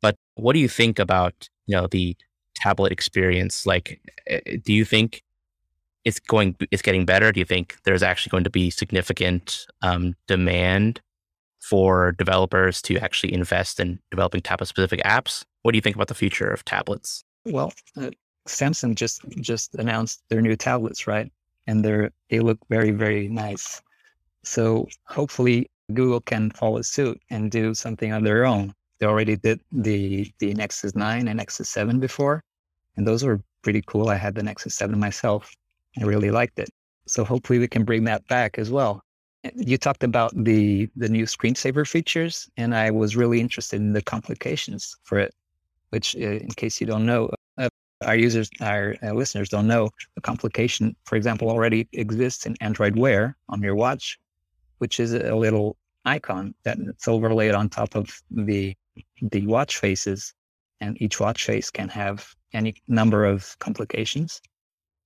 but 0.00 0.16
what 0.36 0.52
do 0.52 0.60
you 0.60 0.68
think 0.68 1.00
about 1.00 1.48
you 1.66 1.76
know 1.76 1.86
the 1.88 2.16
tablet 2.60 2.92
experience? 2.92 3.66
Like, 3.66 4.00
eh, 4.26 4.40
eh, 4.46 4.56
do 4.62 4.72
you 4.72 4.84
think 4.84 5.22
it's 6.04 6.20
going 6.20 6.56
it's 6.70 6.82
getting 6.82 7.04
better? 7.04 7.32
Do 7.32 7.40
you 7.40 7.46
think 7.46 7.76
there's 7.84 8.02
actually 8.02 8.30
going 8.30 8.44
to 8.44 8.50
be 8.50 8.70
significant 8.70 9.66
um, 9.82 10.14
demand 10.28 11.00
for 11.60 12.12
developers 12.12 12.80
to 12.82 12.96
actually 12.98 13.32
invest 13.34 13.80
in 13.80 13.98
developing 14.10 14.40
tablet 14.40 14.66
specific 14.66 15.00
apps? 15.02 15.44
What 15.62 15.72
do 15.72 15.76
you 15.76 15.82
think 15.82 15.96
about 15.96 16.08
the 16.08 16.14
future 16.14 16.50
of 16.50 16.64
tablets? 16.64 17.24
Well, 17.44 17.72
uh, 17.96 18.10
Samsung 18.50 18.94
just 18.94 19.22
just 19.40 19.74
announced 19.76 20.22
their 20.28 20.40
new 20.40 20.56
tablets, 20.56 21.06
right? 21.06 21.30
And 21.66 21.84
they're 21.84 22.10
they 22.28 22.40
look 22.40 22.58
very 22.68 22.90
very 22.90 23.28
nice. 23.28 23.80
So 24.42 24.88
hopefully 25.04 25.70
Google 25.94 26.20
can 26.20 26.50
follow 26.50 26.82
suit 26.82 27.20
and 27.30 27.50
do 27.50 27.74
something 27.74 28.12
on 28.12 28.24
their 28.24 28.44
own. 28.46 28.74
They 28.98 29.06
already 29.06 29.36
did 29.36 29.60
the 29.72 30.30
the 30.38 30.54
Nexus 30.54 30.94
9 30.94 31.28
and 31.28 31.36
Nexus 31.38 31.68
7 31.68 32.00
before, 32.00 32.42
and 32.96 33.06
those 33.06 33.24
were 33.24 33.40
pretty 33.62 33.82
cool. 33.86 34.08
I 34.08 34.16
had 34.16 34.34
the 34.34 34.42
Nexus 34.42 34.74
7 34.74 34.98
myself. 34.98 35.54
I 36.00 36.04
really 36.04 36.30
liked 36.30 36.58
it. 36.58 36.70
So 37.06 37.24
hopefully 37.24 37.58
we 37.58 37.68
can 37.68 37.84
bring 37.84 38.04
that 38.04 38.26
back 38.28 38.58
as 38.58 38.70
well. 38.70 39.02
You 39.54 39.78
talked 39.78 40.04
about 40.04 40.32
the 40.36 40.88
the 40.96 41.08
new 41.08 41.24
screensaver 41.24 41.88
features, 41.88 42.48
and 42.56 42.74
I 42.74 42.90
was 42.90 43.16
really 43.16 43.40
interested 43.40 43.80
in 43.80 43.92
the 43.92 44.02
complications 44.02 44.96
for 45.02 45.18
it. 45.18 45.34
Which, 45.90 46.14
uh, 46.14 46.38
in 46.44 46.50
case 46.50 46.80
you 46.80 46.86
don't 46.86 47.04
know, 47.04 47.30
our 48.02 48.16
users, 48.16 48.50
our 48.60 48.96
uh, 49.02 49.12
listeners 49.12 49.48
don't 49.48 49.66
know, 49.66 49.90
the 50.14 50.20
complication, 50.20 50.96
for 51.04 51.16
example, 51.16 51.50
already 51.50 51.88
exists 51.92 52.46
in 52.46 52.56
Android 52.60 52.96
Wear 52.96 53.36
on 53.48 53.62
your 53.62 53.74
watch, 53.74 54.18
which 54.78 54.98
is 54.98 55.12
a 55.12 55.34
little 55.34 55.76
icon 56.04 56.54
that's 56.62 57.06
overlaid 57.08 57.54
on 57.54 57.68
top 57.68 57.94
of 57.94 58.22
the 58.30 58.74
the 59.22 59.46
watch 59.46 59.78
faces, 59.78 60.34
and 60.80 61.00
each 61.00 61.20
watch 61.20 61.44
face 61.44 61.70
can 61.70 61.88
have 61.88 62.34
any 62.52 62.74
number 62.88 63.24
of 63.24 63.58
complications. 63.58 64.40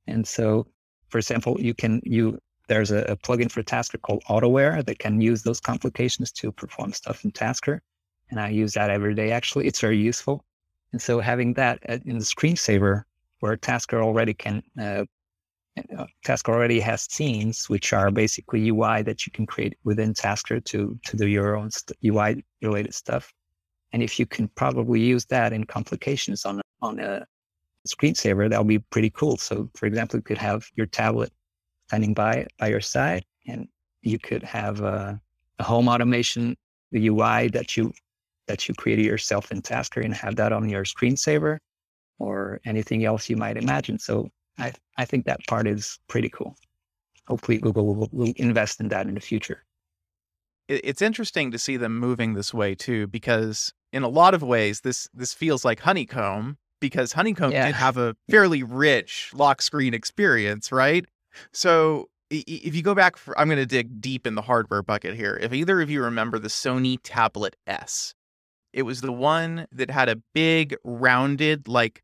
And 0.07 0.26
so, 0.26 0.66
for 1.09 1.18
example, 1.18 1.61
you 1.61 1.74
can 1.74 2.00
you 2.04 2.38
there's 2.68 2.90
a, 2.90 3.02
a 3.04 3.16
plugin 3.16 3.50
for 3.50 3.62
Tasker 3.62 3.98
called 3.98 4.22
AutoWear 4.28 4.85
that 4.87 4.98
can 4.98 5.20
use 5.20 5.42
those 5.42 5.61
complications 5.61 6.33
to 6.33 6.52
perform 6.52 6.92
stuff 6.92 7.24
in 7.24 7.33
Tasker, 7.33 7.83
and 8.30 8.40
I 8.40 8.48
use 8.50 8.72
that 8.74 8.90
every 8.90 9.14
day. 9.14 9.33
Actually, 9.33 9.66
it's 9.66 9.80
very 9.80 9.98
useful. 9.98 10.44
And 10.94 11.02
so, 11.02 11.18
having 11.18 11.54
that 11.54 11.80
in 12.07 12.20
the 12.20 12.24
screensaver, 12.24 13.02
where 13.40 13.57
Tasker 13.57 14.00
already 14.00 14.33
can 14.33 14.62
uh, 14.80 15.04
uh, 15.98 16.07
Tasker 16.24 16.52
already 16.52 16.78
has 16.78 17.02
scenes, 17.11 17.68
which 17.68 17.92
are 17.92 18.12
basically 18.12 18.68
UI 18.68 19.02
that 19.02 19.26
you 19.26 19.33
can 19.33 19.44
create 19.44 19.76
within 19.83 20.14
Tasker 20.14 20.61
to 20.61 20.96
to 21.04 21.16
do 21.16 21.26
your 21.26 21.57
own 21.57 21.72
st- 21.72 21.98
UI 22.04 22.44
related 22.62 22.94
stuff. 22.94 23.33
And 23.92 24.04
if 24.04 24.21
you 24.21 24.27
can 24.27 24.46
probably 24.54 25.00
use 25.00 25.25
that 25.25 25.52
in 25.52 25.64
complications 25.64 26.44
on 26.44 26.62
on 26.81 27.00
a 27.00 27.27
screensaver, 27.88 28.48
that'll 28.48 28.62
be 28.62 28.79
pretty 28.79 29.10
cool. 29.10 29.37
So, 29.37 29.68
for 29.75 29.87
example, 29.87 30.18
you 30.18 30.23
could 30.23 30.38
have 30.38 30.64
your 30.77 30.87
tablet 30.87 31.33
standing 31.88 32.14
by 32.14 32.46
by 32.60 32.68
your 32.68 32.81
side, 32.81 33.25
and 33.48 33.66
you 34.02 34.21
could 34.21 34.44
have 34.44 34.81
a, 34.81 35.21
a 35.58 35.64
home 35.64 35.88
automation, 35.88 36.56
the 36.92 37.08
UI 37.08 37.48
that 37.48 37.77
you 37.77 37.92
that 38.46 38.68
you 38.68 38.74
created 38.74 39.04
yourself 39.04 39.50
in 39.50 39.62
Tasker, 39.62 40.00
and 40.00 40.14
have 40.14 40.36
that 40.36 40.52
on 40.52 40.68
your 40.68 40.84
screensaver, 40.84 41.58
or 42.18 42.60
anything 42.64 43.04
else 43.04 43.28
you 43.28 43.36
might 43.36 43.56
imagine. 43.56 43.98
So, 43.98 44.30
I 44.58 44.72
I 44.96 45.04
think 45.04 45.26
that 45.26 45.40
part 45.46 45.66
is 45.66 45.98
pretty 46.08 46.28
cool. 46.28 46.56
Hopefully, 47.26 47.58
Google 47.58 47.94
will, 47.94 48.08
will 48.12 48.32
invest 48.36 48.80
in 48.80 48.88
that 48.88 49.06
in 49.06 49.14
the 49.14 49.20
future 49.20 49.64
it's 50.68 51.02
interesting 51.02 51.50
to 51.50 51.58
see 51.58 51.76
them 51.76 51.98
moving 51.98 52.34
this 52.34 52.54
way 52.54 52.74
too 52.74 53.06
because 53.08 53.72
in 53.92 54.02
a 54.02 54.08
lot 54.08 54.34
of 54.34 54.42
ways, 54.42 54.80
this 54.80 55.08
this 55.14 55.32
feels 55.32 55.64
like 55.64 55.80
Honeycomb 55.80 56.56
because 56.80 57.12
Honeycomb 57.12 57.52
yeah. 57.52 57.66
did 57.66 57.74
have 57.74 57.96
a 57.96 58.16
fairly 58.30 58.62
rich 58.62 59.30
lock 59.34 59.62
screen 59.62 59.94
experience, 59.94 60.72
right? 60.72 61.04
So 61.52 62.08
if 62.30 62.74
you 62.74 62.82
go 62.82 62.94
back, 62.94 63.16
for, 63.16 63.38
I'm 63.38 63.48
going 63.48 63.58
to 63.58 63.66
dig 63.66 64.00
deep 64.00 64.26
in 64.26 64.34
the 64.34 64.42
hardware 64.42 64.82
bucket 64.82 65.14
here. 65.14 65.38
If 65.40 65.52
either 65.52 65.80
of 65.80 65.90
you 65.90 66.02
remember 66.02 66.38
the 66.38 66.48
Sony 66.48 66.98
Tablet 67.02 67.54
S, 67.66 68.14
it 68.75 68.83
was 68.83 69.00
the 69.00 69.12
one 69.12 69.66
that 69.70 69.90
had 69.90 70.08
a 70.08 70.20
big 70.35 70.77
rounded 70.85 71.68
like 71.68 72.02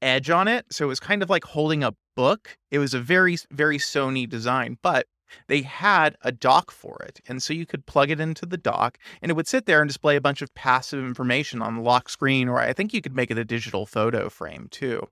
edge 0.00 0.30
on 0.30 0.48
it. 0.48 0.64
So 0.70 0.84
it 0.84 0.88
was 0.88 1.00
kind 1.00 1.22
of 1.22 1.28
like 1.28 1.44
holding 1.44 1.82
a 1.82 1.94
book. 2.16 2.56
It 2.70 2.78
was 2.78 2.94
a 2.94 3.00
very, 3.00 3.36
very 3.50 3.78
Sony 3.78 4.28
design, 4.28 4.78
but 4.82 5.06
they 5.48 5.62
had 5.62 6.16
a 6.22 6.30
dock 6.30 6.70
for 6.70 6.96
it. 7.06 7.20
And 7.26 7.42
so 7.42 7.52
you 7.52 7.66
could 7.66 7.86
plug 7.86 8.10
it 8.10 8.20
into 8.20 8.46
the 8.46 8.56
dock 8.56 8.98
and 9.20 9.30
it 9.30 9.34
would 9.34 9.48
sit 9.48 9.66
there 9.66 9.80
and 9.80 9.88
display 9.88 10.14
a 10.14 10.20
bunch 10.20 10.42
of 10.42 10.54
passive 10.54 11.00
information 11.00 11.60
on 11.60 11.76
the 11.76 11.82
lock 11.82 12.08
screen, 12.08 12.48
or 12.48 12.60
I 12.60 12.72
think 12.72 12.94
you 12.94 13.02
could 13.02 13.16
make 13.16 13.30
it 13.30 13.38
a 13.38 13.44
digital 13.44 13.84
photo 13.84 14.28
frame 14.28 14.68
too. 14.70 15.08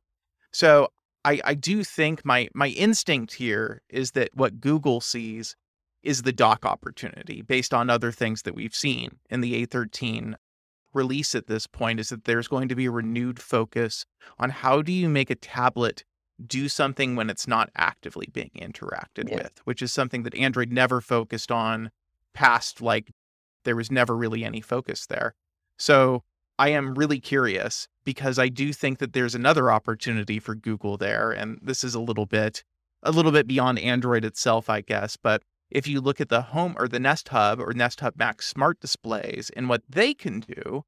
So 0.52 0.88
I, 1.24 1.40
I 1.44 1.54
do 1.54 1.82
think 1.82 2.24
my 2.24 2.48
my 2.54 2.68
instinct 2.68 3.34
here 3.34 3.82
is 3.88 4.12
that 4.12 4.30
what 4.34 4.60
Google 4.60 5.00
sees 5.00 5.56
is 6.02 6.22
the 6.22 6.32
dock 6.32 6.64
opportunity 6.64 7.42
based 7.42 7.74
on 7.74 7.90
other 7.90 8.12
things 8.12 8.42
that 8.42 8.54
we've 8.54 8.74
seen 8.74 9.18
in 9.28 9.40
the 9.40 9.66
A13 9.66 10.34
release 10.92 11.34
at 11.34 11.46
this 11.46 11.66
point 11.66 12.00
is 12.00 12.08
that 12.08 12.24
there's 12.24 12.48
going 12.48 12.68
to 12.68 12.74
be 12.74 12.86
a 12.86 12.90
renewed 12.90 13.40
focus 13.40 14.04
on 14.38 14.50
how 14.50 14.82
do 14.82 14.92
you 14.92 15.08
make 15.08 15.30
a 15.30 15.34
tablet 15.34 16.04
do 16.46 16.68
something 16.68 17.16
when 17.16 17.30
it's 17.30 17.46
not 17.46 17.70
actively 17.76 18.28
being 18.32 18.50
interacted 18.56 19.28
yeah. 19.28 19.36
with, 19.36 19.60
which 19.64 19.82
is 19.82 19.92
something 19.92 20.22
that 20.22 20.34
Android 20.34 20.72
never 20.72 21.00
focused 21.00 21.52
on 21.52 21.90
past 22.32 22.80
like 22.80 23.12
there 23.64 23.76
was 23.76 23.90
never 23.90 24.16
really 24.16 24.44
any 24.44 24.60
focus 24.60 25.06
there. 25.06 25.34
So 25.76 26.24
I 26.58 26.70
am 26.70 26.94
really 26.94 27.20
curious 27.20 27.88
because 28.04 28.38
I 28.38 28.48
do 28.48 28.72
think 28.72 28.98
that 28.98 29.12
there's 29.12 29.34
another 29.34 29.70
opportunity 29.70 30.38
for 30.38 30.54
Google 30.54 30.96
there 30.96 31.30
and 31.30 31.58
this 31.62 31.84
is 31.84 31.94
a 31.94 32.00
little 32.00 32.26
bit 32.26 32.64
a 33.02 33.12
little 33.12 33.32
bit 33.32 33.46
beyond 33.46 33.78
Android 33.78 34.26
itself, 34.26 34.68
I 34.68 34.82
guess, 34.82 35.16
but 35.16 35.42
if 35.70 35.86
you 35.86 36.00
look 36.00 36.20
at 36.20 36.28
the 36.28 36.42
home 36.42 36.74
or 36.78 36.88
the 36.88 37.00
Nest 37.00 37.28
Hub 37.28 37.60
or 37.60 37.72
Nest 37.72 38.00
Hub 38.00 38.14
Max 38.16 38.46
smart 38.46 38.80
displays 38.80 39.50
and 39.56 39.68
what 39.68 39.82
they 39.88 40.14
can 40.14 40.40
do, 40.40 40.82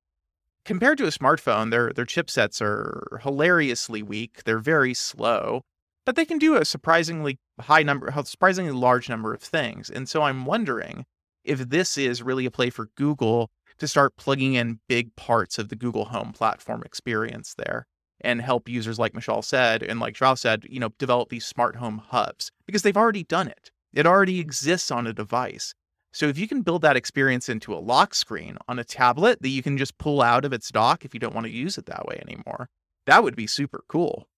compared 0.64 0.98
to 0.98 1.04
a 1.04 1.08
smartphone, 1.08 1.70
their 1.70 1.92
their 1.92 2.06
chipsets 2.06 2.60
are 2.60 3.20
hilariously 3.22 4.02
weak. 4.02 4.44
They're 4.44 4.58
very 4.58 4.94
slow, 4.94 5.62
but 6.04 6.16
they 6.16 6.24
can 6.24 6.38
do 6.38 6.56
a 6.56 6.64
surprisingly 6.64 7.38
high 7.60 7.82
number, 7.82 8.12
surprisingly 8.24 8.72
large 8.72 9.08
number 9.08 9.34
of 9.34 9.42
things. 9.42 9.90
And 9.90 10.08
so 10.08 10.22
I'm 10.22 10.44
wondering 10.44 11.04
if 11.44 11.58
this 11.58 11.98
is 11.98 12.22
really 12.22 12.46
a 12.46 12.50
play 12.50 12.70
for 12.70 12.88
Google 12.96 13.50
to 13.78 13.88
start 13.88 14.16
plugging 14.16 14.54
in 14.54 14.80
big 14.88 15.14
parts 15.16 15.58
of 15.58 15.68
the 15.68 15.76
Google 15.76 16.06
Home 16.06 16.32
platform 16.32 16.82
experience 16.84 17.54
there 17.54 17.86
and 18.20 18.40
help 18.40 18.68
users 18.68 18.98
like 18.98 19.12
Mishaal 19.12 19.44
said 19.44 19.82
and 19.82 19.98
like 19.98 20.14
João 20.14 20.38
said, 20.38 20.64
you 20.68 20.78
know, 20.78 20.90
develop 20.98 21.28
these 21.28 21.44
smart 21.44 21.76
home 21.76 21.98
hubs 21.98 22.52
because 22.66 22.82
they've 22.82 22.96
already 22.96 23.24
done 23.24 23.48
it. 23.48 23.70
It 23.92 24.06
already 24.06 24.40
exists 24.40 24.90
on 24.90 25.06
a 25.06 25.12
device. 25.12 25.74
So 26.12 26.26
if 26.26 26.38
you 26.38 26.46
can 26.46 26.62
build 26.62 26.82
that 26.82 26.96
experience 26.96 27.48
into 27.48 27.74
a 27.74 27.80
lock 27.80 28.14
screen 28.14 28.58
on 28.68 28.78
a 28.78 28.84
tablet 28.84 29.40
that 29.40 29.48
you 29.48 29.62
can 29.62 29.78
just 29.78 29.96
pull 29.98 30.20
out 30.20 30.44
of 30.44 30.52
its 30.52 30.70
dock 30.70 31.04
if 31.04 31.14
you 31.14 31.20
don't 31.20 31.34
want 31.34 31.46
to 31.46 31.52
use 31.52 31.78
it 31.78 31.86
that 31.86 32.06
way 32.06 32.22
anymore, 32.26 32.68
that 33.06 33.22
would 33.22 33.34
be 33.34 33.46
super 33.46 33.82
cool. 33.88 34.28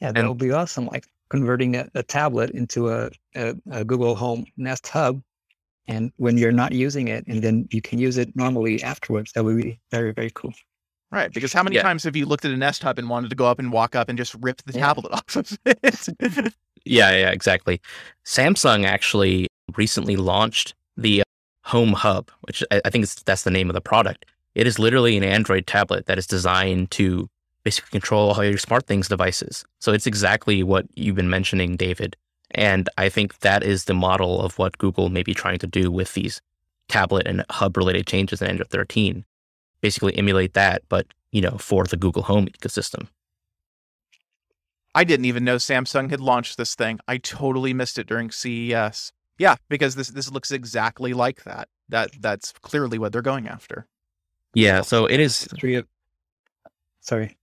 Yeah, 0.00 0.12
that 0.12 0.26
would 0.26 0.38
be 0.38 0.50
awesome. 0.50 0.86
Like 0.86 1.06
converting 1.28 1.76
a, 1.76 1.88
a 1.94 2.02
tablet 2.02 2.50
into 2.50 2.90
a, 2.90 3.10
a, 3.36 3.54
a, 3.70 3.84
Google 3.84 4.16
Home 4.16 4.44
Nest 4.56 4.88
Hub. 4.88 5.22
And 5.86 6.12
when 6.16 6.36
you're 6.36 6.52
not 6.52 6.72
using 6.72 7.08
it, 7.08 7.24
and 7.26 7.42
then 7.42 7.68
you 7.70 7.80
can 7.80 7.98
use 7.98 8.16
it 8.16 8.34
normally 8.34 8.82
afterwards, 8.82 9.32
that 9.32 9.44
would 9.44 9.56
be 9.56 9.78
very, 9.90 10.12
very 10.12 10.30
cool. 10.34 10.52
Right. 11.10 11.32
Because 11.32 11.52
how 11.52 11.62
many 11.62 11.76
yeah. 11.76 11.82
times 11.82 12.04
have 12.04 12.16
you 12.16 12.26
looked 12.26 12.44
at 12.44 12.52
a 12.52 12.56
Nest 12.56 12.82
Hub 12.82 12.98
and 12.98 13.08
wanted 13.08 13.30
to 13.30 13.36
go 13.36 13.46
up 13.46 13.58
and 13.58 13.72
walk 13.72 13.96
up 13.96 14.08
and 14.08 14.16
just 14.16 14.34
rip 14.40 14.62
the 14.62 14.72
yeah. 14.72 14.86
tablet 14.86 15.12
off 15.12 15.36
of 15.36 15.58
it? 15.64 16.54
yeah, 16.84 17.10
yeah, 17.12 17.30
exactly. 17.30 17.80
Samsung 18.24 18.84
actually 18.84 19.48
recently 19.76 20.16
launched 20.16 20.74
the 20.96 21.20
uh, 21.20 21.24
Home 21.64 21.92
Hub, 21.92 22.30
which 22.42 22.64
I 22.70 22.90
think 22.90 23.08
that's 23.24 23.44
the 23.44 23.50
name 23.50 23.70
of 23.70 23.74
the 23.74 23.80
product. 23.80 24.26
It 24.54 24.66
is 24.66 24.78
literally 24.78 25.16
an 25.16 25.24
Android 25.24 25.66
tablet 25.66 26.06
that 26.06 26.18
is 26.18 26.26
designed 26.26 26.90
to 26.92 27.28
basically 27.62 27.90
control 27.90 28.30
all 28.30 28.44
your 28.44 28.54
SmartThings 28.54 29.08
devices. 29.08 29.64
So 29.78 29.92
it's 29.92 30.06
exactly 30.06 30.62
what 30.62 30.86
you've 30.94 31.16
been 31.16 31.30
mentioning, 31.30 31.76
David. 31.76 32.16
And 32.52 32.88
I 32.98 33.08
think 33.08 33.38
that 33.40 33.62
is 33.62 33.84
the 33.84 33.94
model 33.94 34.40
of 34.40 34.58
what 34.58 34.78
Google 34.78 35.08
may 35.08 35.22
be 35.22 35.34
trying 35.34 35.58
to 35.58 35.66
do 35.66 35.90
with 35.90 36.14
these 36.14 36.40
tablet 36.88 37.26
and 37.26 37.44
hub 37.50 37.76
related 37.76 38.06
changes 38.06 38.42
in 38.42 38.48
Android 38.48 38.70
13. 38.70 39.24
Basically 39.80 40.16
emulate 40.16 40.54
that, 40.54 40.82
but 40.88 41.06
you 41.30 41.40
know, 41.40 41.56
for 41.58 41.84
the 41.84 41.96
Google 41.96 42.22
Home 42.22 42.48
ecosystem. 42.48 43.06
I 44.94 45.04
didn't 45.04 45.26
even 45.26 45.44
know 45.44 45.56
Samsung 45.56 46.10
had 46.10 46.20
launched 46.20 46.56
this 46.56 46.74
thing. 46.74 46.98
I 47.06 47.18
totally 47.18 47.72
missed 47.72 47.98
it 47.98 48.06
during 48.06 48.30
CES. 48.30 49.12
Yeah, 49.38 49.56
because 49.68 49.94
this 49.94 50.08
this 50.08 50.30
looks 50.30 50.50
exactly 50.50 51.14
like 51.14 51.44
that. 51.44 51.68
That 51.88 52.10
that's 52.20 52.52
clearly 52.60 52.98
what 52.98 53.12
they're 53.12 53.22
going 53.22 53.48
after. 53.48 53.86
Yeah, 54.54 54.82
so 54.82 55.06
it 55.06 55.20
is. 55.20 55.48
Sorry. 57.00 57.36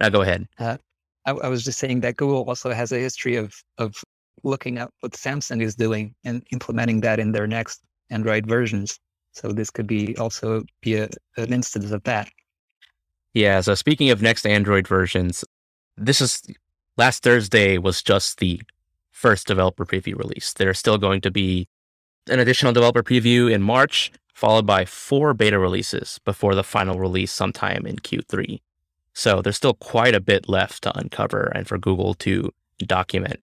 Now 0.00 0.08
go 0.10 0.22
ahead. 0.22 0.48
Uh, 0.58 0.76
I, 1.24 1.32
I, 1.32 1.48
was 1.48 1.64
just 1.64 1.78
saying 1.78 2.00
that 2.00 2.16
Google 2.16 2.44
also 2.44 2.72
has 2.72 2.92
a 2.92 2.98
history 2.98 3.36
of 3.36 3.54
of 3.78 4.02
looking 4.42 4.78
at 4.78 4.90
what 5.00 5.12
Samsung 5.12 5.62
is 5.62 5.74
doing 5.74 6.14
and 6.24 6.44
implementing 6.52 7.00
that 7.00 7.18
in 7.18 7.32
their 7.32 7.46
next 7.46 7.80
Android 8.10 8.46
versions. 8.46 8.98
So 9.32 9.52
this 9.52 9.70
could 9.70 9.86
be 9.86 10.16
also 10.16 10.64
be 10.80 10.96
a, 10.96 11.08
an 11.36 11.52
instance 11.52 11.90
of 11.90 12.02
that. 12.04 12.28
Yeah. 13.34 13.60
So 13.60 13.74
speaking 13.74 14.10
of 14.10 14.20
next 14.20 14.46
Android 14.46 14.86
versions, 14.86 15.44
this 15.96 16.20
is 16.20 16.42
last 16.98 17.22
Thursday 17.22 17.78
was 17.78 18.02
just 18.02 18.38
the 18.38 18.60
first 19.10 19.46
developer 19.46 19.86
preview 19.86 20.18
release. 20.18 20.52
There's 20.52 20.78
still 20.78 20.98
going 20.98 21.20
to 21.22 21.30
be 21.30 21.68
an 22.28 22.40
additional 22.40 22.72
developer 22.72 23.02
preview 23.02 23.50
in 23.50 23.62
March, 23.62 24.12
followed 24.34 24.66
by 24.66 24.84
four 24.84 25.32
beta 25.32 25.58
releases 25.58 26.18
before 26.24 26.54
the 26.54 26.62
final 26.62 26.98
release 26.98 27.32
sometime 27.32 27.86
in 27.86 27.96
Q3. 27.96 28.60
So 29.14 29.40
there's 29.40 29.56
still 29.56 29.74
quite 29.74 30.14
a 30.14 30.20
bit 30.20 30.48
left 30.48 30.82
to 30.82 30.96
uncover 30.96 31.50
and 31.54 31.66
for 31.66 31.78
Google 31.78 32.14
to 32.14 32.52
document. 32.80 33.40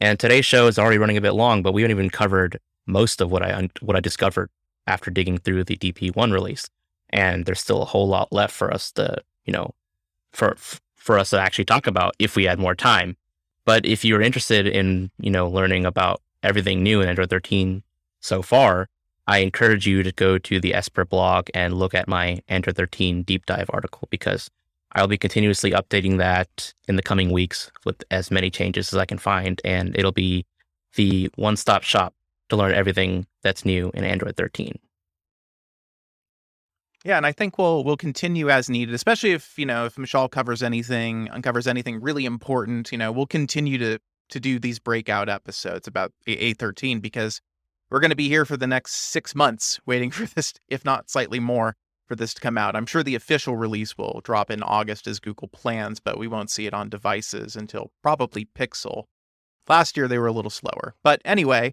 And 0.00 0.18
today's 0.18 0.46
show 0.46 0.66
is 0.66 0.78
already 0.78 0.96
running 0.96 1.18
a 1.18 1.20
bit 1.20 1.32
long, 1.32 1.62
but 1.62 1.72
we 1.72 1.82
haven't 1.82 1.96
even 1.96 2.10
covered 2.10 2.58
most 2.86 3.20
of 3.20 3.30
what 3.30 3.42
I 3.42 3.52
un- 3.52 3.70
what 3.80 3.96
I 3.96 4.00
discovered 4.00 4.48
after 4.86 5.10
digging 5.10 5.36
through 5.38 5.64
the 5.64 5.76
DP1 5.76 6.32
release. 6.32 6.70
And 7.10 7.44
there's 7.44 7.60
still 7.60 7.82
a 7.82 7.86
whole 7.86 8.08
lot 8.08 8.32
left 8.32 8.54
for 8.54 8.72
us 8.72 8.92
to, 8.92 9.22
you 9.44 9.52
know, 9.52 9.74
for 10.32 10.54
for 10.56 10.78
us 11.18 11.30
to 11.30 11.40
actually 11.40 11.64
talk 11.64 11.86
about 11.86 12.14
if 12.18 12.36
we 12.36 12.44
had 12.44 12.58
more 12.58 12.74
time. 12.74 13.16
But 13.64 13.84
if 13.84 14.04
you're 14.04 14.22
interested 14.22 14.66
in, 14.66 15.10
you 15.18 15.30
know, 15.30 15.48
learning 15.48 15.86
about 15.86 16.22
everything 16.42 16.82
new 16.82 17.00
in 17.00 17.08
Android 17.08 17.30
13 17.30 17.82
so 18.20 18.42
far, 18.42 18.88
I 19.26 19.38
encourage 19.38 19.86
you 19.86 20.02
to 20.02 20.12
go 20.12 20.38
to 20.38 20.60
the 20.60 20.74
Esper 20.74 21.04
blog 21.04 21.48
and 21.54 21.74
look 21.74 21.94
at 21.94 22.08
my 22.08 22.40
Android 22.48 22.76
13 22.76 23.22
deep 23.22 23.46
dive 23.46 23.70
article 23.72 24.08
because 24.10 24.50
I'll 24.92 25.06
be 25.06 25.18
continuously 25.18 25.70
updating 25.70 26.18
that 26.18 26.74
in 26.88 26.96
the 26.96 27.02
coming 27.02 27.30
weeks 27.30 27.70
with 27.84 28.02
as 28.10 28.30
many 28.30 28.50
changes 28.50 28.92
as 28.92 28.98
I 28.98 29.04
can 29.04 29.18
find. 29.18 29.60
And 29.64 29.96
it'll 29.96 30.12
be 30.12 30.44
the 30.96 31.30
one 31.36 31.56
stop 31.56 31.82
shop 31.82 32.14
to 32.48 32.56
learn 32.56 32.74
everything 32.74 33.26
that's 33.42 33.64
new 33.64 33.90
in 33.94 34.04
Android 34.04 34.36
13. 34.36 34.78
Yeah, 37.04 37.16
and 37.16 37.24
I 37.24 37.32
think 37.32 37.56
we'll 37.56 37.82
we'll 37.82 37.96
continue 37.96 38.50
as 38.50 38.68
needed, 38.68 38.94
especially 38.94 39.32
if 39.32 39.58
you 39.58 39.64
know 39.64 39.86
if 39.86 39.96
Mishaal 39.96 40.30
covers 40.30 40.62
anything, 40.62 41.30
uncovers 41.30 41.66
anything 41.66 42.00
really 42.00 42.26
important. 42.26 42.92
You 42.92 42.98
know, 42.98 43.10
we'll 43.10 43.26
continue 43.26 43.78
to 43.78 43.98
to 44.28 44.40
do 44.40 44.58
these 44.58 44.78
breakout 44.78 45.28
episodes 45.28 45.88
about 45.88 46.12
A 46.26 46.52
thirteen 46.54 47.00
because 47.00 47.40
we're 47.90 48.00
going 48.00 48.10
to 48.10 48.16
be 48.16 48.28
here 48.28 48.44
for 48.44 48.56
the 48.56 48.66
next 48.66 48.92
six 48.94 49.34
months, 49.34 49.80
waiting 49.86 50.10
for 50.10 50.26
this, 50.26 50.52
if 50.68 50.84
not 50.84 51.10
slightly 51.10 51.40
more, 51.40 51.74
for 52.06 52.16
this 52.16 52.34
to 52.34 52.40
come 52.40 52.58
out. 52.58 52.76
I'm 52.76 52.86
sure 52.86 53.02
the 53.02 53.14
official 53.14 53.56
release 53.56 53.96
will 53.96 54.20
drop 54.22 54.50
in 54.50 54.62
August 54.62 55.06
as 55.06 55.20
Google 55.20 55.48
plans, 55.48 56.00
but 56.00 56.18
we 56.18 56.28
won't 56.28 56.50
see 56.50 56.66
it 56.66 56.74
on 56.74 56.90
devices 56.90 57.56
until 57.56 57.92
probably 58.02 58.44
Pixel. 58.44 59.04
Last 59.68 59.96
year 59.96 60.06
they 60.06 60.18
were 60.18 60.26
a 60.26 60.32
little 60.32 60.50
slower, 60.50 60.94
but 61.02 61.22
anyway, 61.24 61.72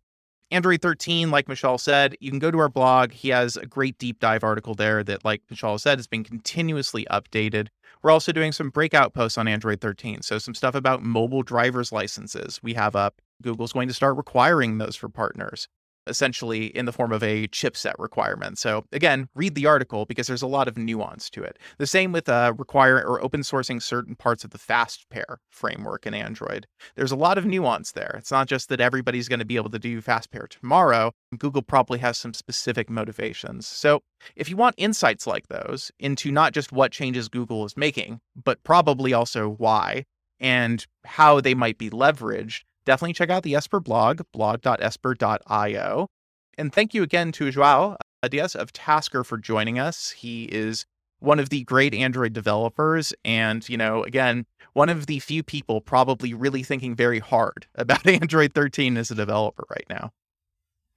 Android 0.50 0.82
13, 0.82 1.30
like 1.30 1.48
Mishaal 1.48 1.80
said, 1.80 2.16
you 2.22 2.30
can 2.30 2.40
go 2.40 2.52
to 2.52 2.60
our 2.60 2.70
blog. 2.70 3.12
He 3.12 3.30
has 3.30 3.58
a 3.58 3.66
great 3.66 3.98
deep 3.98 4.20
dive 4.20 4.44
article 4.44 4.76
there 4.76 5.04
that, 5.04 5.26
like 5.26 5.42
Mishaal 5.52 5.80
said, 5.80 5.98
has 6.00 6.08
been 6.08 6.24
continuously 6.24 7.06
updated. 7.12 7.68
We're 8.02 8.12
also 8.12 8.32
doing 8.32 8.54
some 8.54 8.70
breakout 8.70 9.14
posts 9.14 9.38
on 9.38 9.48
Android 9.48 9.82
13. 9.82 10.22
So, 10.22 10.38
some 10.38 10.54
stuff 10.54 10.74
about 10.74 11.04
mobile 11.04 11.44
driver's 11.44 11.92
licenses 11.92 12.62
we 12.64 12.76
have 12.76 12.96
up. 12.96 13.22
Google's 13.42 13.74
going 13.74 13.90
to 13.90 13.94
start 13.94 14.16
requiring 14.16 14.78
those 14.78 14.96
for 14.96 15.10
partners 15.10 15.68
essentially 16.08 16.68
in 16.68 16.86
the 16.86 16.92
form 16.92 17.12
of 17.12 17.24
a 17.24 17.48
chipset 17.48 17.94
requirement. 17.98 18.58
So 18.58 18.86
again, 18.92 19.30
read 19.36 19.56
the 19.56 19.66
article 19.66 20.06
because 20.06 20.28
there's 20.28 20.42
a 20.42 20.48
lot 20.48 20.68
of 20.68 20.78
nuance 20.78 21.30
to 21.32 21.44
it. 21.44 21.58
The 21.78 21.88
same 21.88 22.12
with 22.12 22.30
uh, 22.30 22.54
require 22.58 22.98
or 23.06 23.24
open 23.24 23.42
sourcing 23.42 23.82
certain 23.82 24.16
parts 24.16 24.44
of 24.44 24.52
the 24.52 24.58
fast 24.58 25.10
pair 25.10 25.40
framework 25.50 26.06
in 26.06 26.14
Android. 26.14 26.68
There's 26.96 27.12
a 27.12 27.16
lot 27.16 27.38
of 27.38 27.46
nuance 27.46 27.92
there. 27.92 28.16
It's 28.18 28.32
not 28.32 28.48
just 28.48 28.70
that 28.70 28.82
everybody's 28.82 29.28
going 29.28 29.40
to 29.40 29.46
be 29.46 29.56
able 29.56 29.70
to 29.72 29.80
do 29.80 30.02
fast 30.02 30.32
pair 30.32 30.48
tomorrow. 30.48 31.12
Google 31.38 31.62
probably 31.62 32.00
has 32.00 32.18
some 32.18 32.34
specific 32.34 32.90
motivations. 32.90 33.68
So 33.68 34.02
if 34.36 34.50
you 34.50 34.58
want 34.58 34.76
insights 34.78 35.28
like 35.28 35.48
those 35.48 35.92
into 36.00 36.32
not 36.32 36.54
just 36.54 36.72
what 36.72 36.92
changes 36.92 37.30
Google 37.30 37.66
is 37.66 37.78
making, 37.78 38.20
but 38.42 38.64
probably 38.64 39.14
also 39.14 39.50
why 39.50 40.06
and 40.40 40.86
how 41.04 41.42
they 41.42 41.54
might 41.54 41.78
be 41.78 41.90
leveraged, 41.90 42.62
definitely 42.88 43.14
check 43.14 43.30
out 43.30 43.44
the 43.44 43.54
Esper 43.54 43.80
blog, 43.80 44.22
blog.esper.io. 44.34 46.08
And 46.58 46.74
thank 46.74 46.94
you 46.96 47.04
again 47.04 47.32
to 47.34 47.52
João 47.52 47.98
Dias 48.28 48.56
of 48.56 48.72
Tasker 48.72 49.24
for 49.24 49.38
joining 49.38 49.78
us. 49.78 50.10
He 50.10 50.46
is 50.46 50.86
one 51.20 51.40
of 51.40 51.50
the 51.50 51.64
great 51.66 51.94
Android 51.94 52.34
developers. 52.34 53.14
And, 53.24 53.68
you 53.70 53.78
know, 53.78 54.04
again, 54.04 54.46
one 54.74 54.90
of 54.90 55.06
the 55.06 55.20
few 55.20 55.44
people 55.44 55.82
probably 55.82 56.34
really 56.34 56.64
thinking 56.64 56.96
very 56.96 57.20
hard 57.20 57.68
about 57.76 58.08
Android 58.08 58.54
13 58.54 58.98
as 58.98 59.12
a 59.12 59.16
developer 59.16 59.66
right 59.70 59.86
now. 59.90 60.12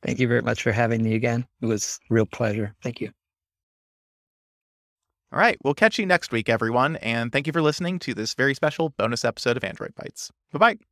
Thank 0.02 0.18
you 0.18 0.28
very 0.28 0.40
much 0.40 0.62
for 0.62 0.72
having 0.72 1.02
me 1.02 1.14
again. 1.14 1.46
It 1.60 1.66
was 1.66 1.98
real 2.08 2.24
pleasure. 2.24 2.74
Thank 2.82 3.02
you. 3.02 3.10
All 5.32 5.38
right. 5.38 5.58
We'll 5.62 5.74
catch 5.74 5.98
you 5.98 6.06
next 6.06 6.32
week, 6.32 6.48
everyone. 6.48 6.96
And 6.96 7.30
thank 7.30 7.46
you 7.46 7.52
for 7.52 7.62
listening 7.62 7.98
to 8.00 8.14
this 8.14 8.34
very 8.34 8.54
special 8.54 8.88
bonus 8.90 9.24
episode 9.24 9.56
of 9.56 9.64
Android 9.64 9.94
Bytes. 9.94 10.30
Bye 10.52 10.58
bye. 10.58 10.89